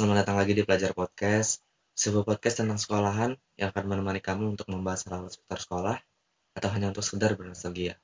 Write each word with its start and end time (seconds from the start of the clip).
selamat 0.00 0.24
datang 0.24 0.40
lagi 0.40 0.56
di 0.56 0.64
Pelajar 0.64 0.96
Podcast, 0.96 1.60
sebuah 1.92 2.24
podcast 2.24 2.64
tentang 2.64 2.80
sekolahan 2.80 3.36
yang 3.60 3.68
akan 3.68 3.84
menemani 3.84 4.24
kamu 4.24 4.56
untuk 4.56 4.72
membahas 4.72 5.04
hal 5.04 5.28
seputar 5.28 5.60
sekolah 5.60 5.96
atau 6.56 6.68
hanya 6.72 6.88
untuk 6.88 7.04
sekedar 7.04 7.36
bernostalgia. 7.36 8.00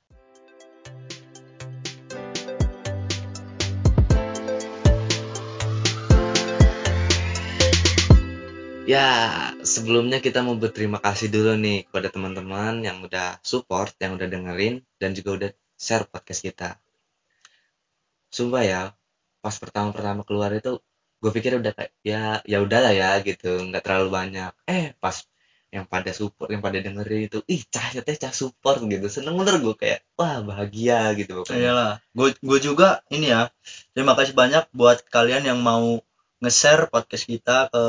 Ya, 8.85 9.09
sebelumnya 9.65 10.21
kita 10.21 10.45
mau 10.45 10.53
berterima 10.53 11.01
kasih 11.01 11.33
dulu 11.33 11.57
nih 11.57 11.89
kepada 11.89 12.13
teman-teman 12.13 12.85
yang 12.85 13.01
udah 13.01 13.41
support, 13.41 13.97
yang 13.97 14.21
udah 14.21 14.29
dengerin, 14.29 14.85
dan 15.01 15.17
juga 15.17 15.29
udah 15.33 15.49
share 15.81 16.05
podcast 16.05 16.45
kita. 16.45 16.77
Sumpah 18.29 18.61
ya, 18.61 18.81
pas 19.41 19.57
pertama-pertama 19.57 20.21
keluar 20.21 20.53
itu 20.53 20.77
gue 21.17 21.31
pikir 21.33 21.57
udah 21.57 21.73
kayak 21.73 21.91
ya 22.05 22.39
ya 22.45 22.57
udahlah 22.61 22.93
ya 22.93 23.19
gitu 23.25 23.57
nggak 23.69 23.81
terlalu 23.81 24.09
banyak 24.13 24.51
eh 24.69 24.93
pas 25.01 25.25
yang 25.67 25.83
pada 25.83 26.15
support 26.15 26.47
yang 26.47 26.63
pada 26.63 26.79
dengerin 26.79 27.27
itu 27.27 27.43
ih 27.51 27.61
cah 27.67 27.91
teh 27.91 28.15
cah 28.15 28.31
support 28.31 28.79
gitu 28.79 29.07
seneng 29.11 29.35
bener 29.35 29.59
gue 29.59 29.75
kayak 29.75 29.99
wah 30.15 30.39
bahagia 30.39 31.11
gitu 31.19 31.43
pokoknya. 31.43 31.59
Iyalah, 31.59 31.93
gue 32.15 32.29
gue 32.39 32.59
juga 32.63 33.03
ini 33.11 33.35
ya. 33.35 33.51
Terima 33.91 34.15
kasih 34.15 34.31
banyak 34.31 34.71
buat 34.71 35.03
kalian 35.11 35.43
yang 35.43 35.59
mau 35.59 35.99
nge-share 36.39 36.87
podcast 36.87 37.27
kita 37.27 37.67
ke 37.67 37.83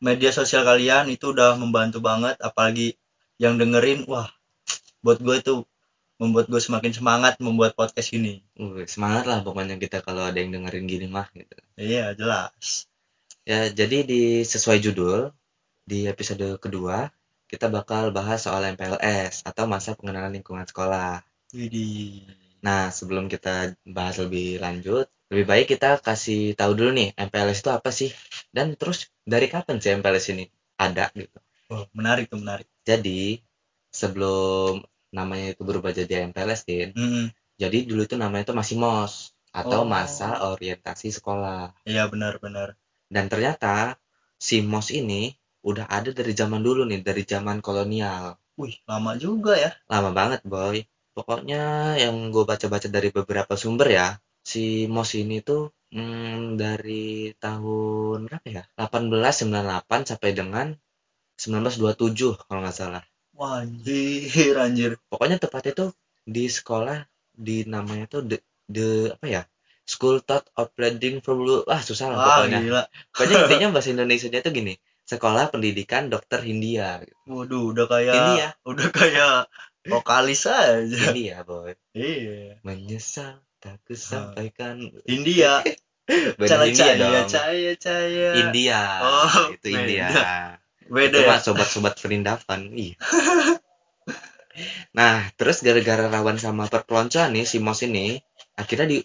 media 0.00 0.30
sosial 0.32 0.64
kalian 0.64 1.12
itu 1.12 1.34
udah 1.34 1.58
membantu 1.60 2.00
banget 2.00 2.38
apalagi 2.40 2.96
yang 3.36 3.60
dengerin 3.60 4.08
wah 4.08 4.30
buat 5.04 5.20
gue 5.20 5.36
itu 5.44 5.54
membuat 6.18 6.46
gue 6.52 6.60
semakin 6.60 6.92
semangat 6.94 7.34
membuat 7.38 7.72
podcast 7.78 8.10
ini. 8.14 8.42
Uh, 8.58 8.82
semangat 8.90 9.24
lah 9.30 9.38
pokoknya 9.46 9.78
kita 9.78 10.02
kalau 10.02 10.26
ada 10.28 10.38
yang 10.42 10.50
dengerin 10.54 10.86
gini 10.90 11.06
mah 11.06 11.30
gitu 11.34 11.54
Iya, 11.78 12.12
jelas. 12.18 12.86
ya 13.48 13.70
jadi 13.72 14.04
di 14.04 14.22
sesuai 14.44 14.78
judul 14.84 15.32
di 15.88 16.04
episode 16.04 16.60
kedua 16.60 17.08
kita 17.48 17.72
bakal 17.72 18.12
bahas 18.12 18.44
soal 18.44 18.60
MPLS 18.76 19.46
atau 19.48 19.64
masa 19.64 19.96
pengenalan 19.96 20.36
lingkungan 20.36 20.68
sekolah 20.68 21.24
Widih. 21.56 22.28
Nah, 22.60 22.92
sebelum 22.92 23.24
kita 23.32 23.72
bahas 23.88 24.20
lebih 24.20 24.60
lanjut, 24.60 25.08
lebih 25.32 25.46
baik 25.48 25.66
kita 25.72 25.96
kasih 26.04 26.52
tahu 26.52 26.76
dulu 26.76 26.90
nih 26.92 27.16
MPLS 27.16 27.64
itu 27.64 27.70
apa 27.72 27.88
sih? 27.88 28.10
Dan 28.52 28.76
terus 28.76 29.08
dari 29.24 29.48
kapan 29.48 29.80
sih 29.80 29.96
MPLS 29.96 30.26
ini 30.36 30.44
ada 30.76 31.08
gitu. 31.16 31.38
Oh, 31.72 31.88
menarik 31.96 32.28
tuh, 32.28 32.40
menarik. 32.40 32.68
Jadi, 32.84 33.40
sebelum 33.88 34.84
namanya 35.16 35.46
itu 35.56 35.62
berubah 35.68 35.90
jadi 35.94 36.28
MPLS, 36.28 36.62
Din, 36.68 36.90
Mm-mm. 36.96 37.26
jadi 37.62 37.78
dulu 37.88 38.00
itu 38.08 38.16
namanya 38.20 38.42
itu 38.50 38.54
masih 38.56 38.76
MOS 38.80 39.14
atau 39.60 39.80
Oh. 39.82 39.88
masa 39.88 40.28
orientasi 40.52 41.08
sekolah. 41.18 41.72
Iya, 41.88 42.06
benar-benar. 42.12 42.76
Dan 43.08 43.26
ternyata 43.32 43.96
si 44.38 44.60
MOS 44.62 44.88
ini 44.94 45.32
udah 45.64 45.86
ada 45.90 46.10
dari 46.14 46.32
zaman 46.40 46.60
dulu 46.62 46.82
nih, 46.90 47.00
dari 47.02 47.22
zaman 47.26 47.58
kolonial. 47.64 48.36
Wih, 48.58 48.74
lama 48.90 49.12
juga 49.24 49.54
ya. 49.54 49.70
lama 49.86 50.10
banget 50.10 50.40
boy 50.42 50.82
pokoknya 51.14 51.62
yang 52.02 52.30
gue 52.34 52.42
baca-baca 52.46 52.88
dari 52.90 53.08
beberapa 53.14 53.54
sumber 53.62 53.88
ya 53.98 54.06
si 54.50 54.86
MOS 54.90 55.10
ini 55.22 55.36
tuh 55.42 55.70
hmm, 55.94 56.58
dari 56.58 57.30
tahun 57.38 58.26
berapa 58.26 58.46
ya 58.56 58.62
1898 58.78 60.00
sampai 60.10 60.30
dengan 60.34 60.66
1927 61.38 62.34
kalau 62.46 62.60
nggak 62.62 62.74
salah 62.80 63.02
anjir, 63.38 64.54
anjir. 64.58 64.90
pokoknya 65.06 65.38
tepatnya 65.38 65.72
tuh 65.74 65.90
di 66.26 66.50
sekolah 66.50 67.06
di 67.32 67.62
namanya 67.64 68.10
tuh 68.10 68.22
the, 68.26 68.38
the 68.66 69.14
apa 69.14 69.26
ya 69.26 69.42
School 69.88 70.20
Thought 70.20 70.52
of 70.58 70.68
Learning 70.76 71.24
from 71.24 71.40
ah 71.64 71.80
susah 71.80 72.12
lah 72.12 72.16
Wah, 72.18 72.26
pokoknya 72.44 72.58
gila. 72.60 72.82
pokoknya 73.14 73.34
intinya 73.46 73.68
bahasa 73.72 73.88
Indonesia 73.94 74.28
tuh 74.28 74.52
gini 74.52 74.74
sekolah 75.08 75.48
pendidikan 75.48 76.12
dokter 76.12 76.44
Hindia 76.44 77.00
Waduh, 77.24 77.72
udah 77.72 77.86
kayak 77.88 78.12
India. 78.12 78.48
udah 78.68 78.88
kayak 78.92 79.48
vokalis 79.88 80.44
aja. 80.44 80.84
Hindia 80.84 81.40
boy 81.48 81.72
Iya. 81.96 82.60
menyesal 82.60 83.40
tak 83.58 83.80
kusampaikan 83.88 84.92
India. 85.08 85.64
Beda 86.08 86.48
Cara 86.48 86.64
India 86.64 86.84
cahaya, 86.88 87.72
dong. 87.76 88.32
India. 88.32 88.80
Oh, 89.04 89.52
itu. 89.52 89.66
India. 89.76 90.08
Beda 90.88 91.18
Itu 91.20 91.28
ya. 91.28 91.36
sobat-sobat 91.40 91.94
perindavan. 92.00 92.60
Iya. 92.72 92.96
nah, 94.96 95.22
terus 95.38 95.62
gara-gara 95.62 96.10
rawan 96.10 96.36
sama 96.40 96.66
perpeloncoan 96.66 97.30
nih 97.36 97.46
si 97.46 97.62
Mos 97.62 97.80
ini, 97.86 98.18
akhirnya 98.58 98.86
di 98.90 98.98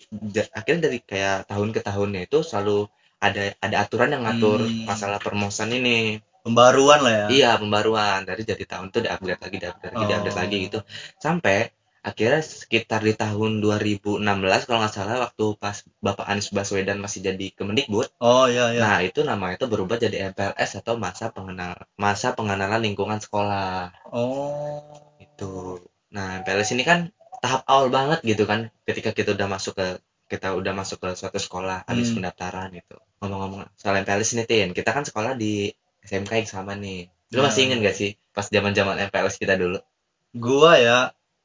akhirnya 0.57 0.81
dari 0.89 0.99
kayak 1.03 1.45
tahun 1.51 1.69
ke 1.75 1.79
tahunnya 1.85 2.21
itu 2.25 2.41
selalu 2.41 2.89
ada 3.21 3.53
ada 3.61 3.75
aturan 3.85 4.09
yang 4.17 4.23
ngatur 4.25 4.59
Hmm. 4.66 4.83
masalah 4.89 5.19
permosan 5.21 5.69
ini. 5.77 6.19
Pembaruan 6.44 6.99
lah 7.05 7.13
ya. 7.13 7.25
Iya, 7.31 7.51
pembaruan 7.61 8.27
dari 8.27 8.44
jadi 8.44 8.63
tahun 8.67 8.91
itu 8.91 9.00
di-upgrade 9.00 9.39
lagi, 9.39 9.57
di-upgrade 9.63 9.95
lagi, 9.95 10.11
Oh. 10.11 10.35
lagi 10.35 10.57
gitu. 10.67 10.79
Sampai 11.15 11.71
akhirnya 12.03 12.41
sekitar 12.44 13.00
di 13.08 13.14
tahun 13.16 13.52
2016 13.64 14.68
kalau 14.68 14.80
nggak 14.84 14.96
salah 14.97 15.16
waktu 15.25 15.46
pas 15.64 15.78
Bapak 16.03 16.25
Anies 16.28 16.52
Baswedan 16.52 17.00
masih 17.00 17.19
jadi 17.28 17.47
Kemendikbud 17.58 18.08
Oh, 18.19 18.46
iya, 18.52 18.75
iya. 18.75 18.80
Nah, 18.84 18.97
itu 19.08 19.19
namanya 19.24 19.56
itu 19.59 19.68
berubah 19.72 19.97
jadi 20.00 20.30
MPLS 20.31 20.72
atau 20.84 20.94
masa 21.00 21.31
pengenal 21.36 21.74
masa 21.96 22.36
pengenalan 22.38 22.81
lingkungan 22.84 23.19
sekolah. 23.24 23.92
Oh. 24.12 24.84
Itu. 25.19 25.80
Nah, 26.16 26.44
MPLS 26.44 26.69
ini 26.75 26.84
kan 26.84 27.00
tahap 27.44 27.62
awal 27.68 27.88
banget 27.92 28.19
gitu 28.24 28.44
kan 28.47 28.72
ketika 28.88 29.12
kita 29.12 29.36
udah 29.36 29.47
masuk 29.52 29.74
ke 29.80 29.88
kita 30.31 30.56
udah 30.59 30.74
masuk 30.74 30.97
ke 31.03 31.09
suatu 31.19 31.40
sekolah 31.40 31.84
habis 31.90 32.12
Hmm. 32.12 32.24
pendaftaran 32.24 32.69
gitu. 32.74 32.97
Ngomong-ngomong 33.22 33.62
soal 33.80 33.96
MPLS 34.03 34.31
ini 34.36 34.44
Tin, 34.50 34.69
kita 34.75 34.90
kan 34.96 35.03
sekolah 35.08 35.36
di 35.36 35.69
SMK 36.03 36.31
yang 36.42 36.50
sama 36.50 36.74
nih. 36.75 37.08
Lu 37.34 37.40
Ya, 37.40 37.44
masih 37.47 37.62
inget 37.69 37.80
gak 37.86 37.96
sih 37.97 38.09
pas 38.36 38.46
zaman-zaman 38.47 38.96
MPLS 39.08 39.36
kita 39.40 39.56
dulu? 39.58 39.80
Gua 40.34 40.74
ya, 40.78 41.00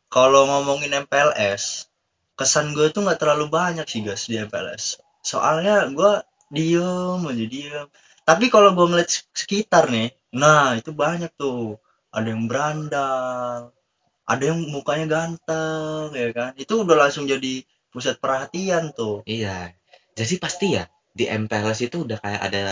kalau 0.08 0.48
ngomongin 0.48 1.04
MPLS, 1.04 1.88
kesan 2.34 2.72
gue 2.72 2.88
tuh 2.90 3.04
nggak 3.04 3.20
terlalu 3.20 3.46
banyak 3.52 3.84
sih 3.84 4.00
guys 4.00 4.24
di 4.26 4.40
MPLS. 4.40 5.00
Soalnya 5.20 5.88
gua 5.92 6.24
diem 6.48 7.20
aja 7.20 7.44
diem. 7.44 7.86
Tapi 8.24 8.44
kalau 8.48 8.72
gua 8.76 8.88
ngeliat 8.88 9.08
sek- 9.08 9.32
sekitar 9.36 9.88
nih, 9.92 10.08
nah 10.32 10.76
itu 10.76 10.90
banyak 10.92 11.28
tuh. 11.36 11.76
Ada 12.08 12.32
yang 12.32 12.48
berandal, 12.48 13.76
ada 14.24 14.42
yang 14.44 14.64
mukanya 14.72 15.06
ganteng, 15.08 16.16
ya 16.16 16.28
kan? 16.32 16.50
Itu 16.56 16.84
udah 16.88 16.96
langsung 17.08 17.28
jadi 17.28 17.60
pusat 17.92 18.16
perhatian 18.16 18.96
tuh. 18.96 19.20
Iya. 19.28 19.76
Jadi 20.16 20.34
pasti 20.40 20.66
ya 20.76 20.88
di 21.12 21.28
MPLS 21.28 21.84
itu 21.84 22.06
udah 22.06 22.16
kayak 22.16 22.40
ada 22.48 22.64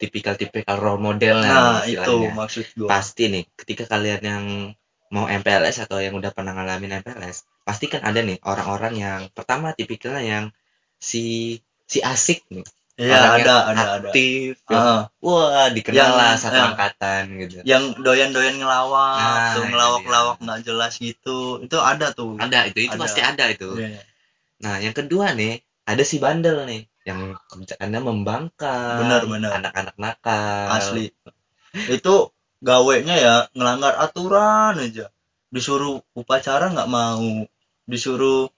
tipikal-tipikal 0.00 0.80
role 0.80 0.98
model 0.98 1.38
Nah, 1.44 1.84
itu 1.86 2.14
maksud 2.34 2.66
gua. 2.74 2.88
pasti 2.98 3.30
nih 3.30 3.44
ketika 3.54 3.84
kalian 3.86 4.22
yang 4.24 4.44
mau 5.10 5.26
MPLS 5.26 5.82
atau 5.84 5.98
yang 5.98 6.14
udah 6.14 6.30
pernah 6.30 6.54
ngalamin 6.54 7.02
MPLS 7.02 7.42
pasti 7.62 7.86
kan 7.86 8.02
ada 8.02 8.22
nih 8.22 8.38
orang-orang 8.42 8.94
yang 8.96 9.20
pertama 9.30 9.74
tipikalnya 9.74 10.22
yang 10.22 10.44
si 10.96 11.56
si 11.84 11.98
asik 12.00 12.46
nih 12.48 12.62
Iya, 13.00 13.16
yang 13.16 13.24
ada, 13.32 13.54
ada, 13.64 13.84
ada. 13.96 14.08
aktif 14.12 14.60
yang, 14.68 14.76
Ah, 14.76 15.02
wah 15.24 15.72
dikenal 15.72 15.96
Yang- 15.96 16.16
lah 16.20 16.32
satu 16.36 16.52
ya. 16.54 16.64
angkatan 16.68 17.22
gitu 17.40 17.56
yang 17.64 17.82
doyan-doyan 17.96 18.60
ngelawak, 18.60 19.16
Nah, 19.16 19.56
tuh 19.56 19.64
itu 19.64 19.70
ngelawak-ngelawak 19.72 20.36
dia. 20.36 20.44
nggak 20.44 20.60
jelas 20.68 20.92
gitu. 21.00 21.38
Itu 21.64 21.76
ada 21.80 22.12
tuh. 22.12 22.36
ada 22.36 22.68
itu 22.68 22.84
itu 22.84 22.92
Ada. 22.92 23.00
pasti 23.00 23.20
ada 23.24 23.44
itu 23.48 23.70
Iya. 23.80 24.04
nah 24.60 24.76
yang 24.76 24.92
kedua 24.92 25.32
nih 25.32 25.64
ada 25.88 26.02
si 26.04 26.20
bandel 26.20 26.68
nih 26.68 26.84
yang 27.08 27.32
kerjaannya 27.48 28.00
membangkang 28.04 29.00
Benar, 29.00 29.24
benar. 29.24 29.50
anak-anak 29.56 29.96
nakal 29.96 30.68
asli 30.68 31.08
itu 31.96 32.14
gawenya 32.68 33.16
ya 33.26 33.34
ngelanggar 33.56 33.94
aturan 34.04 34.74
aja. 34.80 35.06
Disuruh 35.54 36.00
upacara 36.16 36.70
nggak 36.74 36.90
mau. 36.90 37.46
Disuruh 37.92 38.48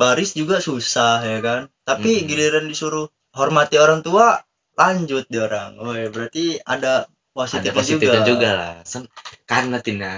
baris 0.00 0.34
juga 0.34 0.58
susah 0.60 1.22
ya 1.24 1.38
kan? 1.40 1.60
Tapi 1.88 2.10
Mm-mm. 2.22 2.28
giliran 2.30 2.66
disuruh 2.70 3.06
hormati 3.34 3.76
orang 3.78 4.00
tua 4.06 4.42
lanjut 4.74 5.24
dia 5.30 5.46
orang. 5.48 5.70
Oh 5.80 5.94
berarti 6.14 6.58
ada 6.66 7.06
ada 7.06 7.10
positifnya, 7.34 7.72
positifnya 7.78 8.20
juga, 8.22 8.30
juga, 8.30 8.50
lah 8.60 8.74
Sen- 8.86 9.10
karena 9.46 9.78
Tina 9.82 10.12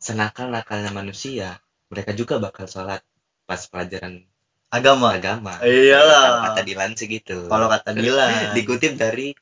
senakal 0.00 0.46
nakalnya 0.50 0.90
manusia 0.94 1.58
mereka 1.90 2.14
juga 2.14 2.38
bakal 2.38 2.66
sholat 2.70 3.02
pas 3.48 3.60
pelajaran 3.70 4.22
agama. 4.70 5.18
agama. 5.18 5.54
Iyalah. 5.62 6.54
kata 6.54 6.60
Dilan 6.66 6.90
sih 6.94 7.06
gitu. 7.10 7.50
Kalau 7.50 7.66
kata 7.66 7.90
Dilan. 7.94 8.30
Dikutip 8.56 8.94
dari 8.98 9.34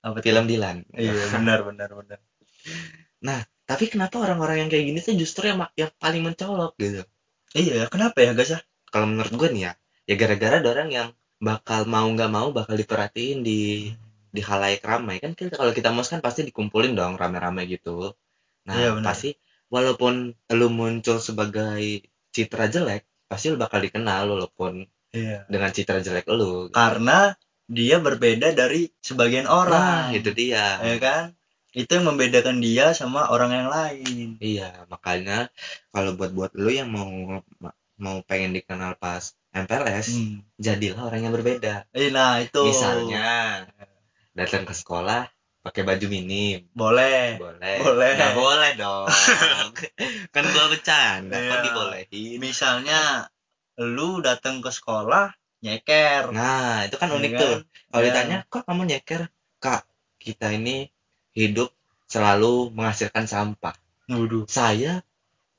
apa 0.00 0.18
film 0.24 0.44
Dilan. 0.48 0.76
Iya 0.96 1.12
benar 1.36 1.60
benar 1.68 1.90
benar 1.92 2.18
tapi 3.70 3.86
kenapa 3.86 4.18
orang-orang 4.18 4.66
yang 4.66 4.68
kayak 4.72 4.84
gini 4.90 4.98
tuh 4.98 5.14
justru 5.14 5.46
yang, 5.46 5.62
yang 5.78 5.94
paling 6.02 6.26
mencolok 6.26 6.74
gitu? 6.74 7.06
Iya 7.54 7.86
kenapa 7.86 8.18
ya 8.18 8.34
guys 8.34 8.50
ya? 8.50 8.60
Kalau 8.90 9.06
menurut 9.06 9.30
gue 9.30 9.48
nih 9.54 9.62
ya 9.70 9.72
ya 10.10 10.14
gara-gara 10.18 10.58
ada 10.58 10.68
orang 10.74 10.90
yang 10.90 11.08
bakal 11.38 11.86
mau 11.86 12.04
nggak 12.10 12.30
mau 12.34 12.50
bakal 12.50 12.74
diperhatiin 12.74 13.46
di 13.46 13.94
di 14.34 14.40
halayak 14.42 14.82
ramai. 14.82 15.22
Kan 15.22 15.38
kita 15.38 15.54
kalau 15.54 15.70
kita 15.70 15.94
mos 15.94 16.10
kan 16.10 16.18
pasti 16.18 16.42
dikumpulin 16.42 16.98
dong 16.98 17.14
rame-rame 17.14 17.70
gitu. 17.70 18.18
Nah 18.66 18.74
Iya, 18.74 18.98
pasti 19.06 19.38
walaupun 19.70 20.34
lu 20.34 20.68
muncul 20.68 21.22
sebagai 21.22 22.02
citra 22.34 22.66
jelek 22.66 23.06
pasti 23.30 23.54
lu 23.54 23.58
bakal 23.58 23.78
dikenal 23.78 24.26
walaupun 24.26 24.82
iya. 25.14 25.46
dengan 25.46 25.70
citra 25.70 26.02
jelek 26.02 26.26
lu 26.26 26.74
karena 26.74 27.38
dia 27.70 28.02
berbeda 28.02 28.50
dari 28.50 28.90
sebagian 28.98 29.46
nah 29.46 29.54
orang. 29.62 30.02
itu 30.10 30.34
dia. 30.34 30.82
Ya 30.82 30.98
kan 30.98 31.38
itu 31.70 31.90
yang 31.90 32.06
membedakan 32.10 32.58
dia 32.58 32.90
sama 32.92 33.30
orang 33.30 33.50
yang 33.54 33.68
lain. 33.70 34.26
Iya 34.42 34.86
makanya 34.90 35.48
kalau 35.94 36.18
buat 36.18 36.34
buat 36.34 36.50
lu 36.58 36.70
yang 36.70 36.90
mau 36.90 37.06
mau 38.00 38.16
pengen 38.24 38.56
dikenal 38.56 38.96
pas 38.96 39.22
MPLS 39.52 40.08
Hmm. 40.14 40.40
jadilah 40.56 41.10
orang 41.10 41.20
yang 41.26 41.34
berbeda. 41.34 41.84
Eh, 41.92 42.08
nah 42.08 42.38
itu. 42.38 42.62
Misalnya 42.64 43.66
datang 44.32 44.64
ke 44.64 44.72
sekolah 44.72 45.26
pakai 45.60 45.82
baju 45.84 46.06
minim. 46.08 46.64
Boleh. 46.72 47.36
Boleh. 47.36 47.76
Boleh. 47.84 48.10
nggak 48.16 48.34
boleh 48.34 48.70
dong. 48.74 49.06
Kan 50.34 50.44
gua 50.48 50.66
bercanda 50.70 51.36
kok 51.36 51.44
Iya. 51.60 51.64
dibolehin? 51.66 52.36
Misalnya 52.40 53.28
lu 53.76 54.22
datang 54.24 54.64
ke 54.64 54.70
sekolah 54.72 55.34
nyeker. 55.60 56.32
Nah 56.32 56.88
itu 56.88 56.96
kan 56.96 57.12
Ya 57.12 57.16
unik 57.20 57.32
kan? 57.36 57.40
tuh 57.42 57.54
kalau 57.90 58.00
Ya. 58.00 58.06
ditanya 58.08 58.36
kok 58.48 58.62
kamu 58.64 58.82
nyeker? 58.88 59.22
Kak 59.60 59.82
kita 60.16 60.56
ini 60.56 60.88
hidup 61.32 61.70
selalu 62.06 62.74
menghasilkan 62.74 63.26
sampah 63.26 63.74
Waduh. 64.10 64.44
saya 64.50 65.02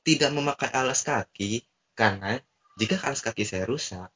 tidak 0.04 0.30
memakai 0.30 0.68
alas 0.70 1.00
kaki 1.02 1.64
karena 1.94 2.40
jika 2.76 3.00
alas 3.00 3.20
kaki 3.20 3.44
saya 3.44 3.64
rusak 3.64 4.10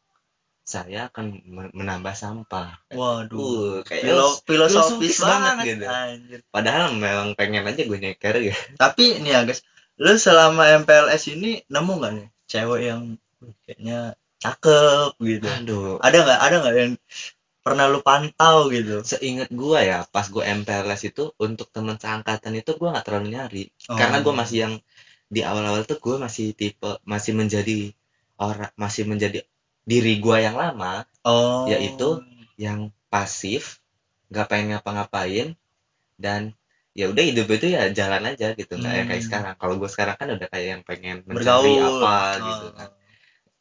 saya 0.67 1.07
akan 1.09 1.41
men- 1.47 1.71
menambah 1.73 2.11
sampah 2.13 2.75
Waduh. 2.91 3.39
Uh, 3.39 3.75
kayak 3.87 4.03
Filo- 4.03 4.37
filosofis, 4.43 4.43
filosofis 4.45 5.17
banget 5.23 5.47
banget, 5.55 5.65
gitu. 5.71 5.85
anjir. 5.87 6.41
padahal 6.51 6.85
memang 6.93 7.29
pengen 7.39 7.63
aja 7.65 7.83
gue 7.83 7.99
nyeker 7.99 8.37
ya 8.43 8.57
Tapi 8.75 9.23
nih 9.23 9.31
ya 9.31 9.41
guys, 9.47 9.63
lu 9.97 10.13
selama 10.19 10.67
MPLS 10.83 11.31
ini 11.31 11.63
nemu 11.71 11.93
nggak 11.97 12.13
nih 12.19 12.29
cewek 12.47 12.81
yang 12.85 13.03
"Wih, 13.39 13.55
kayaknya 13.65 13.99
cakep 14.37 15.11
gitu? 15.23 15.47
aduh 15.49 15.97
Ada 16.03 16.19
nggak? 16.21 16.39
Ada 16.43 16.55
nggak 16.61 16.75
yang 16.77 16.93
pernah 17.67 17.85
lu 17.91 17.99
pantau 18.01 18.71
gitu? 18.71 19.03
seingat 19.03 19.51
gua 19.51 19.79
ya 19.83 19.99
pas 20.15 20.27
gue 20.31 20.39
MPLS 20.59 21.03
itu 21.11 21.25
untuk 21.43 21.67
teman 21.75 21.99
seangkatan 21.99 22.55
itu 22.55 22.71
gua 22.79 22.89
nggak 22.95 23.07
terlalu 23.07 23.29
nyari 23.35 23.65
Oh. 23.91 23.99
karena 23.99 24.23
gue 24.23 24.35
masih 24.41 24.59
yang 24.65 24.75
di 25.27 25.41
awal-awal 25.43 25.83
tuh 25.83 25.99
gue 25.99 26.17
masih 26.23 26.47
tipe 26.55 26.91
masih 27.03 27.33
menjadi 27.35 27.91
orang 28.39 28.71
masih 28.79 29.03
menjadi 29.11 29.43
diri 29.83 30.15
gua 30.23 30.39
yang 30.39 30.55
lama 30.55 31.03
Oh. 31.27 31.67
Yaitu? 31.67 32.23
yang 32.57 32.81
pasif 33.11 33.83
nggak 34.31 34.47
pengen 34.51 34.67
ngapa-ngapain 34.73 35.49
dan 36.17 36.55
ya 36.97 37.13
udah 37.13 37.21
hidup 37.21 37.47
itu 37.53 37.67
ya 37.77 37.93
jalan 37.93 38.25
aja 38.33 38.57
gitu 38.57 38.73
nggak 38.81 38.95
yang 38.97 39.07
kayak 39.11 39.21
Hmm. 39.21 39.29
sekarang 39.29 39.55
kalau 39.61 39.75
gue 39.77 39.91
sekarang 39.93 40.17
kan 40.17 40.29
udah 40.33 40.49
kayak 40.49 40.67
yang 40.73 40.83
pengen 40.89 41.17
mencari 41.29 41.77
bergaul 41.77 42.01
apa 42.01 42.15
Oh. 42.17 42.47
gitu 42.49 42.67
kan 42.79 42.89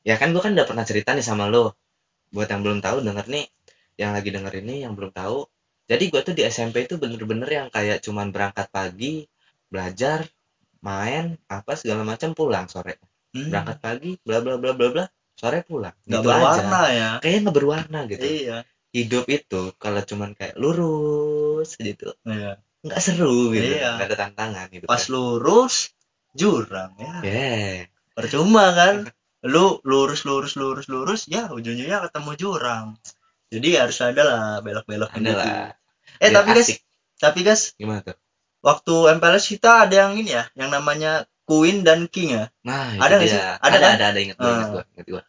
ya 0.06 0.16
kan 0.16 0.28
gue 0.32 0.42
kan 0.46 0.52
udah 0.56 0.68
pernah 0.70 0.86
cerita 0.88 1.10
nih 1.12 1.26
sama 1.26 1.50
lo 1.52 1.74
buat 2.32 2.48
yang 2.48 2.62
belum 2.64 2.80
tahu 2.80 3.04
denger 3.04 3.26
nih 3.28 3.46
yang 4.02 4.12
lagi 4.16 4.30
denger 4.36 4.54
ini 4.64 4.84
yang 4.86 4.94
belum 4.98 5.12
tahu 5.16 5.48
jadi 5.86 6.04
gue 6.12 6.22
tuh 6.26 6.34
di 6.38 6.44
SMP 6.48 6.86
itu 6.88 6.96
bener-bener 6.98 7.50
yang 7.50 7.68
kayak 7.70 8.02
cuman 8.06 8.30
berangkat 8.34 8.68
pagi 8.74 9.26
belajar 9.72 10.26
main 10.86 11.36
apa 11.50 11.74
segala 11.80 12.02
macam 12.06 12.32
pulang 12.38 12.68
sore 12.70 12.96
Hmm. 13.36 13.52
berangkat 13.52 13.78
pagi 13.84 14.12
bla 14.24 14.40
bla 14.40 14.56
bla 14.56 14.72
bla 14.72 14.88
bla 14.96 15.06
sore 15.36 15.60
pulang 15.68 15.92
nggak 16.08 16.22
gitu 16.24 16.30
berwarna 16.32 16.80
aja 16.80 16.92
ya? 17.00 17.10
kayaknya 17.20 17.40
nggak 17.44 17.58
berwarna 17.60 18.00
gitu 18.08 18.24
Iya. 18.24 18.58
hidup 18.96 19.26
itu 19.28 19.62
kalau 19.76 20.02
cuman 20.08 20.32
kayak 20.40 20.56
lurus 20.56 21.76
gitu 21.76 22.16
Iya. 22.24 22.52
nggak 22.86 23.00
seru 23.04 23.52
gitu 23.52 23.76
Iya. 23.76 23.90
nggak 24.00 24.08
ada 24.08 24.18
tantangan 24.24 24.66
gitu 24.72 24.86
Pas 24.88 25.04
lurus 25.12 25.76
jurang 26.32 26.92
ya. 26.96 27.16
ya 27.28 27.84
Percuma 28.16 28.66
kan? 28.72 28.96
Lu 29.44 29.84
lurus 29.84 30.24
lurus 30.24 30.54
lurus 30.56 30.88
lurus 30.88 31.22
ya 31.28 31.52
ujung-ujungnya 31.52 32.08
ketemu 32.08 32.32
jurang. 32.40 32.86
Jadi 33.50 33.68
harus 33.76 33.98
ada 34.00 34.22
lah 34.22 34.44
belok-belok 34.60 35.12
ada 35.12 35.32
lah 35.32 35.46
Eh 36.18 36.30
Biar 36.30 36.36
tapi 36.38 36.50
guys, 36.54 36.68
asik. 36.68 36.80
tapi 37.16 37.40
guys, 37.42 37.62
gimana 37.76 38.00
tuh 38.02 38.16
waktu 38.60 38.96
MPLS 39.14 39.46
kita 39.48 39.86
ada 39.86 39.96
yang 40.08 40.14
ini 40.16 40.32
ya, 40.32 40.50
yang 40.54 40.70
namanya 40.70 41.12
Queen 41.44 41.86
dan 41.86 42.10
King 42.10 42.34
ya. 42.34 42.46
nah 42.62 42.98
Ada 42.98 43.14
nggak 43.18 43.30
sih? 43.30 43.38
Ada 43.38 43.62
ada 43.62 43.78
kan? 43.78 43.92
ada 43.94 44.06
ada 44.10 44.20
inget 44.20 44.36
gua 44.36 44.50
inget 44.50 44.66
Ah. 44.66 44.72
gua 44.72 44.84
inget 44.92 45.08
gua 45.08 45.22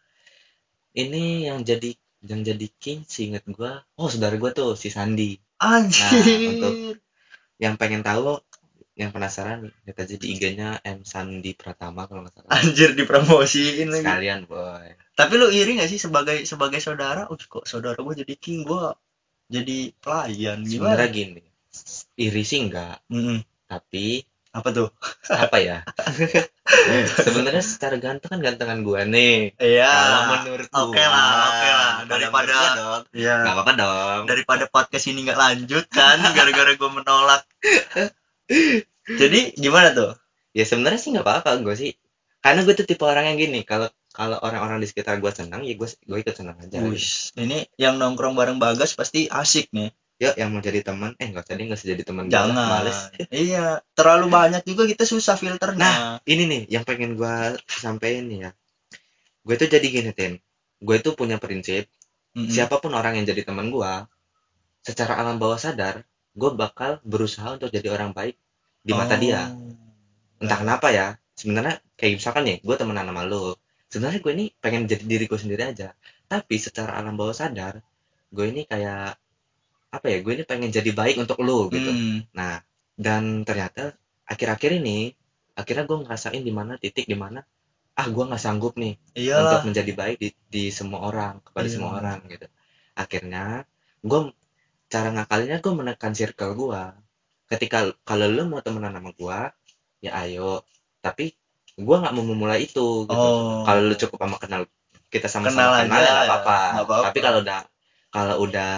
ini 0.93 1.23
yang 1.45 1.61
jadi 1.61 1.91
yang 2.25 2.41
jadi 2.41 2.67
king 2.75 3.05
sih 3.05 3.29
inget 3.29 3.45
gua 3.47 3.85
oh 3.93 4.09
saudara 4.09 4.33
gua 4.35 4.49
tuh 4.51 4.73
si 4.73 4.89
Sandi 4.89 5.37
Anjir. 5.57 6.01
Nah, 6.01 6.49
untuk- 6.51 7.01
yang 7.57 7.73
pengen 7.75 8.01
tahu 8.01 8.37
yang 8.97 9.11
penasaran 9.11 9.69
lihat 9.85 9.97
aja 9.99 10.15
di 10.15 10.27
IG-nya 10.33 10.81
M 10.81 11.01
Sandi 11.03 11.53
Pratama 11.53 12.03
kalau 12.03 12.25
nggak 12.25 12.33
salah 12.33 12.49
Anjir 12.51 12.91
dipromosiin 12.91 13.87
lagi. 13.87 14.01
sekalian 14.01 14.39
boy 14.43 14.89
Tapi 15.13 15.33
lu 15.33 15.47
iri 15.47 15.77
gak 15.77 15.85
sih 15.87 15.97
sebagai 15.97 16.41
sebagai 16.43 16.77
saudara? 16.77 17.25
Uh, 17.25 17.37
kok 17.39 17.63
saudara 17.63 17.93
gue 17.95 18.15
jadi 18.17 18.33
king, 18.35 18.61
gue 18.61 18.83
jadi 19.47 19.93
pelayan 19.95 20.61
sebenarnya 20.61 21.07
gimana? 21.07 21.15
gini 21.37 21.43
iri 22.15 22.41
sih 22.41 22.59
enggak 22.59 22.97
Mm-mm. 23.07 23.39
tapi 23.65 24.25
Apa 24.49 24.69
tuh? 24.71 24.89
apa 25.29 25.57
ya 25.57 25.85
sebenarnya 27.23 27.61
secara 27.61 27.95
ganteng 27.95 28.27
kan 28.27 28.39
gantengan 28.41 28.81
gua 28.81 29.03
nih 29.03 29.53
Iya. 29.55 29.87
kalau 29.87 30.21
menurut 30.35 30.67
Oke 30.67 30.97
lah, 30.97 31.29
oke 31.45 31.69
lah. 31.69 31.91
Kalau 31.95 32.09
Daripada 32.09 32.53
dong 32.73 33.01
Iya. 33.13 33.35
apa-apa 33.45 33.71
dong 33.73 34.21
Daripada 34.25 34.65
podcast 34.65 35.05
ini 35.05 35.23
nggak 35.23 35.37
lanjut 35.37 35.85
kan, 35.87 36.17
gara-gara 36.33 36.73
gue 36.73 36.89
menolak. 36.91 37.45
Jadi 39.07 39.55
gimana 39.55 39.91
tuh? 39.95 40.11
ya 40.57 40.65
sebenarnya 40.65 40.97
sih 40.97 41.13
nggak 41.13 41.21
apa-apa 41.21 41.61
gue 41.61 41.75
sih 41.77 41.91
karena 42.41 42.65
gue 42.65 42.73
tuh 42.73 42.87
tipe 42.89 43.05
orang 43.05 43.29
yang 43.29 43.37
gini 43.37 43.61
kalau 43.61 43.85
kalau 44.09 44.41
orang-orang 44.41 44.81
di 44.81 44.89
sekitar 44.89 45.21
gue 45.21 45.29
senang 45.29 45.61
ya 45.61 45.77
gue 45.77 45.85
gue 45.85 46.17
ikut 46.17 46.33
senang 46.33 46.57
aja 46.57 46.81
gitu. 46.81 46.89
Wush, 46.97 47.37
ini 47.37 47.69
yang 47.77 48.01
nongkrong 48.01 48.33
bareng 48.33 48.57
Bagas 48.57 48.97
pasti 48.97 49.29
asik 49.29 49.69
nih. 49.69 49.93
yuk 50.17 50.33
yang 50.33 50.49
mau 50.49 50.57
jadi 50.65 50.81
teman 50.81 51.13
eh 51.21 51.29
nggak 51.29 51.45
tadi 51.45 51.69
nggak 51.69 51.77
jadi 51.77 52.01
teman 52.01 52.25
gua 52.25 52.33
Jangan. 52.41 52.57
males 52.57 52.97
Iya, 53.29 53.85
terlalu 53.93 54.33
banyak 54.33 54.65
juga 54.65 54.89
kita 54.89 55.05
susah 55.05 55.37
filternya. 55.37 55.77
Nah, 55.77 56.17
ini 56.25 56.49
nih 56.49 56.61
yang 56.73 56.81
pengen 56.89 57.13
gue 57.13 57.35
sampein 57.69 58.25
nih 58.25 58.49
ya 58.49 58.51
gue 59.45 59.55
tuh 59.61 59.69
jadi 59.69 59.85
gini 59.85 60.11
tin 60.17 60.41
gue 60.81 60.97
tuh 61.05 61.13
punya 61.13 61.37
prinsip 61.37 61.85
Mm-mm. 62.33 62.49
siapa 62.49 62.81
pun 62.81 62.97
orang 62.97 63.21
yang 63.21 63.29
jadi 63.29 63.45
teman 63.45 63.69
gue 63.69 63.93
secara 64.81 65.21
alam 65.21 65.37
bawah 65.37 65.61
sadar 65.61 66.01
gue 66.37 66.51
bakal 66.53 67.01
berusaha 67.01 67.57
untuk 67.57 67.73
jadi 67.73 67.89
orang 67.91 68.13
baik 68.13 68.37
di 68.85 68.93
mata 68.93 69.17
Oh. 69.17 69.19
dia 69.19 69.41
entah 70.37 70.57
kenapa 70.61 70.87
ya 70.93 71.07
sebenarnya 71.33 71.81
kayak 71.97 72.21
misalkan 72.21 72.43
nih 72.45 72.57
gue 72.61 72.75
temenan 72.77 73.09
sama 73.09 73.23
lo 73.25 73.57
sebenarnya 73.89 74.19
gue 74.21 74.31
ini 74.37 74.45
pengen 74.61 74.85
jadi 74.85 75.03
diri 75.03 75.25
gue 75.25 75.39
sendiri 75.39 75.63
aja 75.65 75.89
tapi 76.29 76.55
secara 76.61 76.93
alam 76.95 77.17
bawah 77.17 77.33
sadar 77.33 77.81
gue 78.29 78.45
ini 78.45 78.69
kayak 78.69 79.17
apa 79.87 80.05
ya 80.11 80.17
gue 80.21 80.33
ini 80.37 80.43
pengen 80.45 80.69
jadi 80.69 80.91
baik 80.93 81.15
untuk 81.17 81.41
lo 81.41 81.67
gitu 81.73 81.89
Hmm. 81.89 82.21
nah 82.37 82.61
dan 82.93 83.41
ternyata 83.47 83.97
akhir-akhir 84.27 84.77
ini 84.77 85.09
akhirnya 85.57 85.89
gue 85.89 85.97
ngerasain 86.05 86.41
di 86.43 86.53
mana 86.53 86.77
titik 86.77 87.09
di 87.09 87.17
mana 87.17 87.41
ah 87.97 88.05
gue 88.05 88.23
nggak 88.29 88.37
sanggup 88.37 88.77
nih 88.77 88.93
Iyalah. 89.17 89.41
untuk 89.57 89.73
menjadi 89.73 89.91
baik 89.97 90.17
di, 90.21 90.29
di 90.53 90.63
semua 90.69 91.01
orang 91.09 91.41
kepada 91.41 91.65
Iya. 91.65 91.73
semua 91.73 91.91
orang 91.97 92.19
gitu 92.29 92.45
akhirnya 92.93 93.65
gue 94.05 94.19
cara 94.87 95.09
ngakalinnya 95.11 95.57
gue 95.59 95.73
menekan 95.75 96.13
circle 96.15 96.53
gue 96.55 96.81
ketika 97.47 97.77
kalau 98.03 98.27
lo 98.27 98.43
mau 98.47 98.59
temenan 98.59 98.95
sama 98.95 99.11
gue 99.11 99.39
ya 100.01 100.11
ayo 100.23 100.63
tapi 100.99 101.35
gue 101.77 101.95
nggak 101.95 102.13
mau 102.15 102.25
memulai 102.25 102.65
itu 102.65 103.05
gitu 103.05 103.13
Oh. 103.13 103.63
kalau 103.67 103.81
lu 103.83 103.95
cukup 103.95 104.17
sama 104.19 104.37
kenal 104.39 104.61
kita 105.07 105.27
Kenal 105.27 105.47
sama-sama 105.47 105.87
kenal, 105.87 105.95
aja 105.95 105.99
ya 105.99 106.07
ya, 106.07 106.13
apa-apa 106.27 106.59
apa-apa. 106.83 107.03
tapi 107.11 107.19
kalau 107.21 107.39
udah 107.39 107.59
kalau 108.09 108.35
udah 108.43 108.71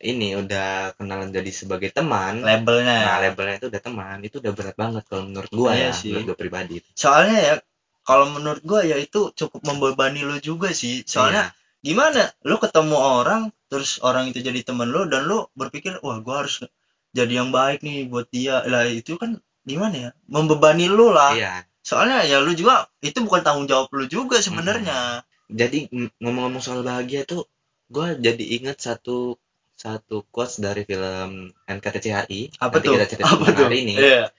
ini 0.00 0.32
udah 0.32 0.96
kenalan 0.96 1.28
jadi 1.28 1.50
sebagai 1.52 1.90
teman 1.92 2.40
labelnya 2.40 2.94
ya. 2.94 3.04
nah 3.04 3.16
labelnya 3.20 3.56
itu 3.60 3.66
udah 3.68 3.82
teman 3.82 4.16
itu 4.24 4.36
udah 4.40 4.52
berat 4.56 4.76
banget 4.78 5.02
kalau 5.10 5.22
menurut 5.28 5.50
gue 5.50 5.70
Iya 5.70 5.84
ya 5.84 5.90
sih. 5.92 6.10
menurut 6.14 6.26
gue 6.32 6.38
pribadi 6.38 6.76
Soalnya 6.94 7.38
ya 7.38 7.54
kalau 8.00 8.26
menurut 8.32 8.64
gua 8.64 8.80
ya 8.82 8.96
itu 8.96 9.30
cukup 9.36 9.60
membebani 9.62 10.24
lu 10.24 10.40
juga 10.40 10.72
sih. 10.72 11.04
Soalnya 11.06 11.52
Iya. 11.52 11.59
Gimana? 11.80 12.30
Lu 12.44 12.56
ketemu 12.60 12.96
orang 12.96 13.42
terus 13.70 14.02
orang 14.02 14.30
itu 14.30 14.38
jadi 14.42 14.60
temen 14.66 14.88
lu 14.90 15.06
dan 15.06 15.24
lu 15.30 15.46
berpikir, 15.54 15.98
"Wah, 16.04 16.18
gua 16.24 16.44
harus 16.44 16.64
jadi 17.10 17.42
yang 17.42 17.50
baik 17.54 17.80
nih 17.86 18.06
buat 18.10 18.26
dia." 18.30 18.62
Lah 18.66 18.84
itu 18.86 19.16
kan 19.20 19.38
gimana 19.64 19.96
ya? 19.96 20.10
Membebani 20.28 20.86
lu 20.90 21.10
lah. 21.12 21.32
iya 21.34 21.52
Soalnya 21.80 22.22
ya 22.28 22.38
lu 22.44 22.52
juga 22.52 22.86
itu 23.00 23.18
bukan 23.24 23.40
tanggung 23.40 23.66
jawab 23.66 23.88
lu 23.96 24.04
juga 24.06 24.36
sebenarnya. 24.38 25.24
jadi 25.50 25.90
ng- 25.90 26.14
ngomong-ngomong 26.22 26.62
soal 26.62 26.86
bahagia 26.86 27.26
tuh 27.26 27.42
gue 27.90 28.06
jadi 28.22 28.44
inget 28.54 28.78
satu 28.78 29.34
satu 29.74 30.22
quotes 30.30 30.62
dari 30.62 30.86
film 30.86 31.50
NKTCHI 31.66 32.54
Apa 32.62 32.78
nanti 32.78 32.86
tuh? 32.86 32.94
kita 32.94 33.06
cerita 33.10 33.26
Apa 33.34 33.50
tuh? 33.50 33.66
hari 33.66 33.82
ini 33.82 33.98
Iya. 33.98 34.30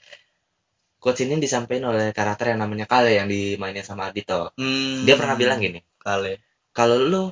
quotes 1.04 1.20
ini 1.26 1.36
disampaikan 1.42 1.92
oleh 1.92 2.14
karakter 2.14 2.54
yang 2.56 2.62
namanya 2.64 2.86
Kale 2.88 3.12
yang 3.12 3.28
dimainin 3.28 3.84
sama 3.84 4.08
Ardito 4.08 4.54
Hmm. 4.56 5.04
dia 5.04 5.20
pernah 5.20 5.36
bilang 5.36 5.60
gini 5.60 5.84
kali. 6.00 6.38
Kalau 6.72 6.98
lu 7.00 7.24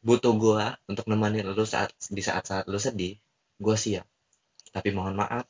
butuh 0.00 0.34
gua 0.34 0.78
untuk 0.90 1.06
nemenin 1.06 1.46
lu 1.46 1.64
saat 1.66 1.92
di 2.08 2.22
saat-saat 2.22 2.66
lu 2.66 2.78
sedih 2.80 3.18
gua 3.60 3.76
siap 3.76 4.06
tapi 4.70 4.90
mohon 4.94 5.14
maaf 5.18 5.46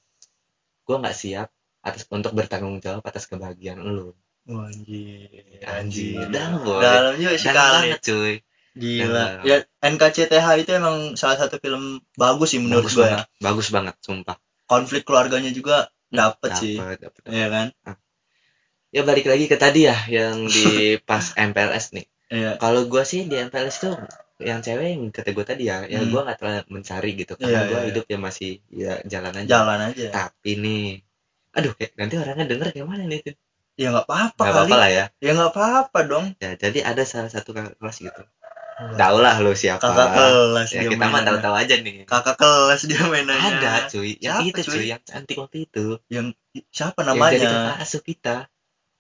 gua 0.85 0.97
nggak 1.01 1.17
siap 1.17 1.49
atas 1.81 2.05
untuk 2.13 2.37
bertanggung 2.37 2.83
jawab 2.83 3.05
atas 3.05 3.25
kebahagiaan 3.31 3.81
lu 3.81 4.13
Wah, 4.51 4.67
anjir. 4.67 5.63
Anjir, 5.63 6.27
dalam, 6.33 6.65
boy. 6.65 6.81
Dalam 6.81 7.13
juga 7.21 7.37
sih 7.37 7.53
dalam 7.53 7.87
banget 7.87 8.01
cuy 8.03 8.35
Gila. 8.71 9.45
Ya 9.45 9.67
NKCTH 9.83 10.47
itu 10.63 10.71
emang 10.75 11.19
salah 11.19 11.37
satu 11.37 11.61
film 11.61 12.01
bagus 12.15 12.55
sih 12.55 12.61
menurut 12.63 12.89
bagus 12.89 12.95
gue 12.97 13.03
banget 13.05 13.27
ya. 13.27 13.43
bagus 13.43 13.69
banget 13.69 13.95
sumpah 14.01 14.37
Konflik 14.71 15.03
keluarganya 15.03 15.51
juga 15.51 15.91
dapet 16.09 16.51
sih. 16.55 16.79
Dapet, 16.79 16.99
dapet, 17.03 17.21
dapet. 17.27 17.35
Iya 17.35 17.47
kan? 17.51 17.67
ya 18.91 19.03
balik 19.07 19.27
lagi 19.31 19.47
ke 19.47 19.55
tadi 19.55 19.87
ya 19.87 19.95
yang 20.11 20.51
di 20.51 20.99
pas 20.99 21.23
MPLS 21.39 21.95
nih 21.95 22.07
Iya. 22.31 22.51
kalau 22.63 22.87
gua 22.87 23.03
sih 23.03 23.27
di 23.31 23.35
MPLS 23.35 23.77
tuh 23.85 23.95
yang 24.41 24.61
cewek 24.65 24.87
yang 24.95 25.03
kata 25.13 25.31
gue 25.37 25.45
tadi 25.51 25.63
ya 25.69 25.85
ya 25.85 26.01
Hmm. 26.01 26.11
gua 26.15 26.21
nggak 26.25 26.39
terlalu 26.41 26.61
mencari 26.81 27.11
gitu 27.21 27.33
Iya, 27.37 27.43
karena 27.43 27.59
gua 27.61 27.69
iya, 27.69 27.79
iya. 27.83 27.89
hidup 27.91 28.05
ya 28.13 28.19
masih 28.27 28.51
ya 28.73 28.93
jalan 29.13 29.35
aja 29.41 29.51
Jalan 29.53 29.81
aja. 29.91 30.07
tapi 30.15 30.51
nih 30.65 30.85
aduh 31.57 31.73
kayak 31.79 31.93
nanti 31.99 32.15
orangnya 32.23 32.47
denger 32.51 32.69
kayak 32.75 32.87
mana 32.89 33.05
nih 33.11 33.21
Tin? 33.27 33.37
Ya 33.81 33.87
nggak 33.93 34.07
apa-apa 34.07 34.41
nggak 34.41 34.55
apa-apa 34.55 34.77
lah 34.83 34.91
ya 34.99 35.05
Ya 35.25 35.31
nggak 35.37 35.51
apa-apa 35.53 35.99
dong. 36.11 36.27
ya 36.39 36.51
jadi 36.57 36.79
ada 36.91 37.03
salah 37.03 37.31
satu 37.35 37.51
kakak 37.57 37.75
kelas 37.83 37.97
gitu 38.01 38.23
tau 38.97 39.17
lah 39.21 39.37
lo 39.45 39.53
siapa 39.53 39.85
Kakak 39.85 40.09
kelas 40.17 40.69
ya 40.73 40.81
dia 40.81 40.91
kita 40.97 41.07
mah 41.13 41.21
tahu-tahu 41.29 41.55
aja 41.61 41.75
nih 41.85 41.95
Kakak 42.09 42.37
kelas 42.41 42.81
dia 42.89 43.03
mainannya. 43.13 43.61
ada 43.61 43.73
cuy 43.93 44.17
yang 44.25 44.41
Siapa, 44.41 44.49
itu 44.57 44.61
cuy? 44.65 44.73
cuy 44.81 44.87
yang 44.89 45.03
cantik 45.05 45.37
waktu 45.37 45.59
itu 45.69 45.87
Siapa 46.73 47.01
yang 47.05 47.29
jadi 47.29 47.45
kakak 47.45 47.61
namanya? 47.61 47.85
asuh 47.85 48.03
kita 48.03 48.37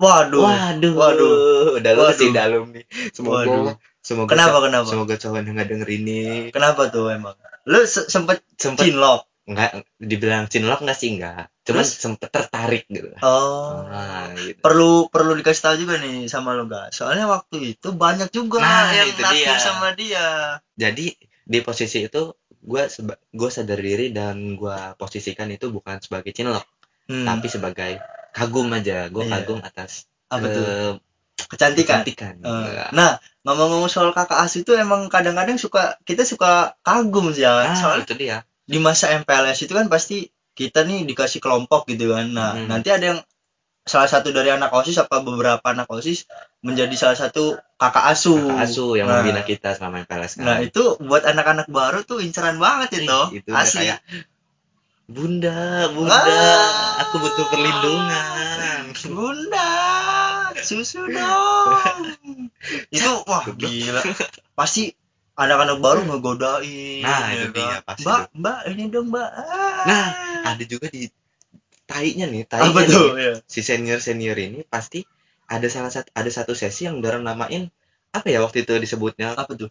Waduh. 0.01 0.41
waduh 0.41 0.93
Waduh. 0.93 1.77
udah 1.77 1.93
lu 1.93 2.05
sih 2.11 2.33
dalam 2.33 2.73
nih 2.73 2.85
semoga 3.11 3.45
Waduh. 3.45 3.77
semoga 4.01 4.31
Kenapa 4.31 4.49
cowok- 4.51 4.65
kenapa? 4.67 4.87
semoga 4.89 5.15
cowok 5.15 5.37
yang 5.39 5.55
nggak 5.55 5.69
denger 5.69 5.89
ini 5.93 6.21
Kenapa 6.49 6.83
tuh 6.89 7.07
emang? 7.09 7.37
Lu 7.63 7.85
se- 7.85 8.09
sempet 8.09 8.41
sempet 8.57 8.89
cinlok. 8.89 9.29
nggak 9.43 9.71
dibilang 9.99 10.47
cinlok 10.47 10.79
nggak 10.81 10.95
sih 10.95 11.11
nggak 11.13 11.51
cuman 11.61 11.83
Terus? 11.83 11.91
sempet 11.99 12.29
tertarik 12.31 12.87
gitu 12.87 13.11
Oh. 13.21 13.83
nah 13.85 14.31
gitu 14.33 14.57
perlu 14.57 14.91
perlu 15.07 15.35
dikasih 15.35 15.61
tahu 15.61 15.77
juga 15.79 15.99
nih 15.99 16.25
sama 16.25 16.55
lo 16.55 16.65
guys 16.65 16.95
soalnya 16.95 17.27
waktu 17.27 17.75
itu 17.75 17.89
banyak 17.91 18.31
juga 18.31 18.59
Nah, 18.59 18.95
yang 18.95 19.11
dia. 19.11 19.59
sama 19.59 19.91
dia 19.93 20.55
jadi 20.73 21.07
di 21.43 21.59
posisi 21.61 22.05
itu 22.05 22.31
gue 22.57 22.83
gue 23.29 23.51
sadar 23.51 23.77
diri 23.77 24.09
dan 24.09 24.55
gue 24.55 24.79
posisikan 24.95 25.49
itu 25.49 25.69
bukan 25.69 25.99
sebagai 25.99 26.31
cinlok 26.31 26.63
Hmm, 27.03 27.27
tapi 27.27 27.47
sebagai 27.49 27.99
kagum 28.31 28.71
aja 28.71 29.07
gue 29.07 29.23
Iya. 29.23 29.43
kagum 29.43 29.59
atas 29.61 30.07
apa 30.27 30.47
tuh 30.47 30.63
eh, 30.63 30.93
kecantikan. 31.47 32.01
kecantikan 32.07 32.35
Eh, 32.41 32.89
nah 32.93 33.17
ngomong-ngomong 33.43 33.89
soal 33.89 34.13
kakak 34.13 34.39
asuh 34.41 34.61
itu 34.61 34.73
emang 34.75 35.09
kadang-kadang 35.09 35.57
suka 35.57 35.97
kita 36.05 36.23
suka 36.23 36.77
kagum 36.81 37.33
sih 37.33 37.43
ya 37.43 37.65
nah 37.65 37.75
soalnya 37.75 38.05
itu 38.05 38.15
dia. 38.15 38.39
di 38.65 38.79
masa 38.79 39.11
MPLS 39.11 39.65
itu 39.65 39.73
kan 39.73 39.89
pasti 39.89 40.29
kita 40.53 40.85
nih 40.85 41.09
dikasih 41.09 41.41
kelompok 41.41 41.89
gitu 41.89 42.13
kan. 42.13 42.29
Nah 42.29 42.53
Hmm. 42.53 42.69
nanti 42.69 42.93
ada 42.93 43.05
yang 43.07 43.21
salah 43.81 44.07
satu 44.07 44.31
dari 44.31 44.53
anak 44.53 44.71
osis 44.71 45.01
apa 45.01 45.25
beberapa 45.25 45.65
anak 45.65 45.89
osis 45.89 46.29
menjadi 46.61 46.93
salah 46.95 47.17
satu 47.17 47.57
kakak 47.75 48.13
asuh 48.13 48.37
kakak 48.37 48.69
asuh 48.69 48.91
yang 48.95 49.09
Nah, 49.09 49.25
membina 49.25 49.43
kita 49.43 49.73
selama 49.73 50.05
MPLS 50.05 50.37
kan. 50.37 50.45
Nah 50.45 50.57
itu 50.61 50.85
buat 51.01 51.25
anak-anak 51.25 51.67
baru 51.67 52.05
tuh 52.05 52.21
inceran 52.21 52.61
banget 52.61 53.03
itu. 53.03 53.21
Itu 53.41 53.51
asli. 53.51 53.89
kayak 53.89 53.99
bunda 55.11 55.91
bunda 55.91 56.15
Ah. 56.15 57.03
aku 57.03 57.15
butuh 57.19 57.47
perlindungan 57.51 58.85
Bunda, 59.01 59.71
susu 60.61 61.01
dong. 61.09 61.73
itu 62.95 63.11
wah 63.25 63.45
gila. 63.57 64.03
Pasti 64.53 64.93
anak-anak 65.35 65.81
baru 65.81 66.01
ngegodain. 66.05 67.01
Nah, 67.01 67.33
ya 67.33 67.49
itu 67.49 67.57
dia, 67.57 67.81
kan? 67.81 67.87
pasti 67.89 68.05
Mbak, 68.05 68.19
tuh. 68.21 68.29
mbak, 68.37 68.59
ini 68.69 68.83
dong 68.93 69.07
mbak. 69.09 69.31
Ah. 69.31 69.83
Nah, 69.89 70.07
ada 70.53 70.63
juga 70.69 70.87
di 70.93 71.09
tainya 71.89 72.27
nih 72.29 72.45
apa 72.51 72.81
tuh? 72.87 73.17
nih 73.17 73.25
Ya. 73.25 73.35
si 73.49 73.61
senior 73.65 73.99
senior 73.99 74.37
ini 74.37 74.63
pasti 74.69 75.03
ada 75.51 75.67
salah 75.67 75.91
satu 75.91 76.07
ada 76.15 76.31
satu 76.31 76.53
sesi 76.55 76.87
yang 76.87 77.03
udah 77.03 77.19
namain 77.19 77.67
apa 78.13 78.27
ya 78.31 78.39
waktu 78.45 78.63
itu 78.63 78.75
disebutnya 78.79 79.35
Apa 79.35 79.55
tuh? 79.59 79.71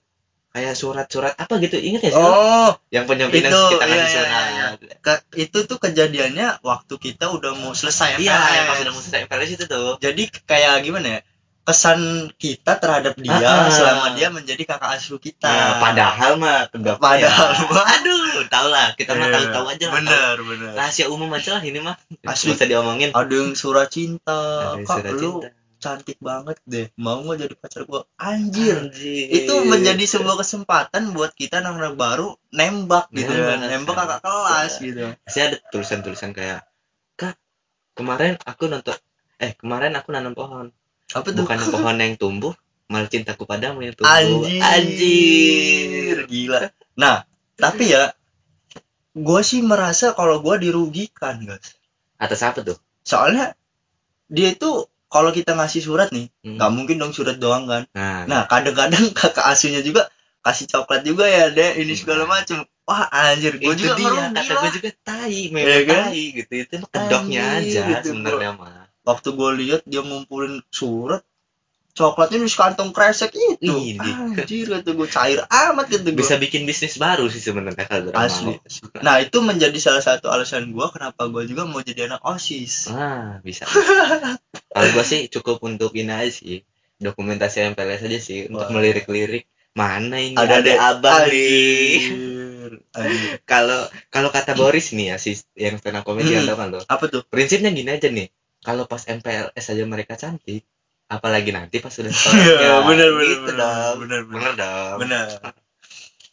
Kayak 0.49 0.73
surat-surat 0.73 1.33
apa 1.37 1.53
gitu 1.61 1.77
inget 1.77 2.01
ya 2.09 2.11
sih? 2.11 2.19
Oh, 2.19 2.69
yang 2.89 3.05
penyempinan 3.05 3.49
itu, 3.53 3.61
kita 3.69 3.85
iya, 3.85 3.95
kasih 4.01 4.01
iya, 4.01 4.23
surat 4.25 4.47
iya, 4.49 4.67
ke- 5.05 5.23
itu 5.37 5.57
tuh 5.69 5.77
kejadiannya 5.77 6.47
waktu 6.65 6.93
kita 6.97 7.25
udah 7.29 7.51
mau 7.53 7.71
selesai 7.77 8.17
iya 8.17 8.33
MPLS. 8.33 8.55
yang 8.57 8.65
pas 8.65 8.77
udah 8.81 8.93
mau 8.93 9.01
selesai 9.03 9.19
MPLS 9.25 9.51
itu 9.55 9.65
tuh 9.69 9.89
Jadi 10.01 10.23
kayak 10.49 10.73
gimana 10.81 11.07
ya? 11.17 11.21
Kesan 11.59 11.99
kita 12.41 12.81
terhadap 12.81 13.13
dia 13.21 13.45
Ah, 13.45 13.69
ah. 13.69 13.69
selama 13.69 14.07
dia 14.17 14.33
menjadi 14.33 14.63
kakak 14.65 14.89
asuh 14.97 15.21
kita. 15.21 15.45
nah, 15.45 15.77
padahal 15.77 16.31
mah 16.41 16.65
tegak 16.73 16.97
Padahal 16.97 17.49
ya. 17.53 17.61
mah. 17.69 17.85
aduh 17.93 18.41
tau 18.49 18.67
lah 18.73 18.87
kita 18.97 19.13
mah 19.13 19.29
Iya, 19.29 19.33
tahu-tahu 19.37 19.65
aja 19.69 19.85
lah 19.85 20.01
tahu. 20.01 20.45
Bener, 20.49 20.73
rahasia 20.73 21.05
umum 21.13 21.29
aja 21.29 21.49
lah 21.59 21.61
ini 21.61 21.77
mah 21.77 21.93
Asli. 22.25 22.57
Usah 22.57 22.65
diomongin 22.65 23.13
ada 23.13 23.29
yang 23.29 23.53
surat 23.53 23.85
cinta 23.93 24.33
Ada 24.33 24.81
yang 24.81 24.87
kak 24.89 24.97
surat 24.97 25.13
lu 25.13 25.29
cinta. 25.37 25.47
Cantik 25.79 26.19
banget 26.19 26.59
deh. 26.67 26.91
Mau 26.99 27.23
nggak 27.23 27.47
jadi 27.47 27.55
pacar 27.55 27.81
gua? 27.87 28.03
Anjir. 28.19 28.91
Anjir. 28.91 29.31
itu 29.31 29.53
menjadi 29.63 30.03
sebuah 30.03 30.43
kesempatan 30.43 31.15
buat 31.15 31.31
kita 31.31 31.63
anak-anak 31.63 31.95
baru 31.95 32.35
nembak 32.51 33.07
gitu. 33.15 33.31
Nembak, 33.31 33.55
kan 33.63 33.67
nembak 33.71 33.95
kakak 33.95 34.19
kelas 34.21 34.71
Iya. 34.77 34.83
gitu. 34.85 35.01
Pasti 35.23 35.39
ada 35.39 35.57
tulisan-tulisan 35.71 36.31
kayak 36.35 36.67
kak 37.15 37.39
kemarin 37.95 38.35
aku 38.43 38.67
nonton 38.67 38.95
eh 39.39 39.55
kemarin 39.55 39.95
aku 39.95 40.11
nanam 40.11 40.35
pohon. 40.35 40.67
Apa 41.15 41.27
tuh? 41.31 41.47
Bukan 41.47 41.59
pohon 41.71 41.95
yang 41.95 42.19
tumbuh 42.19 42.53
malah 42.91 43.07
cintaku 43.07 43.47
padamu 43.47 43.79
yang 43.81 43.95
tumbuh. 43.95 44.11
Anjir. 44.11 44.59
Anjir. 44.59 46.17
Gila. 46.27 46.61
Nah 46.99 47.23
tapi 47.55 47.95
ya 47.95 48.11
gua 49.15 49.41
sih 49.47 49.63
merasa 49.63 50.11
kalau 50.11 50.43
gua 50.43 50.59
dirugikan 50.59 51.39
guys. 51.47 51.79
Atas 52.19 52.43
apa 52.43 52.67
tuh? 52.67 52.75
Soalnya 53.07 53.55
dia 54.27 54.51
itu 54.53 54.85
kalau 55.09 55.33
kita 55.33 55.57
ngasih 55.57 55.81
surat 55.81 56.13
nih 56.13 56.29
Hmm. 56.45 56.55
nggak 56.55 56.71
mungkin 56.71 56.95
dong 56.97 57.11
surat 57.11 57.35
doang 57.35 57.65
kan 57.65 57.83
nah, 57.91 58.23
Nah, 58.23 58.41
kadang-kadang 58.45 59.09
kakak 59.17 59.43
asuhnya 59.43 59.81
juga 59.81 60.07
kasih 60.39 60.71
coklat 60.71 61.03
juga 61.03 61.27
ya, 61.27 61.51
Dek. 61.51 61.83
Ini 61.83 61.93
segala 61.99 62.23
Nah. 62.23 62.39
macem. 62.39 62.63
Wah, 62.87 63.05
anjir, 63.11 63.59
gue 63.59 63.73
juga 63.75 63.93
dia 63.99 64.07
merugi 64.07 64.33
kata 64.39 64.53
gue 64.55 64.71
juga 64.81 64.89
tai 65.03 65.41
memang 65.51 65.67
Iya 65.67 65.79
kan? 65.85 66.03
tai 66.09 66.23
gitu 66.31 66.51
itu 66.55 66.73
kedoknya 66.89 67.41
aja 67.59 67.81
itu 67.91 68.07
sebenarnya 68.07 68.51
mah 68.55 68.87
Waktu 69.05 69.29
gue 69.35 69.49
lihat 69.59 69.81
dia 69.85 70.01
ngumpulin 70.01 70.63
surat, 70.71 71.21
coklatnya 71.91 72.39
di 72.39 72.49
kantong 72.49 72.95
kresek 72.95 73.35
itu. 73.35 73.67
Ini. 73.67 73.99
Anjir, 73.99 74.65
kata 74.71 74.89
gue 74.89 75.07
cair 75.07 75.39
amat 75.43 75.85
gue. 75.91 76.15
bisa 76.15 76.39
bikin 76.39 76.63
bisnis 76.63 76.95
baru 76.95 77.27
sih 77.27 77.43
sebenarnya 77.43 77.85
kalau 77.85 78.09
Asli. 78.15 78.55
Nah, 79.03 79.19
itu 79.19 79.37
menjadi 79.43 79.75
salah 79.77 80.01
satu 80.01 80.31
alasan 80.31 80.71
gue 80.71 80.87
kenapa 80.89 81.27
gue 81.27 81.43
juga 81.45 81.67
mau 81.67 81.83
jadi 81.83 82.07
anak 82.07 82.23
OSIS. 82.23 82.87
ah 82.89 83.37
bisa 83.43 83.67
kalau 84.69 84.89
gue 84.93 85.05
sih 85.05 85.21
cukup 85.33 85.57
untuk 85.65 85.91
ini 85.97 86.13
aja 86.13 86.31
sih 86.31 86.61
dokumentasi 86.99 87.73
MPLS 87.73 88.01
aja 88.05 88.19
sih 88.19 88.39
untuk 88.51 88.69
melirik-lirik. 88.69 89.47
Mana 89.73 90.19
ini? 90.19 90.35
Ada 90.35 90.59
ada, 90.59 90.65
deh. 90.65 90.77
abang 90.77 91.21
nih. 91.29 91.95
Kalau 93.47 93.79
kalau 94.11 94.29
kata 94.29 94.53
Boris 94.53 94.91
nih 94.93 95.13
ya 95.13 95.17
si 95.17 95.37
yang 95.55 95.79
stand 95.79 95.97
up 95.97 96.03
comedian 96.03 96.43
Hmm. 96.43 96.49
tau 96.53 96.57
kan 96.59 96.67
lo. 96.73 96.79
Apa 96.85 97.05
tuh? 97.07 97.21
prinsipnya 97.25 97.71
gini 97.71 97.89
aja 97.89 98.09
nih 98.11 98.27
kalau 98.59 98.83
pas 98.85 99.07
MPLS 99.07 99.65
aja 99.71 99.83
mereka 99.87 100.19
cantik 100.19 100.67
apalagi 101.07 101.49
nanti 101.55 101.79
pas 101.81 101.89
sudah 101.89 102.11
Iya, 102.35 102.85
bener, 102.85 103.09
bener, 103.15 103.25
gitu 103.25 103.49
bener, 103.49 103.57
dong. 103.57 103.95
bener, 104.05 104.21
bener. 104.27 104.51
bener 104.53 104.53
dong. 104.59 104.97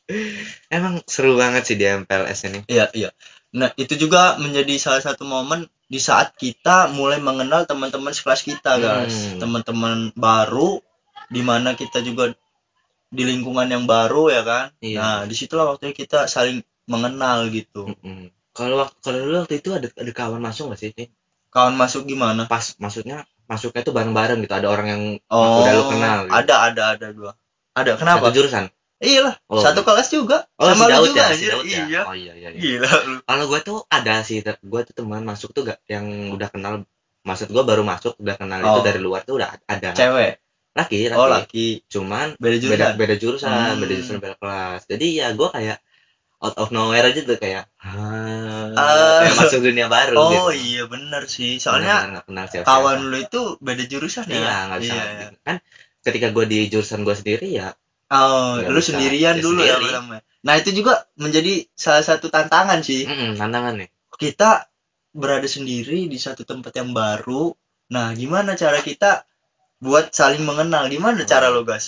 Emang 0.76 1.02
seru 1.06 1.34
banget 1.34 1.62
sih 1.66 1.76
di 1.78 1.86
MPLS 1.86 2.40
ini. 2.46 2.60
Iya, 2.70 2.86
iya. 2.94 3.10
Nah, 3.56 3.72
itu 3.74 3.94
juga 3.98 4.36
menjadi 4.38 4.74
salah 4.78 5.02
satu 5.02 5.26
momen 5.26 5.66
di 5.86 6.02
saat 6.02 6.34
kita 6.34 6.90
mulai 6.90 7.22
mengenal 7.22 7.64
teman-teman 7.64 8.10
sekelas 8.10 8.42
kita, 8.42 8.78
guys. 8.82 9.14
Hmm. 9.14 9.38
Teman-teman 9.42 10.10
baru 10.18 10.82
di 11.30 11.42
mana 11.42 11.74
kita 11.74 12.02
juga 12.02 12.34
di 13.10 13.22
lingkungan 13.22 13.66
yang 13.70 13.86
baru 13.86 14.30
ya 14.30 14.42
kan. 14.42 14.66
Iya. 14.82 14.98
Nah, 14.98 15.20
di 15.30 15.34
situlah 15.38 15.74
waktunya 15.74 15.94
kita 15.94 16.26
saling 16.26 16.62
mengenal 16.86 17.50
gitu. 17.50 17.90
Mm-mm. 17.90 18.30
kalau 18.56 18.80
waktu 18.80 18.96
kalau 19.04 19.18
dulu 19.20 19.36
waktu 19.44 19.60
itu 19.60 19.68
ada 19.76 19.88
ada 19.92 20.12
kawan 20.16 20.40
masuk 20.40 20.72
nggak 20.72 20.80
sih? 20.80 20.92
Kawan 21.52 21.74
masuk 21.76 22.08
gimana? 22.08 22.48
pas 22.48 22.72
maksudnya 22.80 23.28
masuknya 23.46 23.82
tuh 23.84 23.92
bareng-bareng 23.92 24.42
gitu 24.42 24.54
ada 24.54 24.68
orang 24.70 24.86
yang 24.88 25.02
Oh, 25.28 25.60
udah 25.62 25.72
lu 25.76 25.84
kenal 25.92 26.18
gitu. 26.24 26.34
Ada, 26.34 26.54
ada, 26.72 26.82
ada 26.96 27.06
dua. 27.12 27.32
Ada. 27.76 28.00
Kenapa? 28.00 28.32
satu 28.32 28.32
jurusan 28.32 28.64
Iya 28.96 29.20
lah, 29.22 29.34
Oh. 29.46 29.60
satu 29.60 29.80
kelas 29.80 30.08
juga. 30.08 30.48
oh 30.56 30.66
Sama 30.66 30.76
si 30.78 30.88
lu 30.88 30.90
Daud 30.90 31.06
juga, 31.06 31.22
ya 31.22 31.34
si. 31.34 31.44
Daud 31.46 31.66
ya 31.66 31.82
Iya. 31.84 32.00
oh 32.02 32.14
iya 32.14 32.32
iya, 32.34 32.48
iya. 32.48 32.60
Gila 32.80 32.88
lu. 33.04 33.16
kalau 33.22 33.44
gue 33.46 33.60
tuh 33.60 33.78
ada 33.86 34.14
sih 34.20 34.40
gue 34.40 34.80
tuh 34.82 34.94
teman 34.94 35.20
masuk 35.22 35.52
tuh 35.52 35.62
gak 35.64 35.84
yang 35.86 36.04
udah 36.30 36.48
kenal 36.48 36.74
maksud 37.20 37.48
gue 37.48 37.60
baru 37.60 37.82
masuk 37.82 38.16
udah 38.16 38.36
kenal 38.36 38.58
itu 38.58 38.72
Oh. 38.72 38.80
dari 38.80 38.96
luar 38.98 39.20
tuh 39.22 39.36
udah 39.36 39.52
ada 39.62 39.92
Cewek. 39.92 40.40
laki 40.72 41.08
laki 41.08 41.14
Oh, 41.14 41.28
laki. 41.28 41.68
cuman 41.86 42.36
Beda 42.36 42.56
beda 42.56 42.56
jurusan. 42.56 42.92
beda 42.96 43.14
jurusan 43.16 43.52
Hmm. 43.52 43.78
beda 43.78 43.92
jurusan 43.94 44.16
beda 44.18 44.34
kelas 44.36 44.80
jadi 44.86 45.06
ya 45.14 45.26
gue 45.30 45.48
kayak 45.50 45.78
out 46.38 46.56
of 46.56 46.68
nowhere 46.70 47.00
aja 47.02 47.20
tuh 47.20 47.36
kayak 47.36 47.64
ah, 47.78 48.72
Ah. 48.72 49.20
kayak 49.22 49.36
masuk 49.36 49.60
dunia 49.62 49.88
baru 49.88 50.14
Oh 50.14 50.28
gitu 50.30 50.52
iya 50.54 50.84
bener 50.84 51.24
sih. 51.26 51.56
Soalnya 51.56 52.08
nggak 52.10 52.24
kenal 52.24 52.44
siapa 52.46 52.64
kawan 52.66 52.98
lu 53.06 53.18
itu 53.18 53.40
beda 53.58 53.84
jurusan 53.84 54.24
ya. 54.26 54.36
iya 54.36 54.54
nggak 54.66 54.80
bisa 54.80 54.94
Iya, 54.94 55.04
iya. 55.10 55.28
kan 55.42 55.56
ketika 56.00 56.28
gue 56.30 56.44
di 56.44 56.58
jurusan 56.66 57.02
gue 57.02 57.12
sendiri 57.14 57.48
ya 57.50 57.72
Oh, 58.10 58.62
Nggak 58.62 58.70
lu 58.70 58.78
bisa. 58.78 58.88
sendirian 58.88 59.36
Ya, 59.38 59.42
dulu 59.42 59.60
ya 59.66 59.76
pertama. 59.82 60.16
Nah, 60.46 60.54
itu 60.62 60.70
juga 60.78 60.92
menjadi 61.18 61.66
salah 61.74 62.04
satu 62.06 62.30
tantangan 62.30 62.78
sih. 62.86 63.02
mm 63.02 63.34
tantangan 63.34 63.74
nih 63.82 63.88
Kita 64.22 64.50
berada 65.16 65.48
sendiri 65.50 66.06
di 66.12 66.18
satu 66.20 66.42
tempat 66.46 66.72
yang 66.78 66.90
baru. 66.94 67.50
Nah, 67.94 68.14
gimana 68.14 68.54
cara 68.54 68.78
kita 68.82 69.26
buat 69.82 70.12
saling 70.14 70.42
mengenal? 70.46 70.84
Gimana 70.94 71.20
cara 71.26 71.48
lo, 71.54 71.62
guys? 71.66 71.86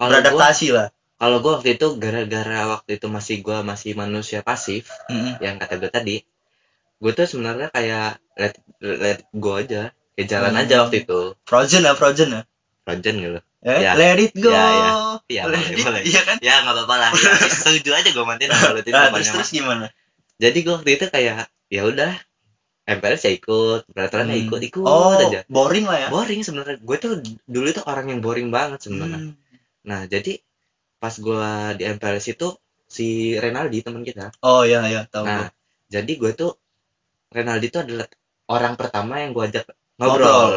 kalau 0.00 0.10
gue 0.10 0.18
Beradaptasi 0.18 0.68
lah. 0.76 0.88
kalau 1.20 1.36
gue 1.44 1.52
waktu 1.56 1.70
itu 1.76 1.86
gara-gara 2.02 2.60
waktu 2.72 2.90
itu 2.98 3.06
masih 3.16 3.36
gue 3.46 3.58
masih 3.70 3.92
manusia 4.02 4.40
pasif 4.40 4.88
Mm-mm. 5.12 5.36
yang 5.44 5.56
kata 5.60 5.74
gue 5.76 5.90
tadi 5.92 6.16
gue 7.02 7.12
tuh 7.16 7.26
sebenarnya 7.28 7.68
kayak 7.76 8.20
let 8.40 8.54
let 8.80 9.20
go 9.36 9.60
aja 9.60 9.92
kayak 10.16 10.28
jalan 10.32 10.52
Hmm. 10.56 10.62
aja 10.64 10.74
waktu 10.84 10.96
itu 11.04 11.20
Frozen 11.48 11.84
ya, 11.88 11.92
Frozen 12.00 12.30
ya. 12.36 12.42
Frozen 12.84 13.16
gitu 13.24 13.40
Eh, 13.60 13.80
Ya. 13.84 13.92
let 13.92 14.16
it 14.16 14.32
go. 14.40 14.48
Ya, 14.48 14.64
ya. 14.72 14.90
Iya, 15.28 15.42
let 15.44 15.52
boleh, 15.52 15.60
it, 15.68 15.84
boleh. 15.84 16.02
Iya 16.08 16.20
kan? 16.24 16.36
ya 16.40 16.54
nggak 16.64 16.74
apa-apa 16.80 16.94
lah 16.96 17.10
ya, 17.12 17.32
setuju 17.60 17.90
aja 17.92 18.08
gue 18.16 18.24
mantin 18.24 18.48
kalau 18.48 18.78
itu 18.80 18.88
Nah, 18.90 19.08
terus 19.12 19.28
terus 19.28 19.50
gimana? 19.52 19.86
jadi 20.40 20.58
gue 20.64 20.72
waktu 20.80 20.90
itu 20.96 21.06
kayak 21.12 21.36
ya 21.68 21.82
udah 21.84 22.12
MPLS 22.88 23.22
ya 23.28 23.32
ikut 23.36 23.80
peraturan 23.92 24.32
ya 24.32 24.36
Hmm. 24.40 24.44
ikut 24.48 24.60
ikut 24.64 24.82
oh, 24.88 25.12
aja 25.20 25.40
boring 25.46 25.84
lah 25.86 25.98
ya. 26.00 26.08
boring 26.08 26.40
sebenarnya 26.40 26.76
gue 26.80 26.96
tuh 26.96 27.12
dulu 27.46 27.66
itu 27.68 27.82
orang 27.84 28.06
yang 28.10 28.20
boring 28.24 28.48
banget 28.48 28.80
sebenarnya 28.88 29.20
Hmm. 29.20 29.32
nah 29.84 30.00
jadi 30.08 30.32
pas 31.02 31.14
gue 31.16 31.46
di 31.78 31.82
MPLS 31.84 32.26
itu 32.32 32.48
si 32.88 33.36
Renaldi 33.38 33.84
teman 33.84 34.02
kita 34.02 34.32
Oh 34.42 34.64
iya 34.64 34.80
iya, 34.88 35.00
tahu 35.12 35.24
nah 35.28 35.46
gua. 35.46 35.48
jadi 35.92 36.12
gue 36.16 36.32
tuh 36.34 36.50
Renaldi 37.30 37.66
itu 37.70 37.78
adalah 37.84 38.06
orang 38.50 38.74
pertama 38.80 39.14
yang 39.22 39.30
gue 39.36 39.44
ajak 39.46 39.64
Ngobrol. 40.00 40.50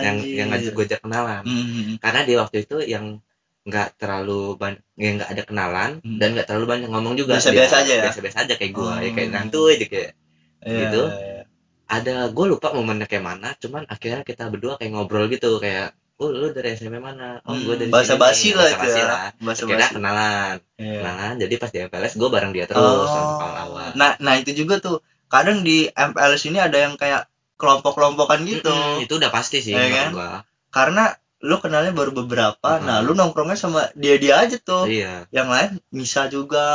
yang 0.00 0.16
yang 0.20 0.48
ngajak 0.48 0.72
gue 0.72 0.84
ajak 0.84 1.00
kenalan 1.00 1.42
Hmm, 1.42 1.64
hmm, 1.64 1.94
karena 1.98 2.20
dia 2.22 2.36
waktu 2.38 2.56
itu 2.62 2.76
yang 2.84 3.04
nggak 3.60 3.88
terlalu 3.96 4.56
banyak 4.56 4.80
yang 4.96 5.14
nggak 5.16 5.30
ada 5.30 5.42
kenalan 5.42 5.90
Hmm. 6.00 6.16
dan 6.16 6.28
nggak 6.32 6.46
terlalu 6.46 6.66
banyak 6.68 6.88
ngomong 6.88 7.14
juga 7.14 7.36
Biasa-biasa 7.36 7.74
Dia 7.74 7.82
aja 7.82 7.92
ya? 7.92 8.02
biasa-biasa 8.06 8.36
aja 8.40 8.54
kayak 8.54 8.72
gue 8.72 8.92
ya 8.98 9.10
kayak 9.10 9.16
Hmm. 9.22 9.34
ngantuy 9.34 9.70
aja 9.74 9.86
kayak 9.86 10.10
Iya, 10.60 10.76
Gitu. 10.78 11.02
iya, 11.02 11.16
iya. 11.16 11.42
ada 11.88 12.14
gue 12.28 12.46
lupa 12.46 12.68
momennya 12.70 13.04
kayak 13.04 13.24
mana 13.24 13.48
cuman 13.56 13.82
akhirnya 13.84 14.20
kita 14.22 14.46
berdua 14.46 14.76
kayak 14.76 14.92
ngobrol 14.92 15.26
gitu 15.26 15.56
kayak 15.56 15.90
oh 16.16 16.28
lu 16.28 16.52
dari 16.52 16.72
SMP 16.72 16.96
mana 16.96 17.40
oh 17.42 17.56
gue 17.56 17.64
Hmm, 17.66 17.80
dari 17.80 17.90
bahasa 17.90 18.12
sini 18.12 18.20
basi 18.20 18.46
nih." 18.46 18.54
lah 18.54 18.66
itu 18.66 18.76
Basa-basi 18.76 18.98
ya. 18.98 19.06
lah 19.06 19.24
Bahasa 19.38 19.62
basi. 19.62 19.90
kenalan 19.90 20.56
Iya. 20.76 20.98
kenalan 21.00 21.34
jadi 21.38 21.54
pas 21.56 21.70
di 21.70 21.78
MPLS 21.80 22.14
gue 22.14 22.28
bareng 22.28 22.52
dia 22.52 22.64
terus 22.64 22.80
Oh. 23.08 23.40
awal-awal 23.40 23.88
Nah, 23.92 24.12
nah 24.18 24.34
itu 24.36 24.52
juga 24.54 24.76
tuh. 24.78 25.00
Kadang 25.26 25.62
di 25.62 25.86
MPLS 25.88 26.42
ini 26.44 26.58
ada 26.58 26.74
yang 26.76 26.94
kayak 26.94 27.29
kelompok-kelompokan 27.60 28.40
gitu. 28.48 28.72
Mm-mm, 28.72 29.04
itu 29.04 29.12
udah 29.20 29.30
pasti 29.36 29.58
sih 29.64 29.74
menurut 29.76 29.94
kan? 29.96 30.10
gua 30.16 30.30
Karena 30.76 31.04
lu 31.48 31.56
kenalnya 31.64 31.92
baru 32.00 32.12
beberapa. 32.20 32.68
Mm-mm. 32.78 32.86
Nah, 32.88 32.98
lu 33.04 33.12
nongkrongnya 33.18 33.58
sama 33.64 33.80
dia-dia 34.02 34.34
aja 34.44 34.56
tuh. 34.60 34.84
iya 34.88 35.12
Yang 35.36 35.48
lain 35.54 35.70
bisa 36.00 36.20
juga. 36.34 36.66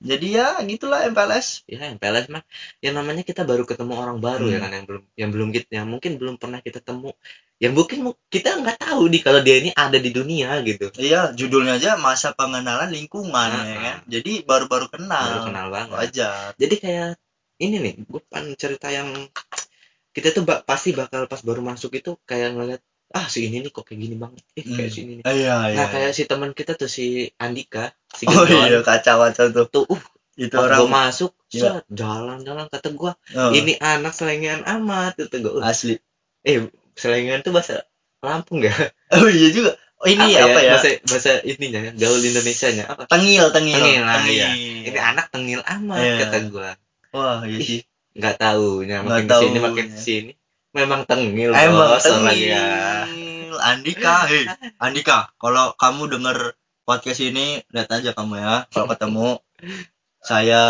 Jadi 0.00 0.26
ya 0.32 0.56
gitulah 0.64 1.04
MPLS. 1.04 1.48
ya 1.68 1.78
MPLS 1.92 2.26
mah 2.32 2.40
yang 2.80 2.96
namanya 2.96 3.20
kita 3.20 3.44
baru 3.44 3.68
ketemu 3.68 3.92
orang 4.00 4.16
baru 4.16 4.48
ya 4.48 4.56
Hmm. 4.56 4.64
kan 4.64 4.70
yang 4.76 4.84
belum 4.88 5.02
yang 5.20 5.30
belum 5.34 5.48
kita 5.56 5.66
yang 5.76 5.86
mungkin 5.92 6.12
belum 6.16 6.34
pernah 6.40 6.60
kita 6.64 6.80
temu 6.80 7.12
yang 7.60 7.76
mungkin 7.76 7.98
mu- 8.08 8.16
kita 8.32 8.56
nggak 8.64 8.80
tahu 8.80 9.02
nih 9.12 9.20
kalau 9.20 9.40
dia 9.44 9.56
ini 9.60 9.70
ada 9.76 9.98
di 10.00 10.08
dunia 10.08 10.56
gitu 10.64 10.88
Iya, 10.96 11.36
judulnya 11.36 11.76
aja 11.76 11.90
masa 12.00 12.32
pengenalan 12.32 12.88
lingkungan 12.88 13.48
ya 13.52 13.60
Ah, 13.60 13.80
kan. 13.84 13.96
Jadi 14.08 14.32
baru-baru 14.48 14.86
kenal. 14.88 15.20
baru 15.28 15.40
kenal 15.52 15.66
banget 15.68 15.92
Wajar. 16.00 16.48
jadi 16.56 16.74
kayak 16.80 17.08
ini 17.60 17.76
nih 17.84 17.94
gue 18.08 18.20
pengen 18.32 18.56
cerita 18.56 18.88
yang 18.88 19.08
kita 20.20 20.28
tuh 20.36 20.44
pasti 20.62 20.92
bakal 20.92 21.24
pas 21.24 21.40
baru 21.40 21.60
masuk 21.60 21.90
itu 21.96 22.14
kayak 22.22 22.52
ngeliat 22.52 22.80
ah 23.10 23.26
si 23.26 23.48
ini 23.48 23.58
nih 23.60 23.72
kok 23.72 23.82
kayak 23.82 23.98
gini 23.98 24.14
banget 24.14 24.44
eh 24.54 24.62
kayak 24.62 24.86
Hmm. 24.86 24.94
si 24.94 24.98
ini 25.02 25.12
nih 25.18 25.24
Iya, 25.26 25.56
iya. 25.66 25.76
nah 25.76 25.86
kayak 25.88 26.12
si 26.12 26.22
teman 26.24 26.50
kita 26.52 26.72
tuh 26.76 26.86
si 26.86 27.06
Andika 27.36 27.90
si 28.08 28.24
Oh 28.24 28.44
gendron 28.44 28.70
iya, 28.70 28.80
kacau-kacau 28.80 29.46
tuh. 29.50 29.66
tuh 29.66 29.84
uh 29.88 30.02
Itu 30.36 30.54
pas 30.54 30.62
orang 30.62 30.78
gue 30.78 30.88
masuk 30.88 31.30
Gila. 31.48 31.60
set, 31.60 31.84
jalan-jalan 31.90 32.66
kata 32.68 32.88
gue 32.90 33.12
Oh, 33.34 33.50
ini 33.50 33.72
anak 33.76 34.14
selengean 34.14 34.62
amat 34.64 35.18
itu 35.18 35.36
gue 35.36 35.58
asli. 35.60 35.98
eh 36.42 36.70
selengean 36.94 37.42
tuh 37.42 37.50
bahasa 37.50 37.82
Lampung 38.20 38.62
ya 38.62 38.70
Oh 39.18 39.26
iya 39.26 39.48
juga. 39.50 39.74
Oh 40.00 40.06
ini 40.06 40.32
apa, 40.32 40.60
ya? 40.62 40.78
bahasa 40.78 40.88
bahasa 41.04 41.30
ininya 41.44 41.92
gaul 41.92 42.22
Indonesia 42.22 42.68
nya 42.72 42.84
apa 42.88 43.04
Tengil, 43.04 43.50
tengil. 43.50 43.76
Tengil, 43.76 44.00
nah, 44.00 44.16
Tengil. 44.22 44.32
iya. 44.32 44.48
ini 44.86 44.96
anak 44.96 45.26
tengil 45.28 45.60
amat 45.60 45.98
Iya. 46.00 46.14
kata 46.24 46.38
gue 46.46 46.68
Wah, 47.10 47.42
iya 47.44 47.58
Ih, 47.58 47.66
sih. 47.66 47.80
Nggak 48.20 48.36
taunya 48.36 48.96
Nggak 49.00 49.08
makin 49.08 49.24
ke 49.24 49.34
sini 49.34 49.48
taunya. 49.50 49.60
makin 49.62 49.86
ke 49.86 49.98
sini 49.98 50.32
memang 50.70 51.00
tengil 51.02 51.50
Emang 51.50 51.88
bos 51.90 52.04
tengil. 52.04 52.20
orangnya 52.20 52.64
Andika, 53.60 54.24
hei, 54.24 54.46
Andika, 54.78 55.34
kalau 55.34 55.74
kamu 55.74 56.06
denger 56.08 56.54
podcast 56.82 57.20
ini, 57.20 57.60
lihat 57.66 57.90
aja 57.90 58.10
kamu 58.12 58.38
ya. 58.38 58.54
Kalau 58.68 58.86
ketemu 58.86 59.28
saya 60.18 60.62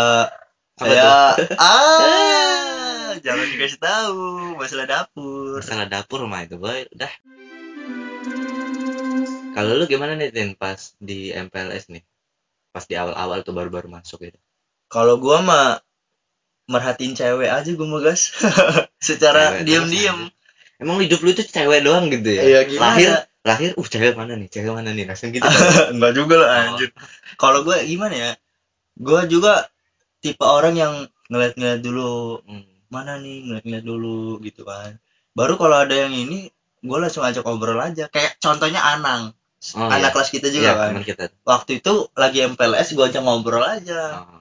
Apa 0.74 0.88
saya 0.88 1.12
ah 1.60 3.12
jangan 3.16 3.46
dikasih 3.46 3.78
tahu 3.78 4.20
masalah 4.56 4.86
dapur. 4.86 5.60
masalah 5.60 5.86
dapur 5.86 6.24
mah 6.24 6.40
itu 6.40 6.56
boy 6.56 6.88
udah 6.88 7.12
kalau 9.52 9.76
lu 9.76 9.84
gimana 9.84 10.14
nih 10.14 10.30
Tin 10.30 10.50
pas 10.54 10.78
di 10.96 11.30
MPLS 11.30 11.90
nih 11.90 12.02
pas 12.70 12.82
di 12.82 12.94
awal-awal 12.94 13.42
tuh 13.42 13.52
baru-baru 13.52 13.88
masuk 13.88 14.22
gitu 14.22 14.38
Kalau 14.86 15.18
gua 15.18 15.38
mah 15.40 15.68
merhatiin 16.70 17.12
cewek 17.12 17.50
aja 17.50 17.66
gua 17.74 17.86
mah 17.88 18.00
gas. 18.00 18.30
Secara 19.02 19.60
diam-diam. 19.60 20.30
emang 20.78 20.96
hidup 20.98 21.20
lu 21.20 21.30
itu 21.30 21.44
cewek 21.44 21.82
doang 21.82 22.08
gitu 22.08 22.30
ya 22.30 22.40
Iya, 22.40 22.60
gimana? 22.64 22.86
lahir 22.88 23.10
lahir 23.42 23.70
uh 23.74 23.84
cewek 23.84 24.14
mana 24.14 24.32
nih 24.32 24.48
cewek 24.48 24.70
mana 24.70 24.90
nih 24.90 25.04
langsung 25.04 25.28
gitu 25.28 25.44
kan? 25.44 25.60
Enggak 25.98 26.12
juga 26.14 26.34
lah 26.38 26.48
Oh. 26.48 26.60
anjir. 26.72 26.88
Kalau 27.34 27.60
gua 27.60 27.82
gimana 27.82 28.14
ya? 28.14 28.30
Gua 28.94 29.26
juga 29.26 29.68
tipe 30.18 30.40
orang 30.40 30.74
yang 30.74 30.94
ngeliat-ngeliat 31.26 31.80
dulu 31.80 32.40
Hmm. 32.42 32.64
mana 32.88 33.16
nih 33.16 33.44
ngeliat-ngeliat 33.44 33.84
dulu 33.84 34.18
gitu 34.40 34.62
kan. 34.62 34.96
Baru 35.30 35.54
kalau 35.54 35.78
ada 35.78 35.94
yang 35.94 36.10
ini 36.12 36.48
gue 36.80 36.96
langsung 36.96 37.20
ajak 37.20 37.44
ngobrol 37.44 37.76
aja 37.76 38.08
kayak 38.08 38.40
contohnya 38.40 38.80
Anang 38.80 39.36
Oh, 39.76 39.84
anak 39.84 40.00
iya. 40.00 40.10
kelas 40.10 40.28
kita 40.32 40.48
Iya, 40.48 40.54
juga 40.56 40.70
kan 40.74 40.88
teman 40.90 41.04
kita 41.04 41.24
waktu 41.44 41.70
itu 41.78 41.92
lagi 42.16 42.38
MPLS 42.42 42.88
gue 42.90 43.04
ajak 43.04 43.20
ngobrol 43.20 43.60
aja 43.60 44.24
Oh. 44.24 44.39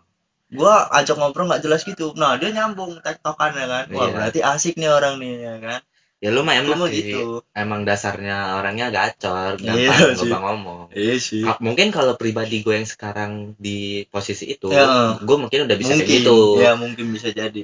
Gue 0.50 0.74
ajak 0.98 1.16
ngobrol 1.18 1.46
nggak 1.50 1.62
jelas 1.62 1.82
gitu. 1.86 2.14
Nah 2.18 2.36
dia 2.42 2.50
nyambung 2.50 2.98
tektokan 3.06 3.54
ya 3.54 3.68
kan? 3.70 3.86
Wah 3.94 4.10
Iya. 4.10 4.14
berarti 4.18 4.40
asik 4.42 4.74
nih 4.82 4.90
orang 4.90 5.22
nih 5.22 5.34
ya 5.40 5.56
kan? 5.62 5.82
Ya 6.20 6.36
lu 6.36 6.44
mah 6.44 6.52
gue 6.60 6.68
emang 6.68 6.80
mau 6.84 6.90
sih. 6.92 7.00
gitu. 7.00 7.22
Emang 7.56 7.88
dasarnya 7.88 8.60
orangnya 8.60 8.92
gacor 8.92 9.56
Iya 9.56 9.72
gampang 9.88 10.00
sih. 10.20 10.28
gampang 10.28 10.44
ngomong. 10.44 10.86
Iya 10.92 11.16
sih. 11.16 11.44
Ah, 11.48 11.56
mungkin 11.64 11.96
kalau 11.96 12.20
pribadi 12.20 12.60
gue 12.60 12.76
yang 12.76 12.90
sekarang 12.90 13.56
di 13.56 14.04
posisi 14.12 14.52
itu 14.52 14.68
Ya. 14.68 15.16
gue 15.16 15.38
mungkin 15.40 15.64
udah 15.70 15.78
bisa 15.80 15.96
mungkin. 15.96 16.04
kayak 16.04 16.20
gitu. 16.26 16.38
Ya 16.60 16.72
mungkin 16.76 17.06
bisa 17.16 17.32
jadi. 17.32 17.64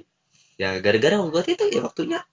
Ya 0.56 0.80
gara-gara 0.80 1.19
waktu 1.19 1.60
itu 1.60 1.65
ya 1.67 1.84
waktunya 1.84 2.24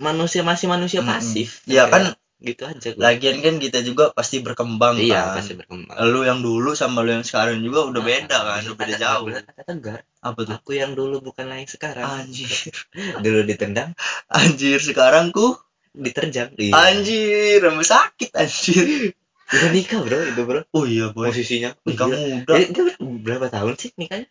manusia 0.00 0.40
masih 0.40 0.66
manusia 0.70 1.04
pasif. 1.04 1.60
Iya, 1.68 1.84
Kayak 1.84 1.92
kan 1.92 2.02
gitu 2.36 2.68
aja 2.68 2.92
gue 2.92 3.00
lagian 3.00 3.40
kan 3.40 3.56
kita 3.56 3.80
juga 3.80 4.12
pasti 4.12 4.44
berkembang 4.44 5.00
iya 5.00 5.32
kan. 5.32 5.40
pasti 5.40 5.56
berkembang. 5.56 5.96
Lu 6.12 6.20
yang 6.20 6.44
dulu 6.44 6.76
sama 6.76 7.00
lu 7.00 7.16
yang 7.16 7.24
sekarang 7.24 7.64
juga 7.64 7.88
udah 7.88 8.02
Ah, 8.02 8.06
beda 8.06 8.36
kan 8.44 8.60
udah 8.62 8.76
beda 8.76 8.94
jauh. 9.00 9.26
kata 9.32 9.62
tegar 9.64 10.00
apa 10.20 10.40
tuh? 10.44 10.52
aku 10.52 10.70
yang 10.76 10.92
dulu 10.92 11.24
bukanlah 11.24 11.56
yang 11.56 11.70
sekarang. 11.70 12.04
Anjir. 12.04 12.50
Dulu 13.24 13.40
ditendang. 13.48 13.96
Anjir 14.28 14.78
sekarang 14.84 15.32
ku? 15.32 15.56
Diterjang. 15.96 16.52
Iya. 16.60 16.76
anjir 16.76 17.56
rambut 17.64 17.88
sakit 17.88 18.30
anjir. 18.36 19.16
Udah 19.46 19.70
nikah 19.72 20.00
bro 20.04 20.18
itu 20.28 20.42
bro. 20.44 20.60
Oh 20.76 20.84
iya 20.84 21.08
boy. 21.16 21.32
Posisinya. 21.32 21.72
Nikah 21.88 22.04
gila. 22.04 22.16
muda. 22.20 22.52
Dia, 22.52 22.66
dia 22.68 22.84
berapa 23.00 23.46
tahun 23.48 23.74
sih 23.80 23.90
nikahnya? 23.96 24.28